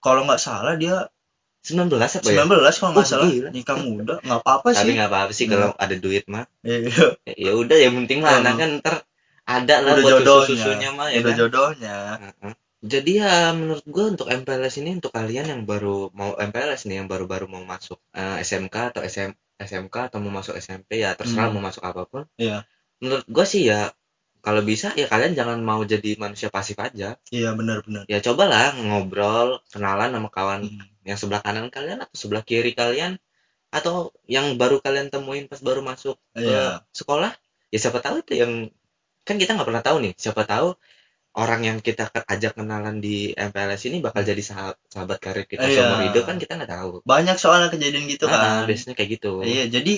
Kalau 0.00 0.24
nggak 0.24 0.40
salah 0.40 0.80
dia 0.80 1.12
19 1.64 1.96
apa 1.96 2.28
19 2.28 2.28
ya 2.28 2.72
kalau 2.76 2.92
nggak 2.92 3.06
Oh, 3.06 3.08
salah 3.08 3.28
gila. 3.32 3.48
nikah 3.50 3.76
muda 3.80 4.14
nggak 4.20 4.40
apa-apa 4.44 4.68
tapi 4.70 4.80
sih 4.84 4.92
nggak 4.94 5.10
apa-apa 5.10 5.32
sih 5.32 5.46
kalau 5.48 5.70
ada 5.74 5.94
duit 5.96 6.24
mah 6.28 6.44
iya 6.60 6.76
ya 6.84 7.06
ya 7.34 7.52
udah 7.56 7.76
yang 7.80 7.94
penting 8.04 8.18
mah 8.20 8.30
Hmm. 8.36 8.40
anak 8.44 8.54
kan 8.60 8.70
ntar 8.80 8.94
ada 9.44 9.74
lah 9.84 9.92
udah 9.96 10.02
buat 10.04 10.12
jodohnya 10.20 10.44
susu-susunya 10.44 10.88
mah 10.92 11.08
ya 11.08 11.18
udah 11.20 11.32
kan 11.32 11.36
jodohnya 11.40 11.96
Heeh. 12.20 12.54
Jadi 12.84 13.10
ya 13.16 13.32
menurut 13.56 13.80
gue 13.88 14.04
untuk 14.12 14.28
MPLS 14.28 14.76
ini 14.84 14.90
untuk 14.92 15.08
kalian 15.08 15.46
yang 15.48 15.62
baru 15.64 16.12
mau 16.12 16.36
MPLS 16.36 16.84
nih 16.84 17.00
yang 17.00 17.08
baru-baru 17.08 17.48
mau 17.48 17.64
masuk 17.64 17.96
eh, 18.12 18.44
SMK 18.44 18.76
atau 18.92 19.00
SM, 19.00 19.32
SMK 19.56 20.12
atau 20.12 20.20
mau 20.20 20.28
masuk 20.28 20.52
SMP 20.60 21.00
ya 21.00 21.16
terserah 21.16 21.48
Hmm. 21.48 21.56
mau 21.56 21.64
masuk 21.64 21.80
apa 21.80 22.04
pun. 22.04 22.28
Iya. 22.36 22.68
Menurut 23.00 23.24
gue 23.24 23.44
sih 23.48 23.72
ya 23.72 23.88
kalau 24.44 24.60
bisa 24.70 24.92
ya 25.00 25.06
kalian 25.12 25.32
jangan 25.38 25.58
mau 25.64 25.80
jadi 25.92 26.10
manusia 26.20 26.48
pasif 26.52 26.76
aja. 26.86 27.16
iya 27.32 27.50
benar-benar 27.58 28.04
Ya 28.12 28.18
cobalah 28.26 28.76
ngobrol, 28.76 29.48
kenalan 29.72 30.10
sama 30.14 30.28
kawan 30.36 30.60
Hmm. 30.68 30.86
yang 31.08 31.18
sebelah 31.20 31.40
kanan 31.46 31.68
kalian 31.72 31.98
atau 32.04 32.16
sebelah 32.16 32.44
kiri 32.44 32.72
kalian 32.76 33.12
atau 33.74 33.94
yang 34.30 34.46
baru 34.60 34.78
kalian 34.84 35.08
temuin 35.14 35.44
pas 35.50 35.60
baru 35.60 35.80
masuk 35.82 36.16
ke 36.36 36.44
Iya. 36.44 36.84
sekolah. 36.94 37.32
Ya 37.72 37.78
siapa 37.82 37.98
tahu 38.04 38.22
itu 38.22 38.32
yang 38.42 38.52
kan 39.26 39.36
kita 39.40 39.56
nggak 39.56 39.68
pernah 39.68 39.84
tahu 39.84 39.96
nih. 40.04 40.12
Siapa 40.16 40.42
tahu 40.46 40.68
orang 41.34 41.60
yang 41.66 41.78
kita 41.82 42.10
ajak 42.14 42.54
kenalan 42.58 43.02
di 43.02 43.34
MPLS 43.34 43.90
ini 43.90 43.98
bakal 43.98 44.22
jadi 44.22 44.38
sahabat, 44.38 44.78
sahabat 44.92 45.18
karib 45.18 45.46
kita 45.50 45.66
Iya. 45.66 45.82
seumur 45.82 46.00
hidup 46.06 46.22
kan 46.30 46.36
kita 46.38 46.52
nggak 46.58 46.72
tahu. 46.76 46.90
banyak 47.02 47.36
soalnya 47.42 47.68
kejadian 47.74 48.06
gitu 48.06 48.24
Ah, 48.30 48.62
kan 48.62 48.70
biasanya 48.70 48.94
kayak 48.98 49.10
gitu. 49.18 49.42
Iya, 49.42 49.64
jadi 49.72 49.94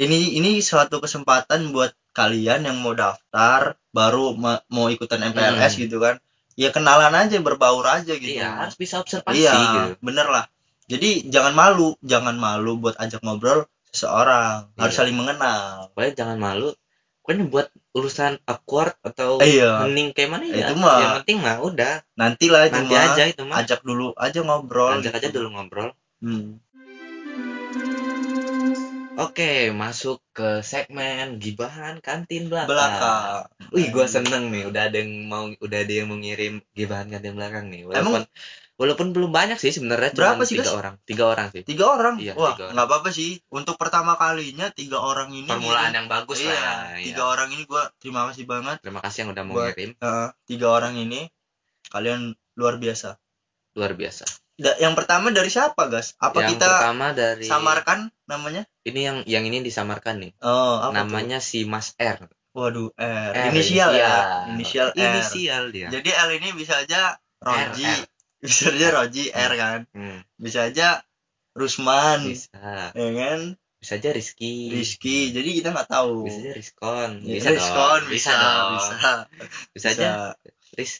ini 0.00 0.18
ini 0.38 0.50
suatu 0.64 1.02
kesempatan 1.04 1.74
buat 1.74 1.92
kalian 2.18 2.60
yang 2.62 2.76
mau 2.76 2.92
daftar 2.92 3.60
baru 3.88 4.34
ma- 4.34 4.62
mau 4.66 4.86
ikutan 4.88 5.22
MPLS 5.22 5.72
Hmm. 5.72 5.80
gitu 5.80 5.96
kan. 5.98 6.18
Ya 6.54 6.68
kenalan 6.68 7.14
aja, 7.14 7.38
berbaur 7.38 7.86
aja 7.86 8.10
gitu. 8.10 8.34
Iya, 8.34 8.58
harus 8.58 8.74
bisa 8.74 8.98
observasi 8.98 9.38
Iya, 9.38 9.54
gitu. 9.54 9.80
bener 10.02 10.26
lah. 10.26 10.44
Jadi 10.84 11.28
jangan 11.28 11.54
malu, 11.54 11.94
jangan 12.02 12.34
malu 12.34 12.74
buat 12.76 12.98
ajak 12.98 13.22
ngobrol 13.22 13.62
seseorang. 13.88 14.74
Harus 14.74 14.92
Iya. 14.92 14.98
saling 14.98 15.14
mengenal. 15.14 15.94
Pokoknya 15.94 16.12
jangan 16.16 16.38
malu 16.38 16.74
pokoknya 17.20 17.44
buat 17.46 17.68
urusan 17.92 18.40
awkward 18.42 18.96
atau 19.02 19.36
Iya. 19.38 19.84
hening 19.84 20.10
kayak 20.10 20.30
mana 20.30 20.44
ya 20.48 20.64
Itu 20.64 20.74
mah- 20.74 20.96
yang 20.96 21.14
penting 21.20 21.38
mah 21.38 21.56
udah 21.60 21.94
nantilah 22.16 22.62
nanti 22.66 22.88
cuma 22.88 23.04
aja 23.04 23.22
itu 23.22 23.42
mah 23.44 23.56
ajak 23.60 23.80
dulu 23.84 24.16
aja 24.16 24.40
ngobrol 24.40 24.96
ajak 24.96 25.12
aja 25.12 25.28
gitu. 25.28 25.36
dulu 25.36 25.48
ngobrol 25.52 25.92
Hmm. 26.18 26.56
Oke 29.18 29.50
masuk 29.74 30.22
ke 30.30 30.62
segmen 30.62 31.42
gibahan 31.42 31.98
kantin 31.98 32.46
belakang, 32.46 32.70
belakang. 32.70 33.50
Wih 33.74 33.90
gua 33.90 34.06
seneng 34.06 34.48
nih 34.48 34.70
udah 34.70 34.82
ada 34.86 34.96
yang 34.96 35.26
mau 35.26 35.50
udah 35.50 35.78
ada 35.82 35.92
yang 35.92 36.06
mau 36.06 36.16
ngirim 36.16 36.62
gibahan 36.72 37.10
kantin 37.10 37.34
belakang 37.34 37.66
nih. 37.68 37.82
Walaupun 37.84 38.22
Emang- 38.22 38.30
walaupun 38.78 39.10
belum 39.10 39.34
banyak 39.34 39.58
sih 39.58 39.74
sebenarnya 39.74 40.14
Berapa 40.14 40.38
cuma 40.38 40.46
sih, 40.46 40.56
tiga 40.62 40.70
orang 40.70 40.94
tiga 41.02 41.24
orang 41.26 41.46
sih. 41.50 41.62
Tiga 41.66 41.84
orang? 41.90 42.14
Iya, 42.22 42.32
wah 42.38 42.54
nggak 42.54 42.86
apa-apa 42.86 43.10
sih. 43.10 43.42
Untuk 43.50 43.74
pertama 43.74 44.14
kalinya 44.14 44.70
tiga 44.70 45.02
orang 45.02 45.34
ini 45.34 45.50
permulaan 45.50 45.90
ngirim. 45.90 45.98
yang 45.98 46.06
bagus 46.06 46.38
iya, 46.38 46.48
lah 46.48 46.56
ya 46.56 46.74
tiga 47.02 47.22
Iya. 47.26 47.32
orang 47.34 47.48
ini 47.52 47.62
gua 47.66 47.82
terima 47.98 48.30
kasih 48.30 48.44
banget 48.46 48.76
terima 48.78 49.00
kasih 49.02 49.18
yang 49.26 49.30
udah 49.34 49.42
mau 49.42 49.54
Buat- 49.58 49.74
ngirim. 49.74 49.90
Heeh, 49.98 50.28
tiga 50.46 50.66
orang 50.70 50.94
ini. 50.94 51.26
Kalian 51.88 52.20
luar 52.54 52.78
biasa. 52.78 53.18
Luar 53.74 53.98
biasa 53.98 54.24
yang 54.58 54.98
pertama 54.98 55.30
dari 55.30 55.46
siapa 55.48 55.86
gas? 55.86 56.18
Apa 56.18 56.42
yang 56.42 56.58
kita 56.58 56.66
pertama 56.66 57.14
dari 57.14 57.46
samarkan 57.46 58.10
namanya? 58.26 58.66
Ini 58.82 59.00
yang 59.00 59.18
yang 59.24 59.44
ini 59.46 59.62
disamarkan 59.62 60.18
nih. 60.18 60.32
Oh 60.42 60.82
apa 60.82 60.90
tuh? 60.90 60.94
namanya 60.98 61.38
si 61.38 61.62
Mas 61.62 61.94
R. 61.94 62.26
Waduh 62.58 62.90
R, 62.98 63.32
R, 63.38 63.54
inisial 63.54 63.94
ya? 63.94 64.50
inisial. 64.50 64.90
R. 64.90 64.98
Inisial 64.98 65.64
dia. 65.70 65.88
Jadi 65.94 66.10
L 66.10 66.30
ini 66.42 66.48
bisa 66.58 66.82
aja 66.82 67.22
Roji. 67.38 67.86
R. 67.86 68.02
bisa 68.42 68.74
aja 68.74 68.86
Roji 68.98 69.24
R 69.30 69.52
kan? 69.54 69.80
Hmm, 69.94 70.26
bisa 70.34 70.66
aja 70.66 71.06
Rusman. 71.54 72.26
Bisa. 72.26 72.90
Ya 72.98 73.08
kan? 73.14 73.54
Bisa 73.78 73.94
aja 73.94 74.10
Rizky. 74.10 74.74
Rizky. 74.74 75.30
Jadi 75.30 75.62
kita 75.62 75.70
nggak 75.70 75.86
tahu. 75.86 76.26
Bisa 76.26 76.38
aja 76.42 76.52
Rizkon. 76.58 77.10
Ya, 77.22 77.34
bisa 77.38 77.48
Rizkon 77.54 78.00
dong 78.02 78.10
bisa. 78.10 78.34
dong 78.34 78.68
bisa. 78.74 78.94
Bisa 79.74 79.86
aja 79.94 80.08
Riz 80.74 80.92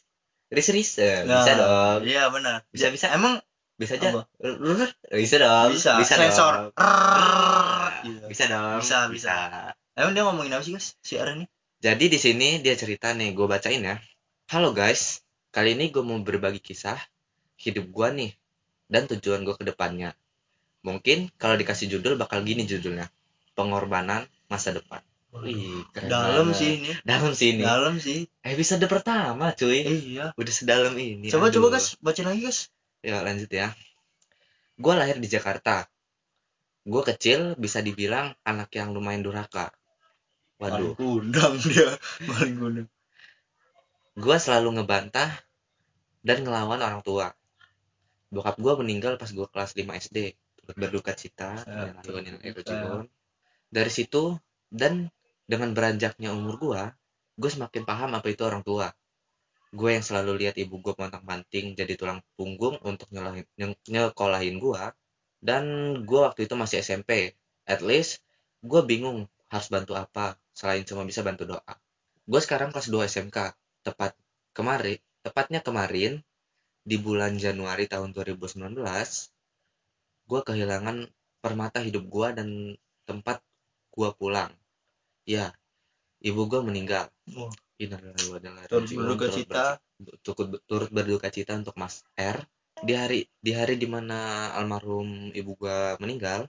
Riz 0.48 0.68
Riz 0.70 0.90
eh, 1.02 1.26
Nah, 1.26 1.42
bisa 1.42 1.52
dong. 1.58 2.00
iya 2.06 2.30
benar. 2.30 2.62
Bisa 2.70 2.94
bisa. 2.94 3.10
emang 3.10 3.42
bisa 3.78 3.94
aja 3.94 4.26
bisa 5.08 5.36
dong 5.38 5.70
bisa, 5.72 5.90
bisa 6.02 6.14
sensor 6.18 6.52
dong. 6.52 6.68
Iya. 7.98 8.24
bisa 8.26 8.44
dong 8.46 8.78
Bisa, 8.82 8.98
bisa. 9.10 9.34
emang 9.94 10.12
dia 10.12 10.22
ngomongin 10.26 10.54
apa 10.54 10.62
sih 10.62 10.74
guys 10.74 10.98
si 11.00 11.14
R 11.14 11.34
ini 11.34 11.46
Jadi 11.78 12.10
di 12.10 12.18
sini 12.18 12.58
dia 12.58 12.74
cerita 12.74 13.14
nih, 13.14 13.38
gue 13.38 13.46
bacain 13.46 13.78
ya. 13.78 14.02
Halo 14.50 14.74
guys, 14.74 15.22
kali 15.54 15.78
ini 15.78 15.94
gue 15.94 16.02
mau 16.02 16.18
berbagi 16.18 16.58
kisah 16.58 16.98
hidup 17.54 17.86
gue 17.86 18.08
nih 18.18 18.30
dan 18.90 19.06
tujuan 19.06 19.46
gue 19.46 19.54
ke 19.54 19.62
depannya. 19.62 20.10
Mungkin 20.82 21.30
kalau 21.38 21.54
dikasih 21.54 21.86
judul 21.86 22.18
bakal 22.18 22.42
gini 22.42 22.66
judulnya, 22.66 23.06
pengorbanan 23.54 24.26
masa 24.50 24.74
depan. 24.74 24.98
Wih, 25.30 25.86
keren 25.94 26.10
dalam 26.10 26.50
banget. 26.50 26.58
sih 26.58 26.70
ini 26.82 26.90
Dalam 27.06 27.30
sih 27.30 27.48
ini. 27.54 27.62
dalam 27.62 27.94
sih 28.02 28.18
Episode 28.42 28.86
pertama 28.90 29.54
cuy. 29.54 29.78
iya 29.86 30.34
Udah 30.34 30.50
sedalam 30.50 30.98
ini. 30.98 31.30
coba 31.30 31.46
aduh. 31.46 31.62
coba 31.62 31.78
guys 31.78 31.94
baca 32.02 32.22
lagi 32.26 32.42
guys 32.42 32.74
Ya 33.04 33.22
lanjut 33.22 33.50
ya. 33.50 33.74
Gue 34.78 34.94
lahir 34.94 35.18
di 35.18 35.28
Jakarta. 35.30 35.86
Gue 36.86 37.02
kecil 37.04 37.54
bisa 37.58 37.82
dibilang 37.82 38.34
anak 38.42 38.72
yang 38.74 38.94
lumayan 38.94 39.22
durhaka. 39.22 39.70
paling 40.58 40.90
Waduh. 40.90 40.94
kundang 40.98 41.54
dia 41.62 41.86
paling 42.26 42.58
kundang 42.58 42.88
gue 44.18 44.36
selalu 44.36 44.82
ngebantah 44.82 45.30
dan 46.26 46.42
ngelawan 46.42 46.82
orang 46.82 47.02
tua. 47.06 47.30
Bokap 48.34 48.58
gue 48.58 48.74
meninggal 48.82 49.14
pas 49.14 49.30
gue 49.30 49.46
kelas 49.46 49.78
5 49.78 49.86
SD. 50.10 50.34
Berduka 50.68 51.16
cita, 51.16 51.64
raji'un. 51.64 53.08
Dari 53.72 53.88
situ 53.94 54.36
dan 54.68 55.08
dengan 55.48 55.72
beranjaknya 55.72 56.34
umur 56.34 56.60
gue, 56.60 56.82
gue 57.40 57.50
semakin 57.50 57.88
paham 57.88 58.10
apa 58.18 58.26
itu 58.28 58.42
orang 58.44 58.60
tua. 58.60 58.92
Gue 59.72 59.90
yang 59.96 60.04
selalu 60.04 60.32
lihat 60.44 60.56
ibu 60.60 60.80
gue 60.80 60.94
pontang-panting 60.96 61.76
jadi 61.76 61.92
tulang 62.00 62.20
punggung 62.36 62.76
untuk 62.84 63.08
nyelahin, 63.12 63.44
ny- 63.60 63.80
nyekolahin 63.88 64.56
gue. 64.60 64.82
Dan 65.40 65.64
gue 66.08 66.20
waktu 66.26 66.48
itu 66.48 66.54
masih 66.58 66.80
SMP. 66.84 67.32
At 67.68 67.80
least 67.84 68.24
gue 68.64 68.80
bingung 68.84 69.28
harus 69.52 69.68
bantu 69.72 69.92
apa 69.96 70.36
selain 70.56 70.84
cuma 70.88 71.04
bisa 71.08 71.20
bantu 71.24 71.44
doa. 71.48 71.74
Gue 72.28 72.40
sekarang 72.44 72.72
kelas 72.72 72.88
2 72.92 73.04
SMK. 73.08 73.38
Tepat 73.84 74.12
kemarin, 74.56 74.98
tepatnya 75.24 75.60
kemarin 75.64 76.20
di 76.90 76.96
bulan 76.98 77.36
Januari 77.38 77.84
tahun 77.90 78.10
2019, 78.16 79.30
gue 80.30 80.40
kehilangan 80.48 81.08
permata 81.44 81.80
hidup 81.82 82.04
gue 82.08 82.28
dan 82.38 82.48
tempat 83.08 83.42
gue 83.94 84.10
pulang. 84.20 84.52
Ya, 85.28 85.52
ibu 86.24 86.42
gue 86.50 86.60
meninggal. 86.64 87.10
Innalillahi 87.78 88.26
wa 88.30 88.38
inna 88.42 88.50
ilaihi 88.50 88.70
Turut 88.70 88.90
berduka 88.90 89.26
cita. 89.30 89.64
turut, 90.26 90.60
turut 90.66 90.90
berduka 90.90 91.30
cita 91.30 91.54
untuk 91.54 91.78
Mas 91.78 92.02
R. 92.18 92.42
Di 92.78 92.94
hari 92.94 93.26
di 93.42 93.54
hari 93.54 93.74
di 93.78 93.86
mana 93.90 94.50
almarhum 94.54 95.30
ibu 95.34 95.54
gue 95.58 95.98
meninggal, 95.98 96.46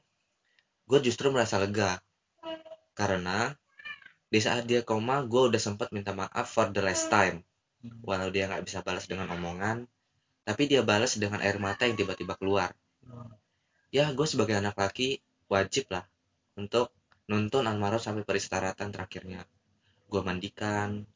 gue 0.86 1.00
justru 1.02 1.34
merasa 1.34 1.58
lega 1.58 2.02
karena 3.00 3.54
di 4.30 4.38
saat 4.44 4.68
dia 4.68 4.84
koma, 4.86 5.24
gue 5.26 5.50
udah 5.50 5.58
sempat 5.58 5.90
minta 5.96 6.12
maaf 6.14 6.52
for 6.52 6.70
the 6.70 6.84
last 6.84 7.08
time. 7.08 7.42
Walau 8.04 8.28
dia 8.30 8.46
nggak 8.46 8.68
bisa 8.68 8.84
balas 8.84 9.08
dengan 9.08 9.32
omongan, 9.32 9.88
tapi 10.44 10.68
dia 10.68 10.84
balas 10.84 11.16
dengan 11.16 11.40
air 11.40 11.58
mata 11.58 11.88
yang 11.88 11.96
tiba-tiba 11.96 12.36
keluar. 12.36 12.76
Ya, 13.90 14.12
gue 14.14 14.28
sebagai 14.28 14.60
anak 14.60 14.78
laki 14.78 15.24
wajib 15.50 15.90
lah 15.90 16.06
untuk 16.60 16.94
nuntun 17.26 17.66
almarhum 17.66 17.98
sampai 17.98 18.28
peristirahatan 18.28 18.94
terakhirnya. 18.94 19.48
Gue 20.12 20.22
mandikan, 20.22 21.08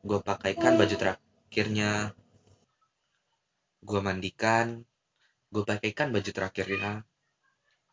gue 0.00 0.18
pakaikan 0.24 0.80
baju 0.80 0.96
terakhirnya, 0.96 2.16
gue 3.84 4.00
mandikan, 4.00 4.80
gue 5.52 5.62
pakaikan 5.64 6.08
baju 6.08 6.30
terakhirnya, 6.32 7.04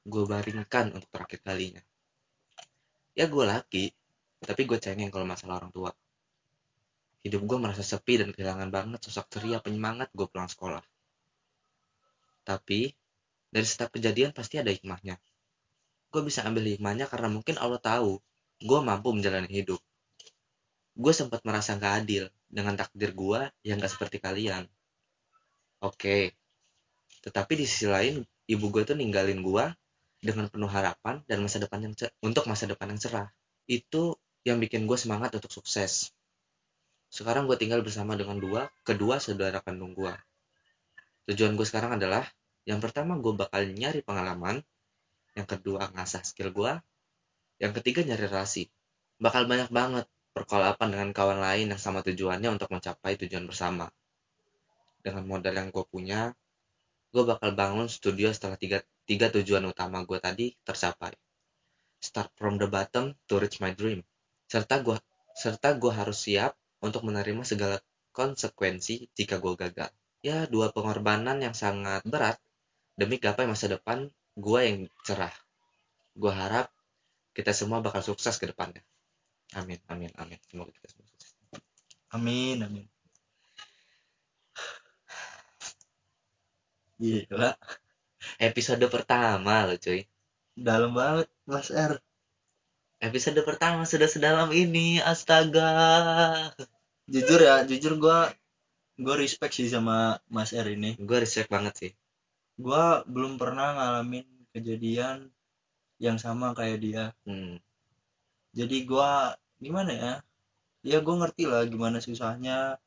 gue 0.08 0.24
baringkan 0.24 0.96
untuk 0.96 1.12
terakhir 1.12 1.44
kalinya. 1.44 1.84
Ya 3.12 3.28
gue 3.28 3.44
laki, 3.44 3.92
tapi 4.40 4.62
gue 4.64 4.80
cengeng 4.80 5.12
kalau 5.12 5.28
masalah 5.28 5.60
orang 5.60 5.74
tua. 5.76 5.92
Hidup 7.26 7.44
gue 7.44 7.58
merasa 7.60 7.84
sepi 7.84 8.24
dan 8.24 8.32
kehilangan 8.32 8.72
banget 8.72 9.00
sosok 9.04 9.28
ceria 9.28 9.60
penyemangat 9.60 10.08
gue 10.16 10.28
pulang 10.32 10.48
sekolah. 10.48 10.86
Tapi, 12.48 12.88
dari 13.52 13.68
setiap 13.68 13.92
kejadian 13.92 14.32
pasti 14.32 14.56
ada 14.62 14.72
hikmahnya. 14.72 15.20
Gue 16.08 16.22
bisa 16.24 16.48
ambil 16.48 16.72
hikmahnya 16.72 17.12
karena 17.12 17.28
mungkin 17.28 17.60
Allah 17.60 17.84
tahu 17.84 18.24
gue 18.64 18.80
mampu 18.80 19.12
menjalani 19.12 19.52
hidup. 19.52 19.84
Gue 21.04 21.14
sempat 21.20 21.42
merasa 21.48 21.72
gak 21.82 21.94
adil 22.04 22.24
dengan 22.58 22.74
takdir 22.80 23.12
gue 23.22 23.42
yang 23.68 23.78
gak 23.84 23.94
seperti 23.96 24.18
kalian. 24.26 24.64
Oke, 25.90 26.18
tetapi 27.26 27.54
di 27.60 27.66
sisi 27.72 27.88
lain, 27.96 28.16
ibu 28.54 28.66
gue 28.74 28.84
tuh 28.90 28.98
ninggalin 29.00 29.40
gue 29.50 29.66
dengan 30.28 30.46
penuh 30.54 30.72
harapan 30.76 31.16
dan 31.30 31.38
masa 31.46 31.58
depan 31.64 31.80
yang 31.86 31.94
cer- 32.00 32.16
untuk 32.28 32.44
masa 32.52 32.66
depan 32.72 32.88
yang 32.94 33.00
cerah. 33.04 33.30
Itu 33.70 34.04
yang 34.48 34.58
bikin 34.64 34.82
gue 34.90 34.98
semangat 35.04 35.32
untuk 35.38 35.52
sukses. 35.54 35.94
Sekarang 37.18 37.44
gue 37.50 37.58
tinggal 37.62 37.82
bersama 37.86 38.14
dengan 38.20 38.38
dua, 38.46 38.62
kedua 38.88 39.16
saudara 39.26 39.60
kandung 39.66 39.94
gue. 40.00 40.14
Tujuan 41.30 41.54
gue 41.60 41.68
sekarang 41.68 42.00
adalah, 42.00 42.26
yang 42.66 42.80
pertama 42.84 43.14
gue 43.22 43.34
bakal 43.38 43.62
nyari 43.70 44.02
pengalaman, 44.02 44.64
yang 45.38 45.48
kedua 45.48 45.92
ngasah 45.94 46.24
skill 46.26 46.50
gue, 46.56 46.74
yang 47.62 47.74
ketiga 47.78 48.02
nyari 48.08 48.26
relasi. 48.30 48.64
Bakal 49.22 49.46
banyak 49.52 49.70
banget 49.70 50.06
perkolapan 50.38 50.88
dengan 50.94 51.10
kawan 51.10 51.42
lain 51.42 51.74
yang 51.74 51.82
sama 51.82 52.06
tujuannya 52.06 52.54
untuk 52.54 52.70
mencapai 52.70 53.18
tujuan 53.26 53.50
bersama. 53.50 53.90
Dengan 55.02 55.26
modal 55.26 55.58
yang 55.58 55.74
gue 55.74 55.82
punya, 55.90 56.38
gue 57.10 57.24
bakal 57.26 57.58
bangun 57.58 57.90
studio 57.90 58.30
setelah 58.30 58.54
tiga, 58.62 58.86
tiga 59.10 59.34
tujuan 59.34 59.66
utama 59.66 60.06
gue 60.06 60.22
tadi 60.22 60.54
tercapai. 60.62 61.18
Start 61.98 62.30
from 62.38 62.62
the 62.62 62.70
bottom 62.70 63.18
to 63.26 63.42
reach 63.42 63.58
my 63.58 63.74
dream. 63.74 64.06
Serta 64.46 64.86
gue 64.86 65.02
serta 65.38 65.74
gue 65.78 65.94
harus 65.94 66.18
siap 66.18 66.54
untuk 66.82 67.06
menerima 67.06 67.42
segala 67.42 67.78
konsekuensi 68.14 69.10
jika 69.14 69.42
gue 69.42 69.54
gagal. 69.58 69.90
Ya, 70.22 70.46
dua 70.50 70.74
pengorbanan 70.74 71.42
yang 71.42 71.54
sangat 71.54 72.02
berat 72.06 72.38
demi 72.98 73.22
gapai 73.22 73.46
masa 73.46 73.70
depan 73.70 74.10
gue 74.38 74.60
yang 74.62 74.90
cerah. 75.06 75.34
Gue 76.18 76.34
harap 76.34 76.74
kita 77.38 77.54
semua 77.54 77.82
bakal 77.86 78.02
sukses 78.02 78.38
ke 78.42 78.50
depannya. 78.50 78.82
Amin, 79.56 79.80
amin, 79.88 80.12
amin. 80.18 80.40
Semoga 80.50 80.72
kita 80.76 80.88
semua 80.92 81.08
sukses. 81.08 81.32
amin 82.08 82.58
amin 82.64 82.86
gila 86.98 87.52
Episode 88.42 88.86
pertama 88.90 89.64
loh 89.70 89.78
cuy. 89.78 90.02
dalam 90.58 90.92
banget 90.96 91.28
Mas 91.46 91.70
R 91.70 92.00
Episode 92.98 93.46
pertama 93.46 93.86
sudah 93.86 94.10
sedalam 94.10 94.50
ini, 94.50 94.98
astaga. 94.98 95.70
jujur 97.06 97.40
ya 97.46 97.62
jujur 97.70 97.94
gua 98.02 98.34
gua 98.98 99.16
respect 99.22 99.54
sih 99.54 99.70
sama 99.70 100.18
Mas 100.34 100.52
R 100.58 100.66
ini 100.74 100.98
Gue 100.98 101.22
respect 101.22 101.48
banget 101.54 101.74
sih. 101.78 101.92
gua 102.58 103.06
belum 103.06 103.38
pernah 103.38 103.78
ngalamin 103.78 104.26
kejadian 104.50 105.30
yang 106.02 106.18
sama 106.18 106.58
kayak 106.58 106.78
dia 106.82 107.04
Hmm. 107.24 107.62
Jadi 108.58 108.78
gua 108.90 109.38
gimana 109.62 109.92
ya? 109.94 110.14
Ya 110.82 110.98
gue 111.04 111.16
ngerti 111.20 111.46
lah 111.46 111.68
gimana 111.68 112.02
susahnya 112.02 112.82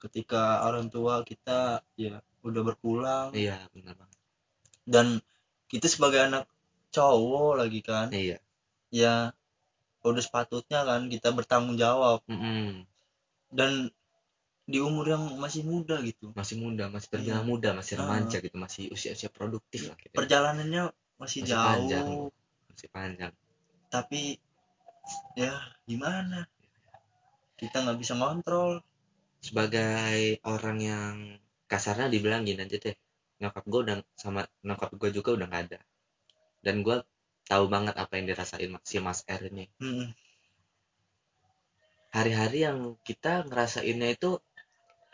ketika 0.00 0.62
orang 0.64 0.88
tua 0.88 1.20
kita 1.26 1.82
ya 1.98 2.22
udah 2.40 2.62
berpulang. 2.64 3.26
Iya 3.36 3.66
benar 3.76 3.96
banget. 3.98 4.18
Dan 4.86 5.06
kita 5.66 5.90
sebagai 5.90 6.22
anak 6.22 6.46
cowok 6.94 7.58
lagi 7.60 7.80
kan 7.82 8.08
iya. 8.14 8.38
ya 8.94 9.34
udah 10.06 10.22
sepatutnya 10.22 10.86
kan 10.86 11.10
kita 11.10 11.34
bertanggung 11.34 11.74
jawab. 11.76 12.22
Mm-mm. 12.30 12.86
dan 13.50 13.90
di 14.66 14.78
umur 14.82 15.06
yang 15.06 15.22
masih 15.38 15.62
muda 15.66 15.98
gitu. 16.02 16.30
Masih 16.34 16.58
muda 16.58 16.86
masih 16.90 17.08
terbilang 17.10 17.46
Iya. 17.46 17.50
muda 17.50 17.68
masih 17.74 17.94
remaja 17.98 18.36
gitu 18.42 18.56
masih 18.58 18.84
usia-usia 18.94 19.30
produktif 19.30 19.86
lah 19.90 19.98
kita. 19.98 20.14
Perjalanannya 20.14 20.90
masih, 21.18 21.42
Masih 21.42 21.50
jauh. 21.50 21.66
Panjang. 21.66 22.06
masih 22.70 22.88
panjang. 22.90 23.32
Tapi 23.90 24.22
ya 25.38 25.54
gimana? 25.88 26.46
Kita 27.56 27.82
nggak 27.84 27.98
bisa 28.00 28.14
ngontrol. 28.18 28.82
Sebagai 29.40 30.42
orang 30.44 30.78
yang 30.82 31.14
kasarnya 31.70 32.10
dibilang 32.10 32.46
gini 32.46 32.62
aja 32.62 32.78
deh 32.78 32.96
nyokap 33.36 33.64
gue 33.68 33.80
udah 33.84 33.96
sama 34.16 34.48
nyokap 34.64 34.96
gue 34.96 35.10
juga 35.12 35.30
udah 35.36 35.46
nggak 35.48 35.64
ada. 35.70 35.80
Dan 36.64 36.80
gue 36.86 37.04
tahu 37.46 37.64
banget 37.70 37.94
apa 37.94 38.12
yang 38.18 38.26
dirasain 38.30 38.72
si 38.82 38.96
Mas 38.98 39.22
R 39.28 39.42
ini. 39.50 39.66
Mm-mm. 39.82 40.10
hari-hari 42.16 42.64
yang 42.64 42.96
kita 43.04 43.44
ngerasainnya 43.44 44.08
itu 44.16 44.40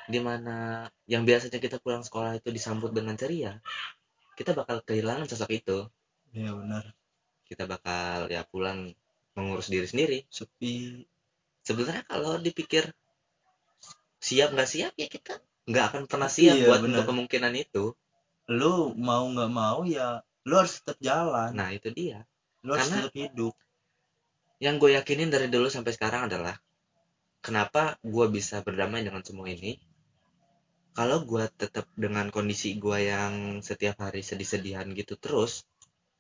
di 0.07 0.23
mana 0.23 0.87
yang 1.11 1.27
biasanya 1.27 1.59
kita 1.59 1.83
pulang 1.83 2.07
sekolah 2.07 2.39
itu 2.39 2.55
disambut 2.55 2.95
dengan 2.95 3.19
ceria 3.19 3.59
kita 4.33 4.57
bakal 4.57 4.81
kehilangan 4.83 5.29
sosok 5.29 5.51
itu. 5.53 5.79
Ya 6.33 6.51
benar. 6.57 6.97
Kita 7.45 7.69
bakal 7.69 8.33
ya 8.33 8.43
pulang 8.49 8.97
mengurus 9.35 9.69
diri 9.69 9.87
sendiri. 9.87 10.19
Sepi. 10.29 11.05
Sebenarnya 11.63 12.05
kalau 12.05 12.37
dipikir 12.39 12.91
siap 14.23 14.55
nggak 14.55 14.71
siap 14.71 14.93
ya 14.95 15.07
kita 15.07 15.39
nggak 15.67 15.85
akan 15.95 16.03
pernah 16.11 16.31
Iya, 16.31 16.37
siap 16.55 16.57
buat 16.67 16.81
benar. 16.83 16.91
untuk 17.03 17.05
kemungkinan 17.15 17.53
itu. 17.55 17.85
Lu 18.51 18.93
mau 18.99 19.23
nggak 19.27 19.51
mau 19.51 19.87
ya 19.87 20.21
lu 20.43 20.55
harus 20.59 20.83
tetap 20.83 20.99
jalan. 20.99 21.55
Nah 21.55 21.71
itu 21.71 21.89
dia. 21.95 22.27
Lu 22.67 22.75
harus 22.75 22.91
karena- 22.91 23.07
tetap 23.07 23.15
hidup. 23.15 23.55
yang 24.63 24.79
gue 24.79 24.95
yakinin 24.95 25.27
dari 25.27 25.51
dulu 25.51 25.67
sampai 25.67 25.91
sekarang 25.91 26.31
adalah 26.31 26.55
kenapa 27.43 27.99
gue 27.99 28.27
bisa 28.31 28.63
berdamai 28.63 29.03
dengan 29.03 29.19
semua 29.27 29.51
ini? 29.51 29.75
Kalau 30.95 31.27
gue 31.27 31.43
tetap 31.59 31.91
dengan 31.99 32.31
kondisi 32.31 32.79
gue 32.79 33.11
yang 33.11 33.59
setiap 33.59 33.99
hari 33.99 34.23
sedih-sedihan 34.23 34.87
gitu 34.95 35.19
terus 35.19 35.67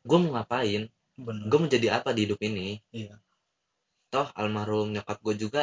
gue 0.03 0.19
mau 0.19 0.35
ngapain 0.35 0.91
benar 1.23 1.45
gue 1.49 1.61
menjadi 1.63 1.87
apa 2.03 2.11
di 2.13 2.29
hidup 2.29 2.41
ini? 2.43 2.79
Iya. 2.91 3.17
Toh 4.13 4.29
almarhum 4.37 4.93
nyokap 4.93 5.19
gue 5.25 5.35
juga 5.39 5.63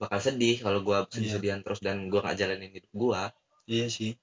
bakal 0.00 0.20
sedih 0.20 0.60
kalau 0.60 0.80
gue 0.80 0.96
sedih-sedihan 1.12 1.60
terus 1.60 1.80
dan 1.84 2.08
gue 2.08 2.20
nggak 2.20 2.36
jalanin 2.36 2.72
hidup 2.72 2.92
gue 2.92 3.22
iya 3.68 3.86
sih. 3.88 4.16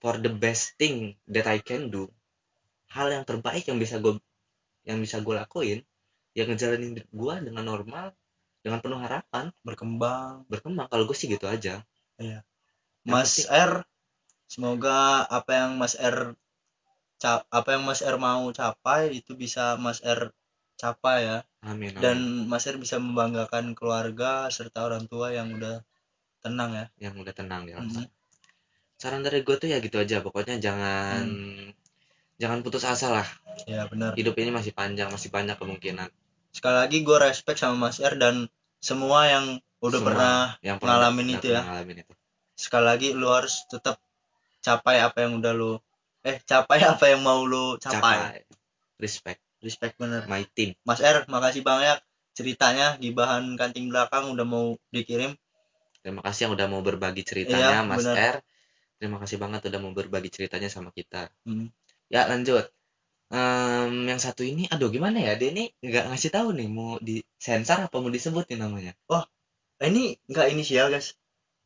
For 0.00 0.20
the 0.20 0.28
best 0.28 0.76
thing 0.76 1.16
that 1.28 1.48
I 1.48 1.58
can 1.60 1.88
do 1.88 2.08
hal 2.92 3.10
yang 3.10 3.24
terbaik 3.26 3.66
yang 3.66 3.80
bisa 3.82 3.98
gue 3.98 4.16
yang 4.86 5.02
bisa 5.02 5.18
gue 5.18 5.34
lakuin 5.34 5.82
yang 6.36 6.52
ngejalanin 6.52 6.94
hidup 6.94 7.08
gue 7.10 7.34
dengan 7.48 7.64
normal 7.64 8.12
dengan 8.60 8.82
penuh 8.82 9.00
harapan 9.00 9.54
berkembang. 9.62 10.44
berkembang. 10.50 10.86
Kalau 10.90 11.04
gue 11.08 11.16
sih 11.16 11.30
gitu 11.30 11.48
aja. 11.48 11.80
Yang 12.18 12.44
Mas 13.06 13.32
R 13.46 13.86
semoga 14.46 15.26
apa 15.26 15.50
yang 15.54 15.70
Mas 15.80 15.94
R 15.98 16.34
apa 17.58 17.68
yang 17.74 17.82
Mas 17.88 18.00
R 18.14 18.16
mau 18.26 18.44
capai 18.60 19.02
itu 19.20 19.32
bisa 19.42 19.64
Mas 19.84 19.98
R 20.18 20.20
capai 20.82 21.18
ya 21.28 21.38
amin, 21.70 21.92
amin. 21.96 22.02
dan 22.04 22.18
Mas 22.50 22.64
R 22.72 22.76
bisa 22.84 22.96
membanggakan 23.04 23.64
keluarga 23.78 24.30
serta 24.56 24.78
orang 24.88 25.04
tua 25.12 25.28
yang 25.38 25.48
udah 25.56 25.76
tenang 26.44 26.70
ya 26.80 26.86
yang 27.04 27.14
udah 27.22 27.34
tenang 27.40 27.62
ya 27.72 27.76
Mhm. 27.82 28.04
saran 29.02 29.22
dari 29.26 29.40
gue 29.46 29.56
tuh 29.62 29.68
ya 29.72 29.78
gitu 29.86 29.96
aja 30.04 30.16
pokoknya 30.26 30.56
jangan 30.66 31.24
Hmm. 31.28 31.68
jangan 32.40 32.58
putus 32.64 32.84
asa 32.92 33.08
lah 33.16 33.28
ya 33.68 33.82
benar 33.92 34.12
hidup 34.18 34.34
ini 34.42 34.50
masih 34.58 34.72
panjang 34.80 35.08
masih 35.14 35.30
banyak 35.36 35.56
kemungkinan 35.60 36.08
sekali 36.56 36.76
lagi 36.82 36.98
gue 37.06 37.18
respect 37.28 37.58
sama 37.60 37.76
Mas 37.88 37.98
R 38.00 38.14
dan 38.16 38.48
semua 38.88 39.20
yang 39.34 39.44
udah 39.84 40.00
Semua 40.00 40.08
pernah 40.08 40.36
yang 40.64 40.76
ngalamin 40.80 41.26
udah 41.28 41.34
itu 41.40 41.46
pernah 41.48 41.64
ya. 41.64 41.68
ngalamin 41.68 41.96
itu 42.04 42.14
sekali 42.64 42.84
lagi 42.90 43.08
lu 43.20 43.28
harus 43.28 43.54
tetap 43.72 43.96
capai 44.66 44.96
apa 45.06 45.18
yang 45.24 45.32
udah 45.40 45.52
lu 45.60 45.72
eh 46.26 46.42
capai 46.42 46.82
apa 46.82 47.04
yang 47.06 47.22
mau 47.22 47.46
lu 47.46 47.78
capai, 47.78 48.02
capai. 48.02 48.42
Respect. 48.98 49.40
Respect 49.62 49.94
bener. 49.96 50.26
My 50.26 50.42
team. 50.42 50.74
Mas 50.82 50.98
R 50.98 51.22
makasih 51.30 51.62
banyak 51.62 52.02
ceritanya 52.36 52.98
di 52.98 53.14
bahan 53.14 53.54
kanting 53.54 53.88
belakang 53.88 54.34
udah 54.34 54.44
mau 54.44 54.74
dikirim. 54.90 55.38
Terima 56.02 56.22
kasih 56.26 56.50
yang 56.50 56.52
udah 56.58 56.66
mau 56.68 56.82
berbagi 56.82 57.22
ceritanya 57.22 57.82
Iya, 57.82 57.88
Mas 57.88 58.02
benar. 58.02 58.16
R. 58.18 58.36
Terima 58.96 59.16
kasih 59.22 59.36
banget 59.38 59.60
udah 59.70 59.80
mau 59.80 59.92
berbagi 59.94 60.30
ceritanya 60.32 60.68
sama 60.68 60.90
kita. 60.90 61.30
Hmm. 61.46 61.70
ya 62.06 62.26
lanjut. 62.30 62.70
Em, 63.26 64.06
yang 64.06 64.22
satu 64.22 64.46
ini 64.46 64.70
aduh 64.70 64.86
gimana 64.86 65.18
ya? 65.18 65.34
Dia 65.34 65.50
ini 65.50 65.74
nggak 65.82 66.14
ngasih 66.14 66.30
tahu 66.30 66.54
nih 66.54 66.68
mau 66.70 66.94
disensor 67.02 67.90
apa 67.90 67.96
mau 67.98 68.10
disebut 68.10 68.46
nih 68.46 68.58
namanya? 68.62 68.92
Eh, 69.10 69.24
ini 69.90 70.14
nggak 70.30 70.46
inisial 70.54 70.94
guys. 70.94 71.18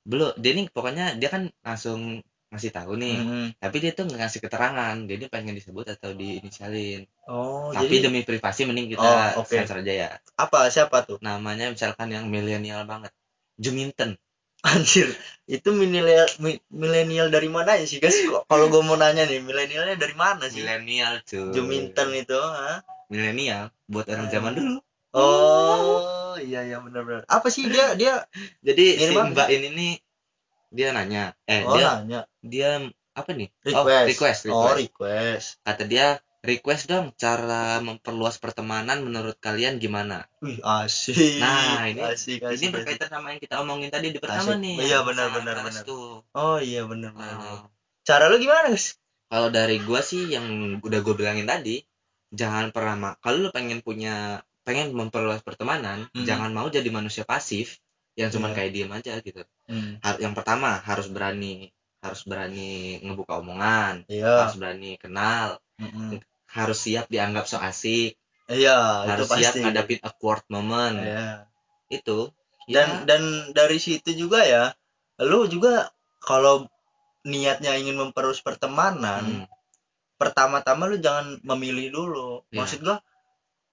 Belum 0.08 0.32
dia 0.40 0.56
ini 0.56 0.72
pokoknya 0.72 1.20
dia 1.20 1.28
kan 1.28 1.52
langsung 1.60 2.24
ngasih 2.50 2.70
tahu 2.74 2.92
nih. 2.98 3.16
Mhm. 3.16 3.46
tapi 3.62 3.76
dia 3.78 3.90
tuh 3.94 4.04
nggak 4.10 4.20
ngasih 4.20 4.40
keterangan. 4.42 4.94
Dia 5.06 5.14
ini 5.16 5.26
pengen 5.30 5.54
disebut 5.54 5.86
atau 5.94 6.10
diinisialin. 6.12 7.06
Oh 7.30 7.70
tapi 7.70 7.86
jadi 7.86 8.10
demi 8.10 8.20
privasi 8.26 8.66
mending 8.66 8.90
kita 8.98 9.38
Oh, 9.38 9.46
oke. 9.46 9.54
sensor 9.54 9.80
aja 9.80 9.94
ya. 9.94 10.10
Apa? 10.34 10.66
Siapa 10.66 11.06
tuh? 11.06 11.22
Namanya 11.22 11.70
misalkan 11.70 12.10
yang 12.10 12.26
milenial 12.26 12.82
banget. 12.84 13.14
Juminten. 13.54 14.18
Anjir. 14.60 15.08
Itu 15.48 15.72
milenial 15.72 16.28
mi- 16.42 16.60
milenial 16.68 17.30
dari 17.30 17.48
mana 17.48 17.78
ya 17.78 17.86
sih 17.86 17.96
guys? 17.96 18.18
Kalau 18.44 18.66
gue 18.68 18.82
mau 18.82 18.98
nanya 18.98 19.24
nih 19.24 19.40
milenialnya 19.40 19.96
dari 19.96 20.12
mana 20.12 20.50
sih? 20.50 20.60
Milenial 20.60 21.22
cuy. 21.24 21.54
Juminten 21.54 22.08
itu 22.12 22.36
ha? 22.36 22.82
milenial 23.08 23.70
buat 23.88 24.06
orang 24.10 24.26
Hmm. 24.28 24.34
zaman 24.34 24.52
dulu. 24.58 24.76
Oh 25.14 26.34
iya 26.38 26.62
iya 26.66 26.78
benar-benar. 26.78 27.26
Apa 27.26 27.48
sih 27.50 27.66
dia? 27.66 27.94
Dia 27.94 28.22
jadi 28.66 28.84
si 29.00 29.14
mbak 29.14 29.48
ini 29.50 29.68
nih 29.74 29.92
dia 30.70 30.94
nanya 30.94 31.34
eh 31.44 31.62
oh 31.66 31.74
dia 31.74 31.86
nanya. 32.00 32.20
dia 32.40 32.70
apa 33.10 33.30
nih? 33.34 33.50
Request 33.60 33.74
oh 33.76 34.06
request. 34.06 34.40
oh 34.46 34.70
request. 34.70 34.78
request. 34.80 35.48
Kata 35.60 35.82
dia 35.84 36.06
request 36.40 36.88
dong 36.88 37.06
cara 37.14 37.82
memperluas 37.84 38.40
pertemanan 38.40 39.04
menurut 39.04 39.36
kalian 39.36 39.76
gimana? 39.76 40.24
Wih 40.40 40.56
asik. 40.62 41.42
Nah, 41.42 41.84
ini- 41.84 42.00
asik 42.00 42.40
ini 42.40 42.48
asik, 42.48 42.56
asik. 42.56 42.70
berkaitan 42.72 43.10
sama 43.10 43.34
yang 43.34 43.40
kita 43.42 43.60
omongin 43.60 43.90
tadi 43.90 44.08
di 44.08 44.18
pertama 44.22 44.56
Asik. 44.56 44.62
nih. 44.64 44.74
Iya, 44.88 44.98
benar, 45.04 45.26
benar, 45.34 45.54
benar. 45.60 45.82
tuh. 45.84 46.24
oh 46.32 46.58
iya 46.62 46.86
benar 46.86 47.12
benar 47.12 47.34
Nah, 47.36 47.60
cara 48.00 48.30
lu 48.32 48.40
gimana 48.40 48.72
guys 48.72 48.96
kalau 49.28 49.52
dari 49.52 49.76
gua 49.84 50.00
sih 50.00 50.32
yang 50.32 50.46
udah 50.80 50.98
gue 51.04 51.14
bilangin 51.14 51.44
tadi 51.46 51.82
jangan 52.30 52.70
pernah 52.70 53.18
kalau 53.20 53.36
lu 53.42 53.50
pengen 53.50 53.82
punya 53.82 54.40
pengen 54.64 54.94
memperluas 54.94 55.42
pertemanan 55.42 56.06
Hmm. 56.14 56.24
jangan 56.24 56.50
mau 56.50 56.66
jadi 56.66 56.86
manusia 56.88 57.26
pasif 57.26 57.82
yang 58.20 58.28
cuma 58.28 58.52
Iya. 58.52 58.56
kayak 58.60 58.70
diem 58.76 58.92
aja 58.92 59.12
gitu 59.24 59.40
hmm. 59.66 59.92
Yang 60.20 60.34
pertama 60.36 60.76
harus 60.84 61.08
berani 61.08 61.72
harus 62.00 62.24
berani 62.24 63.00
ngebuka 63.00 63.40
omongan 63.40 64.04
iya 64.08 64.44
harus 64.44 64.56
berani 64.56 64.96
kenal 64.96 65.60
Mm-mm. 65.76 66.20
harus 66.48 66.78
siap 66.80 67.08
dianggap 67.08 67.44
so 67.44 67.56
asik 67.60 68.16
iya 68.48 69.04
itu 69.04 69.10
harus 69.12 69.28
pasti 69.28 69.44
siap 69.44 69.54
ngadapin 69.60 70.00
awkward 70.00 70.44
moment 70.48 70.96
Iya. 71.00 71.44
itu 71.92 72.32
dan 72.68 73.04
ya, 73.04 73.16
dan 73.16 73.22
dari 73.52 73.76
situ 73.76 74.16
juga 74.16 74.44
ya 74.44 74.72
lu 75.20 75.44
juga 75.44 75.92
kalau 76.24 76.64
niatnya 77.22 77.76
ingin 77.76 78.00
memperus 78.00 78.40
pertemanan 78.40 79.44
hmm, 79.44 79.46
pertama-tama 80.16 80.88
lu 80.88 80.96
jangan 81.00 81.36
memilih 81.44 81.92
dulu 81.92 82.44
Iya. 82.48 82.64
maksud 82.64 82.80
gua 82.80 82.96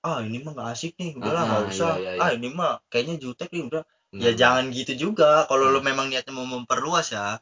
ah 0.04 0.20
ini 0.24 0.40
mah 0.44 0.52
gak 0.56 0.70
asik 0.76 0.94
nih 1.00 1.16
udah 1.16 1.32
lah 1.32 1.44
Ah, 1.44 1.48
nggak 1.48 1.64
ah, 1.64 1.70
usah 1.72 1.94
iya, 2.00 2.12
iya, 2.16 2.22
ah 2.24 2.30
iya. 2.32 2.38
ini 2.40 2.48
mah 2.52 2.80
kayaknya 2.88 3.16
jutek 3.20 3.50
nih 3.52 3.64
udah 3.68 3.84
ya 4.18 4.32
benar. 4.32 4.36
jangan 4.36 4.64
gitu 4.72 4.94
juga. 4.96 5.46
Kalau 5.46 5.66
Ah. 5.68 5.74
lu 5.74 5.80
memang 5.80 6.08
niatnya 6.08 6.32
mau 6.32 6.46
memperluas 6.46 7.10
ya 7.10 7.38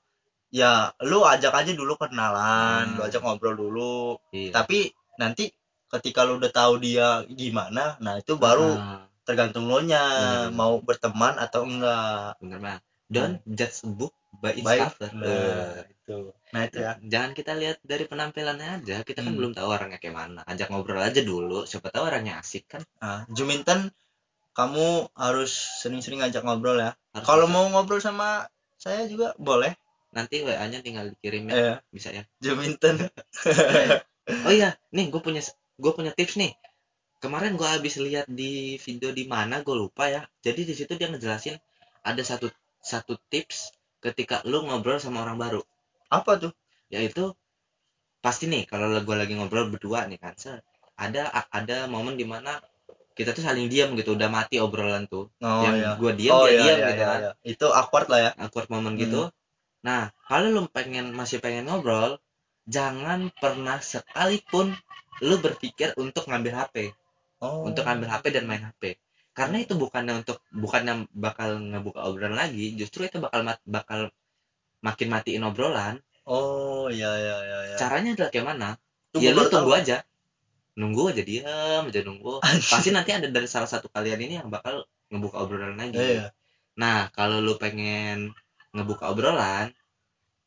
ya 0.50 0.72
lu 1.02 1.24
ajak 1.24 1.52
aja 1.52 1.72
dulu 1.72 1.96
kenalan 1.96 2.96
lu 2.96 3.02
Ah. 3.02 3.08
ajak 3.08 3.20
ngobrol 3.20 3.56
dulu. 3.56 4.16
Iya. 4.32 4.52
tapi 4.54 4.92
nanti 5.16 5.52
ketika 5.88 6.24
lu 6.24 6.36
udah 6.36 6.50
tahu 6.50 6.78
dia 6.78 7.24
gimana 7.26 7.96
nah 7.98 8.16
itu 8.16 8.36
baru 8.36 8.72
Ah, 8.72 9.04
tergantung 9.22 9.66
lo 9.66 9.80
nya 9.80 10.00
bener. 10.00 10.54
mau 10.54 10.80
berteman 10.80 11.36
atau 11.36 11.64
enggak. 11.64 12.36
Bener 12.40 12.60
banget. 12.60 12.82
Don't 13.06 13.38
judge 13.46 13.82
a 13.82 13.90
book 13.90 14.14
by 14.36 14.52
its 14.52 14.66
cover. 14.66 15.10
Nah 15.14 15.26
Eh, 15.26 15.82
itu. 15.88 16.18
Nah 16.52 16.62
itu 16.64 16.78
ya. 16.80 16.92
Jangan 17.02 17.32
kita 17.32 17.52
lihat 17.54 17.78
dari 17.82 18.04
penampilannya 18.04 18.70
aja. 18.80 18.96
Kita 19.02 19.20
kan 19.20 19.30
Hmm. 19.30 19.38
belum 19.38 19.52
tahu 19.54 19.68
orangnya 19.68 19.98
kayak 19.98 20.16
mana. 20.16 20.42
Ajak 20.44 20.70
ngobrol 20.70 21.00
aja 21.00 21.22
dulu. 21.22 21.64
Siapa 21.64 21.90
tahu 21.90 22.04
orangnya 22.04 22.38
asik 22.38 22.66
kan. 22.68 22.82
Nah 22.98 23.24
Juminten 23.30 23.90
kamu 24.56 25.12
harus 25.20 25.52
sering-sering 25.84 26.24
ngajak 26.24 26.42
ngobrol 26.48 26.80
ya. 26.80 26.96
Kalau 27.28 27.46
mau 27.52 27.68
ngobrol 27.68 28.00
sama 28.00 28.48
saya 28.80 29.04
juga 29.06 29.36
boleh. 29.36 29.76
Nanti 30.16 30.48
wa 30.48 30.56
nya 30.72 30.80
tinggal 30.80 31.12
dikirim 31.12 31.52
ya 31.52 31.56
eh 31.60 31.78
bisa 31.92 32.16
ya? 32.16 32.24
Juminten 32.40 33.12
oh 34.48 34.54
iya 34.56 34.80
nih 34.96 35.12
gue 35.12 35.20
punya 35.20 35.44
gue 35.76 35.92
punya 35.92 36.16
tips 36.16 36.40
nih. 36.40 36.56
Kemarin 37.20 37.60
gua 37.60 37.76
habis 37.76 38.00
lihat 38.00 38.30
di 38.32 38.80
video 38.80 39.12
di 39.12 39.28
mana 39.28 39.60
gue 39.60 39.76
lupa 39.76 40.08
ya. 40.08 40.24
Jadi 40.40 40.64
di 40.64 40.74
situ 40.74 40.96
dia 40.96 41.12
ngejelasin 41.12 41.60
ada 42.08 42.24
satu 42.24 42.48
satu 42.80 43.20
tips 43.28 43.76
ketika 44.00 44.40
lu 44.48 44.64
ngobrol 44.64 45.04
sama 45.04 45.28
orang 45.28 45.36
baru. 45.36 45.62
Apa 46.08 46.40
tuh? 46.40 46.56
Yaitu 46.88 47.36
pasti 48.24 48.48
nih 48.48 48.72
kalau 48.72 48.88
gue 48.90 49.16
lagi 49.20 49.36
ngobrol 49.36 49.68
berdua 49.68 50.08
nih 50.08 50.18
kan 50.18 50.34
ada 50.96 51.28
ada 51.52 51.86
momen 51.92 52.16
di 52.16 52.24
mana 52.24 52.58
kita 53.16 53.32
tuh 53.32 53.44
saling 53.48 53.72
diam 53.72 53.96
gitu 53.96 54.14
udah 54.20 54.28
mati 54.28 54.60
obrolan 54.60 55.08
tuh. 55.08 55.32
Oh 55.40 55.64
yang 55.64 55.76
iya. 55.80 55.92
gua 55.96 56.12
diam 56.12 56.36
oh 56.36 56.46
dia 56.46 56.54
iya, 56.54 56.60
diam 56.62 56.78
iya, 56.78 56.88
gitu 56.92 57.04
iya, 57.04 57.08
kan. 57.08 57.20
iya. 57.24 57.32
itu 57.48 57.66
awkward 57.72 58.08
lah 58.12 58.20
ya. 58.20 58.32
Awkward 58.44 58.68
momen 58.68 58.94
Hmm. 58.96 59.02
gitu. 59.02 59.22
Nah 59.88 60.12
kalau 60.28 60.48
lu 60.52 60.62
pengen 60.68 61.16
masih 61.16 61.40
pengen 61.40 61.66
ngobrol 61.72 62.20
jangan 62.68 63.32
pernah 63.40 63.78
sekalipun 63.80 64.76
lu 65.24 65.36
berpikir 65.40 65.96
untuk 65.96 66.28
ngambil 66.28 66.54
HP 66.66 66.92
oh. 67.40 67.64
Untuk 67.64 67.88
ngambil 67.88 68.12
HP 68.12 68.26
dan 68.36 68.46
main 68.46 68.62
HP 68.62 69.00
karena 69.36 69.60
itu 69.60 69.76
bukannya 69.76 70.24
untuk 70.24 70.40
bukannya 70.56 71.12
bakal 71.12 71.60
ngebuka 71.60 72.08
obrolan 72.08 72.40
lagi 72.40 72.72
justru 72.80 73.04
itu 73.04 73.20
bakal 73.20 73.44
mat- 73.44 73.64
bakal 73.68 74.08
makin 74.80 75.08
matiin 75.12 75.44
obrolan. 75.44 76.00
Oh 76.26 76.88
iya 76.90 77.12
iya 77.20 77.36
iya, 77.44 77.60
iya. 77.70 77.76
caranya 77.78 78.16
adalah 78.16 78.32
kayak 78.32 78.48
mana? 78.48 78.70
Ya 79.14 79.32
lu 79.36 79.46
tunggu 79.52 79.72
tahu. 79.76 79.80
aja 79.80 79.98
nunggu 80.76 81.16
aja 81.16 81.24
diam 81.24 81.84
aja 81.88 82.02
nunggu. 82.04 82.44
Pasti 82.44 82.90
nanti 82.92 83.12
ada 83.16 83.28
dari 83.32 83.48
salah 83.48 83.68
satu 83.68 83.88
kalian 83.88 84.20
ini 84.20 84.34
yang 84.44 84.50
bakal 84.52 84.84
ngebuka 85.12 85.38
obrolan 85.44 85.76
lagi. 85.80 85.96
Iya. 85.98 86.32
Nah 86.76 87.08
kalau 87.16 87.40
lu 87.40 87.56
pengen 87.56 88.36
ngebuka 88.76 89.08
obrolan 89.08 89.72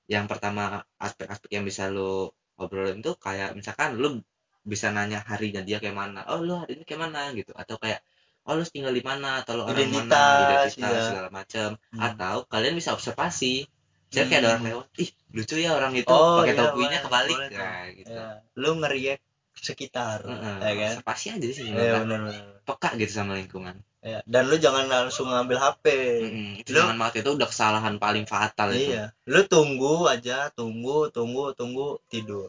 yang 0.08 0.24
pertama 0.28 0.84
aspek-aspek 0.96 1.60
yang 1.60 1.64
bisa 1.64 1.88
lu 1.88 2.28
obrolin 2.56 3.00
tuh 3.00 3.14
kayak 3.16 3.52
misalkan 3.56 3.96
lu 3.96 4.20
bisa 4.64 4.92
nanya 4.92 5.24
harinya 5.24 5.64
dia 5.64 5.80
kayak 5.80 5.96
mana. 5.96 6.24
Oh 6.28 6.40
lu 6.40 6.60
hari 6.60 6.80
ini 6.80 6.84
kayak 6.84 7.08
mana 7.08 7.32
gitu. 7.32 7.52
Atau 7.56 7.76
kayak 7.80 8.00
oh 8.48 8.56
lu 8.56 8.64
tinggal 8.68 8.92
di 8.92 9.04
mana? 9.04 9.44
Atau 9.44 9.60
lu 9.60 9.62
orang 9.68 9.80
Identitas, 9.80 10.08
mana? 10.12 10.44
Identitas 10.44 10.92
iya. 10.96 11.08
segala 11.08 11.28
macam 11.32 11.68
Hmm. 11.92 12.00
atau 12.04 12.36
kalian 12.48 12.74
bisa 12.76 12.90
observasi. 12.92 13.64
Saya 14.08 14.24
kayak 14.24 14.40
ada 14.40 14.48
orang 14.56 14.62
Hmm. 14.64 14.70
lewat 14.72 14.86
ih 15.04 15.10
lucu 15.36 15.54
ya 15.60 15.70
orang 15.76 15.92
itu 15.92 16.08
Oh, 16.08 16.40
pakai 16.40 16.56
iya, 16.56 16.60
topinya 16.64 16.98
kebalik. 17.04 17.36
boleh 17.36 17.48
nah, 17.52 17.84
gitu. 17.92 18.12
Iya. 18.16 18.28
lu 18.56 18.70
ngeriak 18.80 19.20
sekitar 19.68 20.18
Heeh, 20.28 20.56
ya 20.64 20.72
kan? 20.80 20.94
observasi 21.02 21.26
aja 21.34 21.46
sih 21.46 21.54
iya 21.56 21.66
sebenarnya. 21.68 22.00
benar 22.02 22.20
benar. 22.26 22.46
Peka 22.68 22.88
gitu 23.00 23.12
sama 23.18 23.32
lingkungan. 23.40 23.76
Ya. 24.12 24.18
dan 24.32 24.42
lu 24.50 24.56
jangan 24.64 24.86
langsung 24.94 25.26
ngambil 25.32 25.58
HP 25.62 25.84
Mm-mm, 26.22 26.48
itu 26.62 26.70
Lu- 26.74 26.78
jangan 26.78 26.96
banget 27.00 27.14
itu 27.22 27.30
udah 27.38 27.48
kesalahan 27.52 27.94
paling 28.04 28.24
fatal 28.32 28.68
itu. 28.74 28.90
Iya 28.90 29.02
lu 29.32 29.40
tunggu 29.52 29.92
aja 30.14 30.36
tunggu 30.58 30.96
tunggu 31.16 31.44
tunggu 31.58 31.86
tidur. 32.10 32.48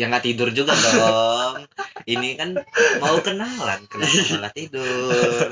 Ya 0.00 0.04
nggak 0.10 0.24
tidur 0.26 0.48
juga 0.58 0.72
dong. 0.86 1.54
Ini 2.14 2.28
kan 2.40 2.50
mau 3.02 3.16
kenalan 3.26 3.80
kenapa 3.92 4.20
malah 4.32 4.52
tidur? 4.58 5.44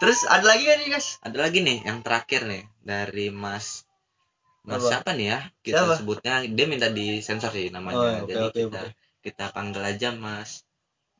Terus 0.00 0.18
ada 0.34 0.44
lagi 0.50 0.64
kan 0.68 0.76
nih 0.82 0.88
guys 0.94 1.08
ada 1.26 1.38
lagi 1.44 1.58
nih 1.66 1.78
yang 1.88 1.98
terakhir 2.06 2.40
nih 2.52 2.62
dari 2.90 3.26
mas 3.44 3.66
mas 4.68 4.82
Apa? 4.82 4.88
siapa 4.90 5.10
nih 5.18 5.26
ya? 5.32 5.38
Kita 5.66 5.82
Siapa? 5.82 5.96
sebutnya 5.98 6.34
dia 6.56 6.66
minta 6.72 6.88
disensor 6.98 7.50
sih 7.56 7.66
Oh, 7.68 7.74
namanya 7.76 8.10
oke, 8.24 8.30
jadi 8.30 8.46
oke, 8.48 8.60
kita 8.68 8.80
oke. 8.84 8.88
Kita 9.28 9.52
panggil 9.52 9.84
aja 9.84 10.08
mas 10.16 10.64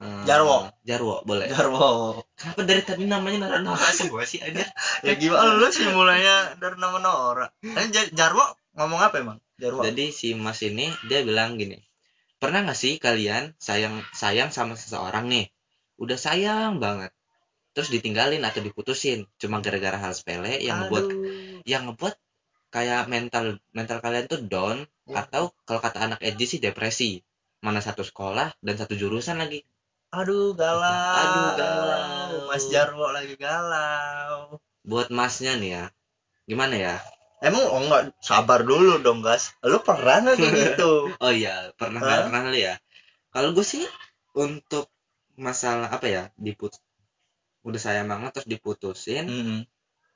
eh, 0.00 0.24
Jarwo. 0.24 0.70
Jarwo 0.86 1.20
boleh? 1.28 1.50
Jarwo. 1.52 2.22
Kenapa 2.38 2.60
dari 2.64 2.82
tadi 2.86 3.04
namanya 3.04 3.38
Nora 3.44 3.58
Nora 3.60 3.88
semua 3.90 4.22
sih 4.24 4.38
anjir? 4.40 4.64
Ya 5.06 5.14
gimana 5.14 5.58
lu 5.58 5.68
sih 5.68 5.86
mulainya 5.90 6.56
dari 6.56 6.76
nama 6.78 6.98
Nora 6.98 7.46
kan 7.60 7.86
Jar- 7.90 8.10
Jarwo 8.14 8.44
ngomong 8.78 9.00
apa 9.02 9.16
emang? 9.18 9.38
Jarwo. 9.58 9.82
Jadi 9.82 10.14
si 10.14 10.38
Mas 10.38 10.62
ini 10.62 10.86
dia 11.10 11.26
bilang 11.26 11.58
gini, 11.58 11.82
pernah 12.38 12.62
nggak 12.62 12.78
sih 12.78 13.02
kalian 13.02 13.58
sayang 13.58 14.06
sayang 14.14 14.54
sama 14.54 14.78
seseorang 14.78 15.26
nih, 15.26 15.50
udah 15.98 16.14
sayang 16.14 16.78
banget, 16.78 17.10
terus 17.74 17.90
ditinggalin 17.90 18.38
atau 18.46 18.62
diputusin 18.62 19.26
cuma 19.34 19.58
gara-gara 19.58 19.98
hal 19.98 20.14
sepele 20.14 20.62
yang 20.62 20.86
ngebuat 20.86 21.04
Aduh. 21.10 21.58
yang 21.66 21.90
ngebuat 21.90 22.14
kayak 22.70 23.10
mental 23.10 23.58
mental 23.74 23.98
kalian 23.98 24.30
tuh 24.30 24.46
down 24.46 24.86
Ya. 25.08 25.24
atau 25.24 25.56
kalau 25.64 25.80
kata 25.80 26.04
anak 26.04 26.20
edgy 26.20 26.44
sih 26.44 26.60
depresi, 26.60 27.24
mana 27.66 27.80
satu 27.86 28.02
sekolah 28.10 28.48
dan 28.66 28.74
satu 28.80 28.94
jurusan 29.00 29.38
lagi. 29.42 29.60
aduh 30.18 30.56
galau 30.60 30.80
Aduh, 31.20 31.48
galau. 31.60 32.48
Mas 32.48 32.64
Jarwo 32.72 33.06
lagi 33.16 33.34
galau 33.44 34.56
Buat 34.90 35.08
masnya 35.18 35.52
nih 35.60 35.70
ya, 35.76 35.84
gimana 36.50 36.74
ya? 36.86 36.94
emang 37.48 37.64
oh 37.70 37.80
enggak 37.84 38.02
sabar 38.28 38.60
dulu 38.70 38.98
dong 39.04 39.20
guys 39.26 39.44
lu 39.70 39.78
pernah 39.88 40.16
nggak 40.24 40.36
kayak 40.40 40.54
gitu 40.64 40.90
Oh 41.24 41.32
iya, 41.40 41.54
pernah 41.78 42.00
nggak 42.02 42.20
pernah 42.26 42.40
lu 42.50 42.58
ya? 42.68 42.74
Kalau 43.34 43.50
gue 43.56 43.66
sih 43.74 43.84
untuk 44.44 44.86
masalah 45.38 45.88
apa 45.96 46.06
ya, 46.16 46.22
diput 46.46 46.72
udah 47.68 47.80
sayang 47.84 48.08
banget 48.12 48.30
terus 48.34 48.48
diputusin 48.52 49.24
Mm-mm. 49.28 49.60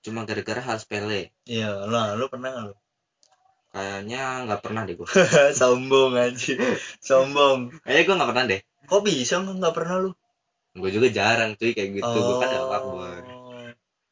cuma 0.05 0.21
gara-gara 0.29 0.63
hal 0.69 0.79
sepele. 0.83 1.23
iya 1.55 1.69
lah 1.93 2.07
lu 2.19 2.25
pernah 2.33 2.49
nggak 2.55 2.65
lu 2.69 2.75
Kayaknya 3.73 4.21
nggak 4.45 4.61
pernah 4.61 4.83
deh 4.85 4.95
gue. 4.95 5.09
sombong 5.59 6.13
aja 6.15 6.55
sombong 7.01 7.73
Kayaknya 7.81 8.03
gue 8.05 8.15
nggak 8.15 8.31
pernah 8.31 8.45
deh. 8.47 8.61
kok 8.83 9.01
bisa 9.01 9.35
nggak 9.39 9.57
nggak 9.59 9.75
pernah 9.75 9.97
lu 9.99 10.11
Gue 10.73 10.89
juga 10.89 11.09
jarang 11.09 11.53
cuy 11.55 11.73
kayak 11.73 11.91
gitu. 11.95 12.17
Gue 12.17 12.37
kan 12.37 12.49
gak 12.49 12.61
Oh. 12.61 12.71
fuckboy. 12.71 13.21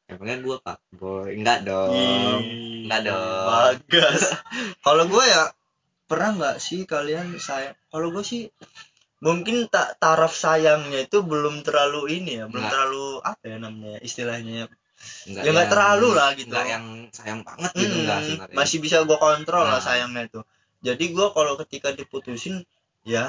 Emangnya 0.07 0.37
gue 0.39 0.57
fuckboy? 0.59 1.29
Enggak 1.33 1.59
dong. 1.63 1.93
Ih, 1.93 2.85
Enggak 2.85 3.01
dong. 3.07 3.47
bagas 3.47 4.23
kalau 4.85 5.05
gue 5.07 5.25
ya 5.25 5.53
pernah 6.05 6.31
nggak 6.35 6.57
sih 6.59 6.85
kalian 6.85 7.39
sayang 7.39 7.77
kalau 7.87 8.11
gue 8.11 8.21
sih 8.21 8.51
mungkin 9.21 9.69
tak 9.69 9.95
taraf 9.97 10.33
sayangnya 10.33 11.05
itu 11.05 11.21
belum 11.21 11.61
terlalu 11.63 12.19
ini 12.19 12.41
ya 12.41 12.45
belum 12.45 12.61
Nggak. 12.61 12.73
terlalu 12.73 13.07
apa 13.23 13.43
ya 13.45 13.57
namanya 13.57 13.99
istilahnya 14.01 14.67
Enggak 15.29 15.43
Ya, 15.45 15.51
nggak 15.53 15.69
terlalu 15.69 16.09
lah 16.17 16.31
gitu. 16.35 16.51
Enggak 16.53 16.67
yang 16.69 16.85
sayang 17.13 17.41
banget 17.45 17.71
gitu 17.77 17.95
Hmm, 17.95 18.03
enggak 18.05 18.19
sebenarnya. 18.25 18.57
masih 18.57 18.79
bisa 18.81 18.97
gue 19.05 19.19
kontrol 19.21 19.65
lah 19.67 19.79
Nah. 19.79 19.83
sayangnya 19.83 20.23
itu 20.27 20.41
jadi 20.81 21.05
gue 21.13 21.27
kalau 21.37 21.53
ketika 21.61 21.93
diputusin 21.93 22.65
ya 23.05 23.25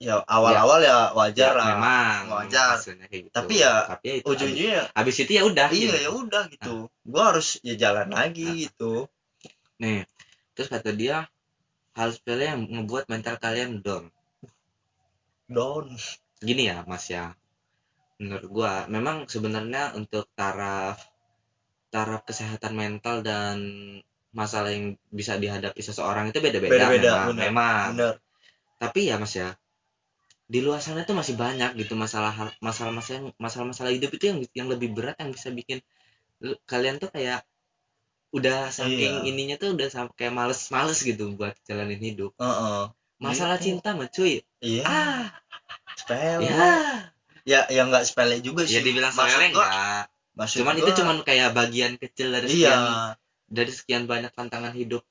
ya 0.00 0.20
awal-awal 0.24 0.80
ya, 0.80 1.12
wajar 1.12 1.52
Ya, 1.52 1.58
lah 1.60 1.66
Memang. 1.76 2.20
Wajar. 2.28 2.76
gitu. 2.80 3.28
Tapi 3.32 3.54
ya, 3.60 3.72
tapi 3.88 4.04
ya 4.08 4.14
itu 4.20 4.26
ujung-ujungnya 4.28 4.80
abis, 4.92 5.00
abis 5.00 5.16
itu 5.24 5.32
ya 5.32 5.42
udah 5.44 5.68
iya 5.72 5.80
gitu. 5.80 5.96
ya 6.00 6.10
udah 6.12 6.42
gitu 6.52 6.74
gue 6.88 7.22
harus 7.24 7.46
ya 7.64 7.74
jalan 7.76 8.08
lagi 8.12 8.44
Nah. 8.44 8.56
gitu 8.68 8.92
Nih, 9.80 10.06
terus 10.54 10.68
kata 10.70 10.92
dia 10.92 11.26
hal 11.94 12.10
sepele 12.12 12.44
yang 12.46 12.62
ngebuat 12.68 13.08
mental 13.08 13.36
kalian 13.38 13.80
down. 13.80 14.08
down 15.50 15.86
Gini 16.40 16.68
ya, 16.68 16.84
Mas 16.84 17.08
ya. 17.08 17.32
Menurut 18.22 18.46
gua, 18.56 18.72
memang 18.94 19.16
sebenarnya 19.30 19.82
untuk 19.98 20.24
taraf 20.38 20.96
taraf 21.94 22.22
kesehatan 22.28 22.74
mental 22.82 23.16
dan 23.22 23.56
masalah 24.34 24.70
yang 24.76 24.86
bisa 25.18 25.38
dihadapi 25.38 25.80
seseorang 25.88 26.26
itu 26.30 26.38
beda-beda 26.42 26.90
beda-beda 26.90 27.10
memang. 27.14 27.28
bener 27.30 27.50
memang. 27.50 27.90
bener 27.90 28.14
Tapi 28.82 29.00
ya, 29.10 29.16
Mas 29.22 29.34
ya, 29.38 29.50
di 30.52 30.58
luar 30.64 30.80
sana 30.86 31.00
tuh 31.08 31.16
masih 31.20 31.34
banyak 31.44 31.70
gitu 31.80 31.94
masalah 31.96 32.32
masalah 32.60 32.92
masalah 32.98 33.20
masalah 33.44 33.66
masalah 33.72 33.90
hidup 33.96 34.10
itu 34.16 34.24
yang 34.30 34.38
yang 34.58 34.68
lebih 34.72 34.88
berat 34.96 35.16
yang 35.22 35.30
bisa 35.36 35.48
bikin 35.58 35.78
kalian 36.70 36.96
tuh 37.02 37.10
kayak 37.14 37.40
udah 38.36 38.68
saking 38.78 39.22
Iya. 39.24 39.30
ininya 39.30 39.56
tuh 39.62 39.70
udah 39.76 39.88
sampai 39.96 40.14
kayak 40.18 40.34
males-males 40.38 40.98
gitu 41.06 41.24
buat 41.38 41.54
jalanin 41.68 42.02
hidup. 42.02 42.32
Heeh. 42.40 42.82
Masalah 43.24 43.56
Iya. 43.58 43.64
cinta 43.66 43.90
mah 43.98 44.08
cuy. 44.16 44.34
iya 44.70 44.84
Ah, 44.86 45.30
sepele 45.98 46.44
ya. 46.50 47.13
Ya 47.44 47.60
ya 47.68 47.82
nggak 47.88 48.04
sepele 48.08 48.40
juga 48.40 48.62
sih 48.64 48.76
Ya 48.76 48.80
dibilang 48.84 49.12
sepele 49.12 49.44
enggak. 49.52 50.08
maksud 50.34 50.58
Cuman 50.64 50.74
gua- 50.74 50.80
itu 50.82 50.90
cuman 51.00 51.16
kayak 51.28 51.48
bagian 51.58 51.92
kecil 52.02 52.28
dari 52.34 52.46
iya 52.50 52.74
sekian 52.74 52.82
dari 53.48 53.72
sekian 53.72 54.02
banyak 54.10 54.32
tantangan 54.34 54.74
hidup 54.74 55.02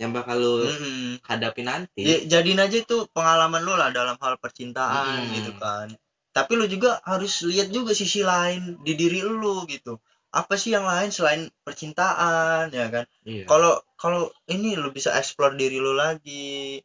yang 0.00 0.10
bakal 0.16 0.36
lu 0.40 0.54
Mm-mm. 0.64 1.20
hadapi 1.28 1.62
nanti. 1.62 2.02
Ya, 2.08 2.16
jadiin 2.24 2.60
aja 2.64 2.76
itu 2.80 2.96
pengalaman 3.12 3.60
lu 3.60 3.74
lah 3.76 3.92
dalam 3.92 4.16
hal 4.16 4.34
percintaan 4.40 5.28
Mm-mm. 5.28 5.36
gitu 5.36 5.52
kan. 5.60 5.86
Tapi 6.32 6.52
lu 6.56 6.64
juga 6.70 7.02
harus 7.04 7.42
lihat 7.44 7.68
juga 7.74 7.92
sisi 7.92 8.24
lain 8.24 8.80
di 8.80 8.92
diri 8.96 9.20
lu 9.20 9.66
gitu. 9.68 10.00
Apa 10.32 10.54
sih 10.56 10.70
yang 10.72 10.86
lain 10.88 11.10
selain 11.12 11.50
percintaan 11.66 12.70
ya 12.72 12.86
kan? 12.88 13.04
Iya. 13.28 13.44
Kalau 13.50 13.82
kalau 14.00 14.30
ini 14.48 14.72
lu 14.78 14.88
bisa 14.94 15.12
explore 15.20 15.54
diri 15.58 15.76
lu 15.82 15.92
lagi. 15.92 16.80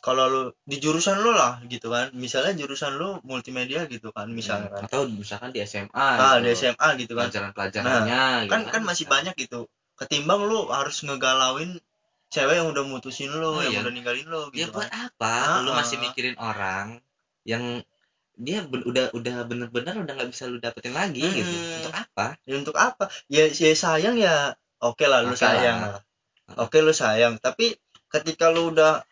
Kalau 0.00 0.24
lu 0.32 0.42
di 0.64 0.80
jurusan 0.80 1.20
lu 1.20 1.36
lah 1.36 1.60
gitu 1.68 1.92
kan. 1.92 2.08
Misalnya 2.16 2.56
jurusan 2.56 2.96
lu 2.96 3.20
multimedia 3.20 3.84
gitu 3.84 4.08
kan 4.16 4.32
misalnya 4.32 4.72
kan. 4.72 4.88
atau 4.88 5.04
misalkan 5.04 5.52
di 5.52 5.60
SMA 5.60 5.92
Ah, 5.92 6.40
gitu. 6.40 6.48
di 6.48 6.50
SMA 6.56 6.88
gitu 6.96 7.12
kan. 7.12 7.28
pelajaran-pelajarannya 7.28 8.22
gitu 8.48 8.52
Kan 8.52 8.60
kan 8.72 8.82
masih 8.82 9.04
banyak 9.04 9.34
gitu. 9.36 9.68
Ketimbang 10.00 10.40
lu 10.48 10.72
harus 10.72 11.04
ngegalauin 11.04 11.76
cewek 12.32 12.56
yang 12.58 12.68
udah 12.72 12.82
mutusin 12.82 13.30
lu, 13.30 13.46
Oh, 13.46 13.62
yang 13.62 13.76
iya. 13.76 13.80
udah 13.84 13.92
ninggalin 13.92 14.26
lu 14.26 14.48
Ya 14.50 14.66
gitu 14.66 14.74
buat 14.74 14.88
kan. 14.88 15.12
apa? 15.12 15.34
Lu 15.62 15.70
Ah, 15.70 15.84
masih 15.84 15.96
ah. 16.00 16.02
mikirin 16.08 16.36
orang 16.40 16.86
yang 17.44 17.84
dia 18.34 18.66
ben- 18.66 18.82
udah 18.82 19.14
udah 19.14 19.46
bener-bener 19.46 19.94
udah 19.94 20.12
nggak 20.18 20.30
bisa 20.32 20.50
lu 20.50 20.58
dapetin 20.58 20.90
lagi 20.90 21.22
gitu. 21.22 21.54
Mm-mm. 21.54 21.78
Untuk 21.78 21.94
apa? 21.94 22.26
ya 22.48 22.54
untuk 22.58 22.74
apa 22.74 23.04
ya, 23.30 23.46
ya 23.46 23.70
sayang 23.76 24.16
ya 24.18 24.50
oke 24.82 25.04
lah 25.06 25.22
lu 25.22 25.36
Oke 25.36 25.44
sayang 25.46 25.78
lah. 25.86 26.02
oke 26.58 26.78
lu 26.82 26.90
sayang 26.90 27.38
tapi 27.38 27.78
ketika 28.10 28.50
lu 28.50 28.74
udah 28.74 29.06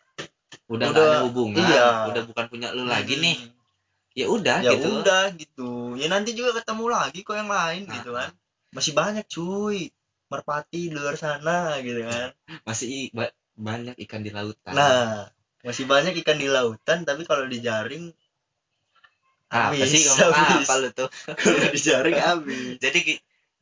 Udah 0.71 0.85
nggak 0.91 1.05
ada 1.11 1.19
hubungan, 1.25 1.63
iya. 1.69 1.87
udah 2.09 2.21
bukan 2.29 2.45
punya 2.51 2.67
lu 2.75 2.83
lagi 2.87 3.13
nih. 3.19 3.35
Hmm, 3.39 3.51
Ya 4.15 4.25
udah 4.29 4.57
ya 4.63 4.71
gitu. 4.73 4.87
udah 5.01 5.23
gitu. 5.35 5.41
Gitu 5.43 5.69
ya 6.01 6.07
nanti 6.13 6.29
juga 6.37 6.51
ketemu 6.61 6.85
lagi 6.95 7.19
kok 7.27 7.35
yang 7.39 7.51
lain 7.51 7.81
Ah, 7.89 7.95
gitu 7.95 8.09
kan. 8.17 8.29
Masih 8.75 8.93
banyak 8.99 9.25
cuy. 9.29 9.79
Merpati 10.31 10.81
di 10.89 10.95
luar 10.97 11.15
sana 11.19 11.77
gitu 11.85 12.01
kan. 12.09 12.29
Masih 12.67 13.09
ba- 13.17 13.35
banyak 13.57 13.95
ikan 14.07 14.21
di 14.25 14.31
lautan. 14.35 14.73
Nah 14.77 15.31
masih 15.63 15.85
banyak 15.91 16.13
ikan 16.21 16.37
di 16.41 16.47
lautan 16.55 16.99
tapi 17.07 17.21
kalau 17.29 17.45
dijaring 17.53 18.03
apa 19.53 19.83
habis 19.83 19.91
sih 19.91 20.01
ngomong 20.07 20.31
habis. 20.35 20.67
apa 20.67 20.73
lu 20.81 20.89
tuh? 20.99 21.09
Kalau 21.43 21.61
dijaring 21.75 22.17
habis. 22.27 22.75
Jadi 22.83 22.99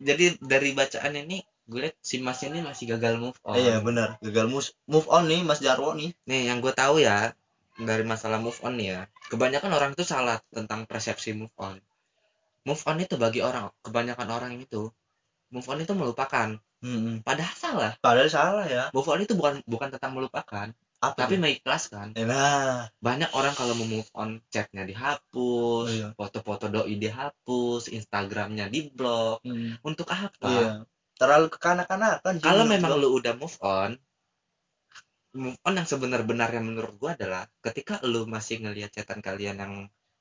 jadi 0.02 0.26
dari 0.42 0.70
bacaan 0.74 1.14
ini 1.14 1.38
gue 1.72 1.88
liat 1.88 1.96
si 2.04 2.20
mas 2.20 2.44
ini 2.44 2.60
masih 2.60 2.84
gagal 2.92 3.16
move 3.16 3.40
on. 3.48 3.56
Iya 3.56 3.80
benar. 3.80 4.20
Gagal 4.20 4.52
move 4.52 4.68
move 4.92 5.08
on 5.08 5.24
nih 5.32 5.40
Mas 5.48 5.64
Jarwo 5.64 5.96
nih. 5.96 6.12
Nih 6.28 6.52
yang 6.52 6.60
gue 6.60 6.76
tahu 6.76 7.00
ya 7.00 7.32
dari 7.80 8.04
masalah 8.04 8.44
move 8.44 8.60
on 8.68 8.76
nih 8.76 8.88
ya 8.92 9.02
kebanyakan 9.32 9.72
orang 9.72 9.92
itu 9.96 10.04
salah 10.04 10.44
tentang 10.52 10.84
persepsi 10.84 11.32
move 11.32 11.56
on. 11.56 11.80
Move 12.68 12.84
on 12.84 13.00
itu 13.00 13.16
bagi 13.16 13.40
orang 13.40 13.72
kebanyakan 13.80 14.28
orang 14.28 14.52
itu 14.60 14.92
move 15.48 15.68
on 15.72 15.80
itu 15.80 15.96
melupakan. 15.96 16.60
Mm-mm. 16.82 17.22
padahal 17.22 17.54
salah. 17.54 17.92
Padahal 18.02 18.26
salah 18.28 18.66
ya. 18.66 18.84
Move 18.90 19.06
on 19.08 19.22
itu 19.22 19.38
bukan 19.38 19.62
bukan 19.70 19.94
tentang 19.94 20.18
melupakan 20.18 20.74
apa 21.02 21.18
tapi 21.18 21.38
mengikhlaskan. 21.38 22.14
Eh, 22.14 22.26
nah 22.26 22.86
banyak 23.02 23.30
orang 23.34 23.54
kalau 23.58 23.74
mau 23.74 23.86
move 23.90 24.10
on 24.14 24.38
chatnya 24.54 24.86
dihapus 24.86 25.90
Iya. 25.90 26.08
foto-foto 26.14 26.70
doi 26.70 26.98
dihapus 26.98 27.90
instagramnya 27.90 28.70
diblok 28.70 29.42
Mm. 29.46 29.82
untuk 29.82 30.10
apa? 30.10 30.46
Iya 30.50 30.70
terlalu 31.22 31.48
kekanak-kanakan 31.54 32.34
kalau 32.42 32.64
memang 32.66 32.92
gua. 32.98 33.02
lu 33.02 33.10
udah 33.22 33.34
move 33.38 33.58
on 33.62 33.92
move 35.32 35.58
on 35.64 35.74
yang 35.80 35.88
sebenar-benarnya 35.88 36.60
menurut 36.60 36.94
gua 37.00 37.12
adalah 37.16 37.44
ketika 37.66 38.02
lu 38.04 38.22
masih 38.28 38.56
ngelihat 38.64 38.92
chatan 38.92 39.20
kalian 39.24 39.58
yang 39.64 39.74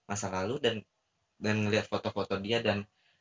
masa 0.07 0.27
lalu 0.31 0.55
dan 0.65 0.77
dan 1.45 1.55
ngelihat 1.67 1.87
foto-foto 1.91 2.37
dia 2.39 2.59
dan 2.63 2.79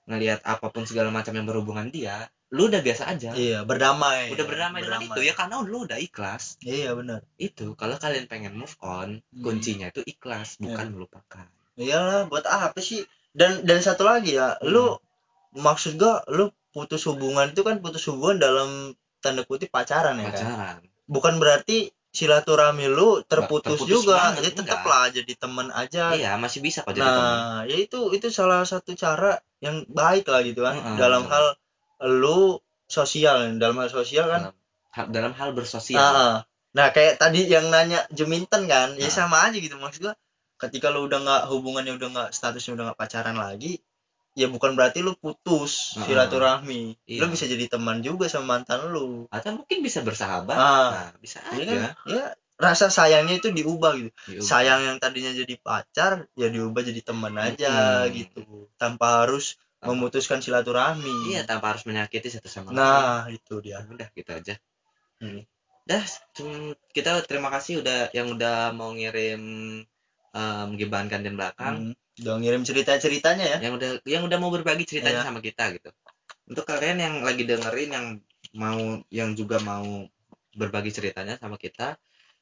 ngelihat 0.10 0.40
apa 0.46 0.68
pun 0.74 0.84
segala 0.90 1.10
macam 1.10 1.34
yang 1.38 1.48
berhubungan 1.50 1.88
dia 1.90 2.28
lu 2.50 2.66
udah 2.70 2.82
biasa 2.82 3.04
aja 3.14 3.32
iya 3.38 3.62
berdamai 3.62 4.34
udah 4.34 4.46
berdamai 4.46 4.82
dengan 4.82 5.02
itu 5.06 5.22
ya 5.22 5.34
karena 5.38 5.62
lu 5.62 5.86
udah 5.86 5.98
ikhlas 6.02 6.58
iya 6.66 6.94
benar 6.98 7.22
itu 7.38 7.78
kalau 7.78 7.96
kalian 7.98 8.26
pengen 8.26 8.54
move 8.58 8.74
on 8.82 9.22
Hmm. 9.34 9.44
kuncinya 9.46 9.88
itu 9.94 10.02
ikhlas 10.06 10.58
bukan 10.58 10.86
Iya. 10.90 10.94
melupakan 10.94 11.46
iyalah 11.78 12.22
buat 12.26 12.46
apa 12.50 12.82
sih 12.82 13.06
dan 13.38 13.62
dan 13.66 13.80
satu 13.86 14.02
lagi 14.06 14.34
ya 14.38 14.58
Hmm. 14.58 14.70
lu 14.74 14.86
maksud 15.56 15.97
gua 15.97 16.22
lu 16.30 16.54
putus 16.70 17.06
hubungan 17.10 17.50
itu 17.50 17.66
kan 17.66 17.82
putus 17.82 18.06
hubungan 18.10 18.38
dalam 18.38 18.93
tanda 19.20 19.43
kutip 19.43 19.74
pacaran 19.74 20.18
ya 20.22 20.30
kan? 20.30 20.34
Pacaran. 20.34 20.78
Bukan 21.10 21.41
berarti 21.41 21.89
silaturahmi 22.10 22.89
lu 22.89 23.22
terputus, 23.26 23.78
terputus 23.78 24.02
juga. 24.02 24.18
banget, 24.18 24.50
ya 24.50 24.52
tetap 24.66 24.82
lah 24.82 25.06
jadi 25.14 25.34
teman 25.38 25.68
aja. 25.70 26.14
Iya 26.18 26.38
masih 26.41 26.62
bisa 26.66 26.82
kok 26.82 26.93
jadi 26.93 27.06
teman 27.06 27.22
nah 27.22 27.62
ya 27.70 27.78
itu 27.78 28.00
itu 28.18 28.28
salah 28.34 28.66
satu 28.66 28.97
cara 28.97 29.38
yang 29.62 29.86
baik 29.89 30.26
lah 30.26 30.41
gitu 30.41 30.66
kan. 30.66 30.78
Mm-mm, 30.78 30.97
dalam 30.97 31.26
hal 31.30 31.54
lu 32.06 32.58
sosial 32.89 33.54
dalam 33.62 33.78
hal 33.78 33.89
sosial 33.93 34.26
kan. 34.26 34.50
Dalam, 34.50 34.58
hal, 34.93 35.06
dalam 35.14 35.34
hal 35.38 35.50
bersosial. 35.54 36.02
Ah, 36.02 36.14
ah. 36.18 36.36
nah 36.74 36.89
kayak 36.89 37.22
tadi 37.22 37.45
yang 37.45 37.70
nanya 37.70 38.06
Juminten 38.10 38.66
kan 38.66 38.97
ya 38.97 39.10
Ah. 39.10 39.14
sama 39.14 39.45
aja 39.45 39.58
gitu 39.58 39.78
maksud 39.78 40.10
gua. 40.10 40.16
Ketika 40.60 40.89
lu 40.91 41.06
udah 41.08 41.22
nggak 41.24 41.41
hubungannya 41.54 41.93
udah 41.95 42.10
nggak 42.10 42.30
statusnya 42.34 42.74
udah 42.78 42.84
nggak 42.91 43.00
pacaran 43.00 43.38
lagi 43.38 43.80
ya 44.34 44.48
bukan 44.48 44.78
berarti 44.78 45.02
lu 45.02 45.14
putus 45.16 45.96
ah. 45.96 46.06
silaturahmi 46.06 46.96
Iya. 47.06 47.20
lu 47.22 47.34
bisa 47.34 47.46
jadi 47.46 47.66
teman 47.68 48.00
juga 48.00 48.26
sama 48.26 48.58
mantan 48.58 48.90
lu 48.90 49.26
atau 49.28 49.58
mungkin 49.58 49.82
bisa 49.82 50.00
bersahabat 50.02 50.56
Ah. 50.56 50.90
nah 50.90 51.08
bisa 51.18 51.42
Jadi 51.50 51.66
aja 51.66 51.74
kan 51.76 51.92
ya 52.06 52.24
rasa 52.60 52.92
sayangnya 52.92 53.40
itu 53.40 53.50
diubah 53.50 53.96
gitu 53.96 54.12
Diubah. 54.28 54.44
sayang 54.44 54.82
yang 54.84 54.98
tadinya 55.00 55.32
jadi 55.32 55.56
pacar 55.58 56.28
ya 56.36 56.48
diubah 56.48 56.84
jadi 56.84 57.02
teman 57.02 57.34
aja 57.36 58.04
Mm-mm. 58.04 58.16
gitu 58.16 58.44
tanpa 58.76 59.24
harus 59.24 59.56
Tanpa- 59.80 59.96
memutuskan 59.96 60.40
silaturahmi 60.40 61.32
iya 61.32 61.48
tanpa 61.48 61.72
harus 61.72 61.88
menyakiti 61.88 62.28
satu 62.28 62.52
sama 62.52 62.70
lain 62.72 62.78
nah 62.78 63.20
itu 63.32 63.64
dia 63.64 63.80
Ya 63.80 63.88
udah 63.88 64.08
gitu 64.12 64.32
aja 64.32 64.56
Hmm. 65.20 65.44
dah 65.84 66.00
kita 66.92 67.24
terima 67.28 67.48
kasih 67.50 67.84
udah 67.84 68.08
yang 68.12 68.32
udah 68.32 68.72
mau 68.72 68.92
ngirim 68.92 69.42
um, 70.32 70.68
gibahan 70.76 71.08
dan 71.10 71.34
belakang 71.36 71.76
Hmm. 71.92 71.96
Udah 72.20 72.36
ngirim 72.40 72.64
cerita 72.68 72.96
ceritanya 73.00 73.46
ya? 73.46 73.58
Yang 73.64 73.74
udah 73.80 73.90
yang 74.08 74.24
udah 74.28 74.38
mau 74.38 74.52
berbagi 74.52 74.86
ceritanya 74.86 75.24
Iya. 75.24 75.28
sama 75.28 75.40
kita 75.40 75.72
gitu. 75.76 75.90
Untuk 76.50 76.66
kalian 76.66 76.98
yang 77.00 77.16
lagi 77.24 77.44
dengerin 77.46 77.90
yang 77.94 78.06
mau 78.58 79.00
yang 79.14 79.38
juga 79.38 79.62
mau 79.62 80.08
berbagi 80.58 80.90
ceritanya 80.92 81.38
sama 81.38 81.56
kita 81.62 81.96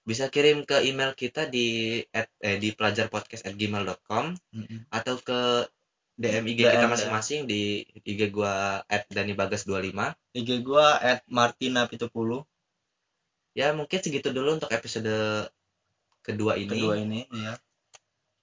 bisa 0.08 0.32
kirim 0.32 0.64
ke 0.64 0.88
email 0.88 1.12
kita 1.12 1.52
di 1.52 2.00
at, 2.16 2.32
eh, 2.40 2.56
di 2.56 2.72
pelajarpodcast@gmail.com 2.72 4.26
Mm-mm. 4.56 4.88
atau 4.88 5.20
ke 5.20 5.68
DM 6.18 6.48
IG 6.48 6.64
kita 6.64 6.88
DM, 6.88 6.92
masing-masing 6.96 7.40
di 7.46 7.84
IG 8.08 8.32
gua 8.32 8.82
@danibagas25 8.88 10.16
IG 10.32 10.50
gua 10.64 10.96
at 10.98 11.22
Martina 11.28 11.86
Pitupulu 11.92 12.48
ya 13.52 13.76
mungkin 13.76 14.00
segitu 14.00 14.32
dulu 14.32 14.58
untuk 14.64 14.72
episode 14.72 15.12
kedua 16.24 16.56
ini. 16.56 16.72
Kedua 16.72 16.96
ini 16.98 17.28
ya 17.28 17.60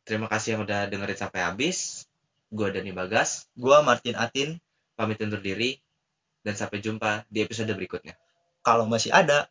terima 0.04 0.28
kasih 0.30 0.56
yang 0.56 0.62
udah 0.68 0.86
dengerin 0.86 1.18
sampai 1.18 1.40
habis. 1.42 2.06
Gua 2.52 2.70
Dani 2.70 2.92
Bagas. 2.94 3.50
Gua 3.56 3.82
Martin 3.82 4.14
Atin. 4.14 4.60
Pamit 4.94 5.18
undur 5.24 5.42
diri. 5.42 5.80
Dan 6.44 6.54
sampai 6.54 6.78
jumpa 6.78 7.24
di 7.26 7.42
episode 7.42 7.72
berikutnya. 7.72 8.14
Kalau 8.60 8.84
masih 8.86 9.10
ada 9.10 9.48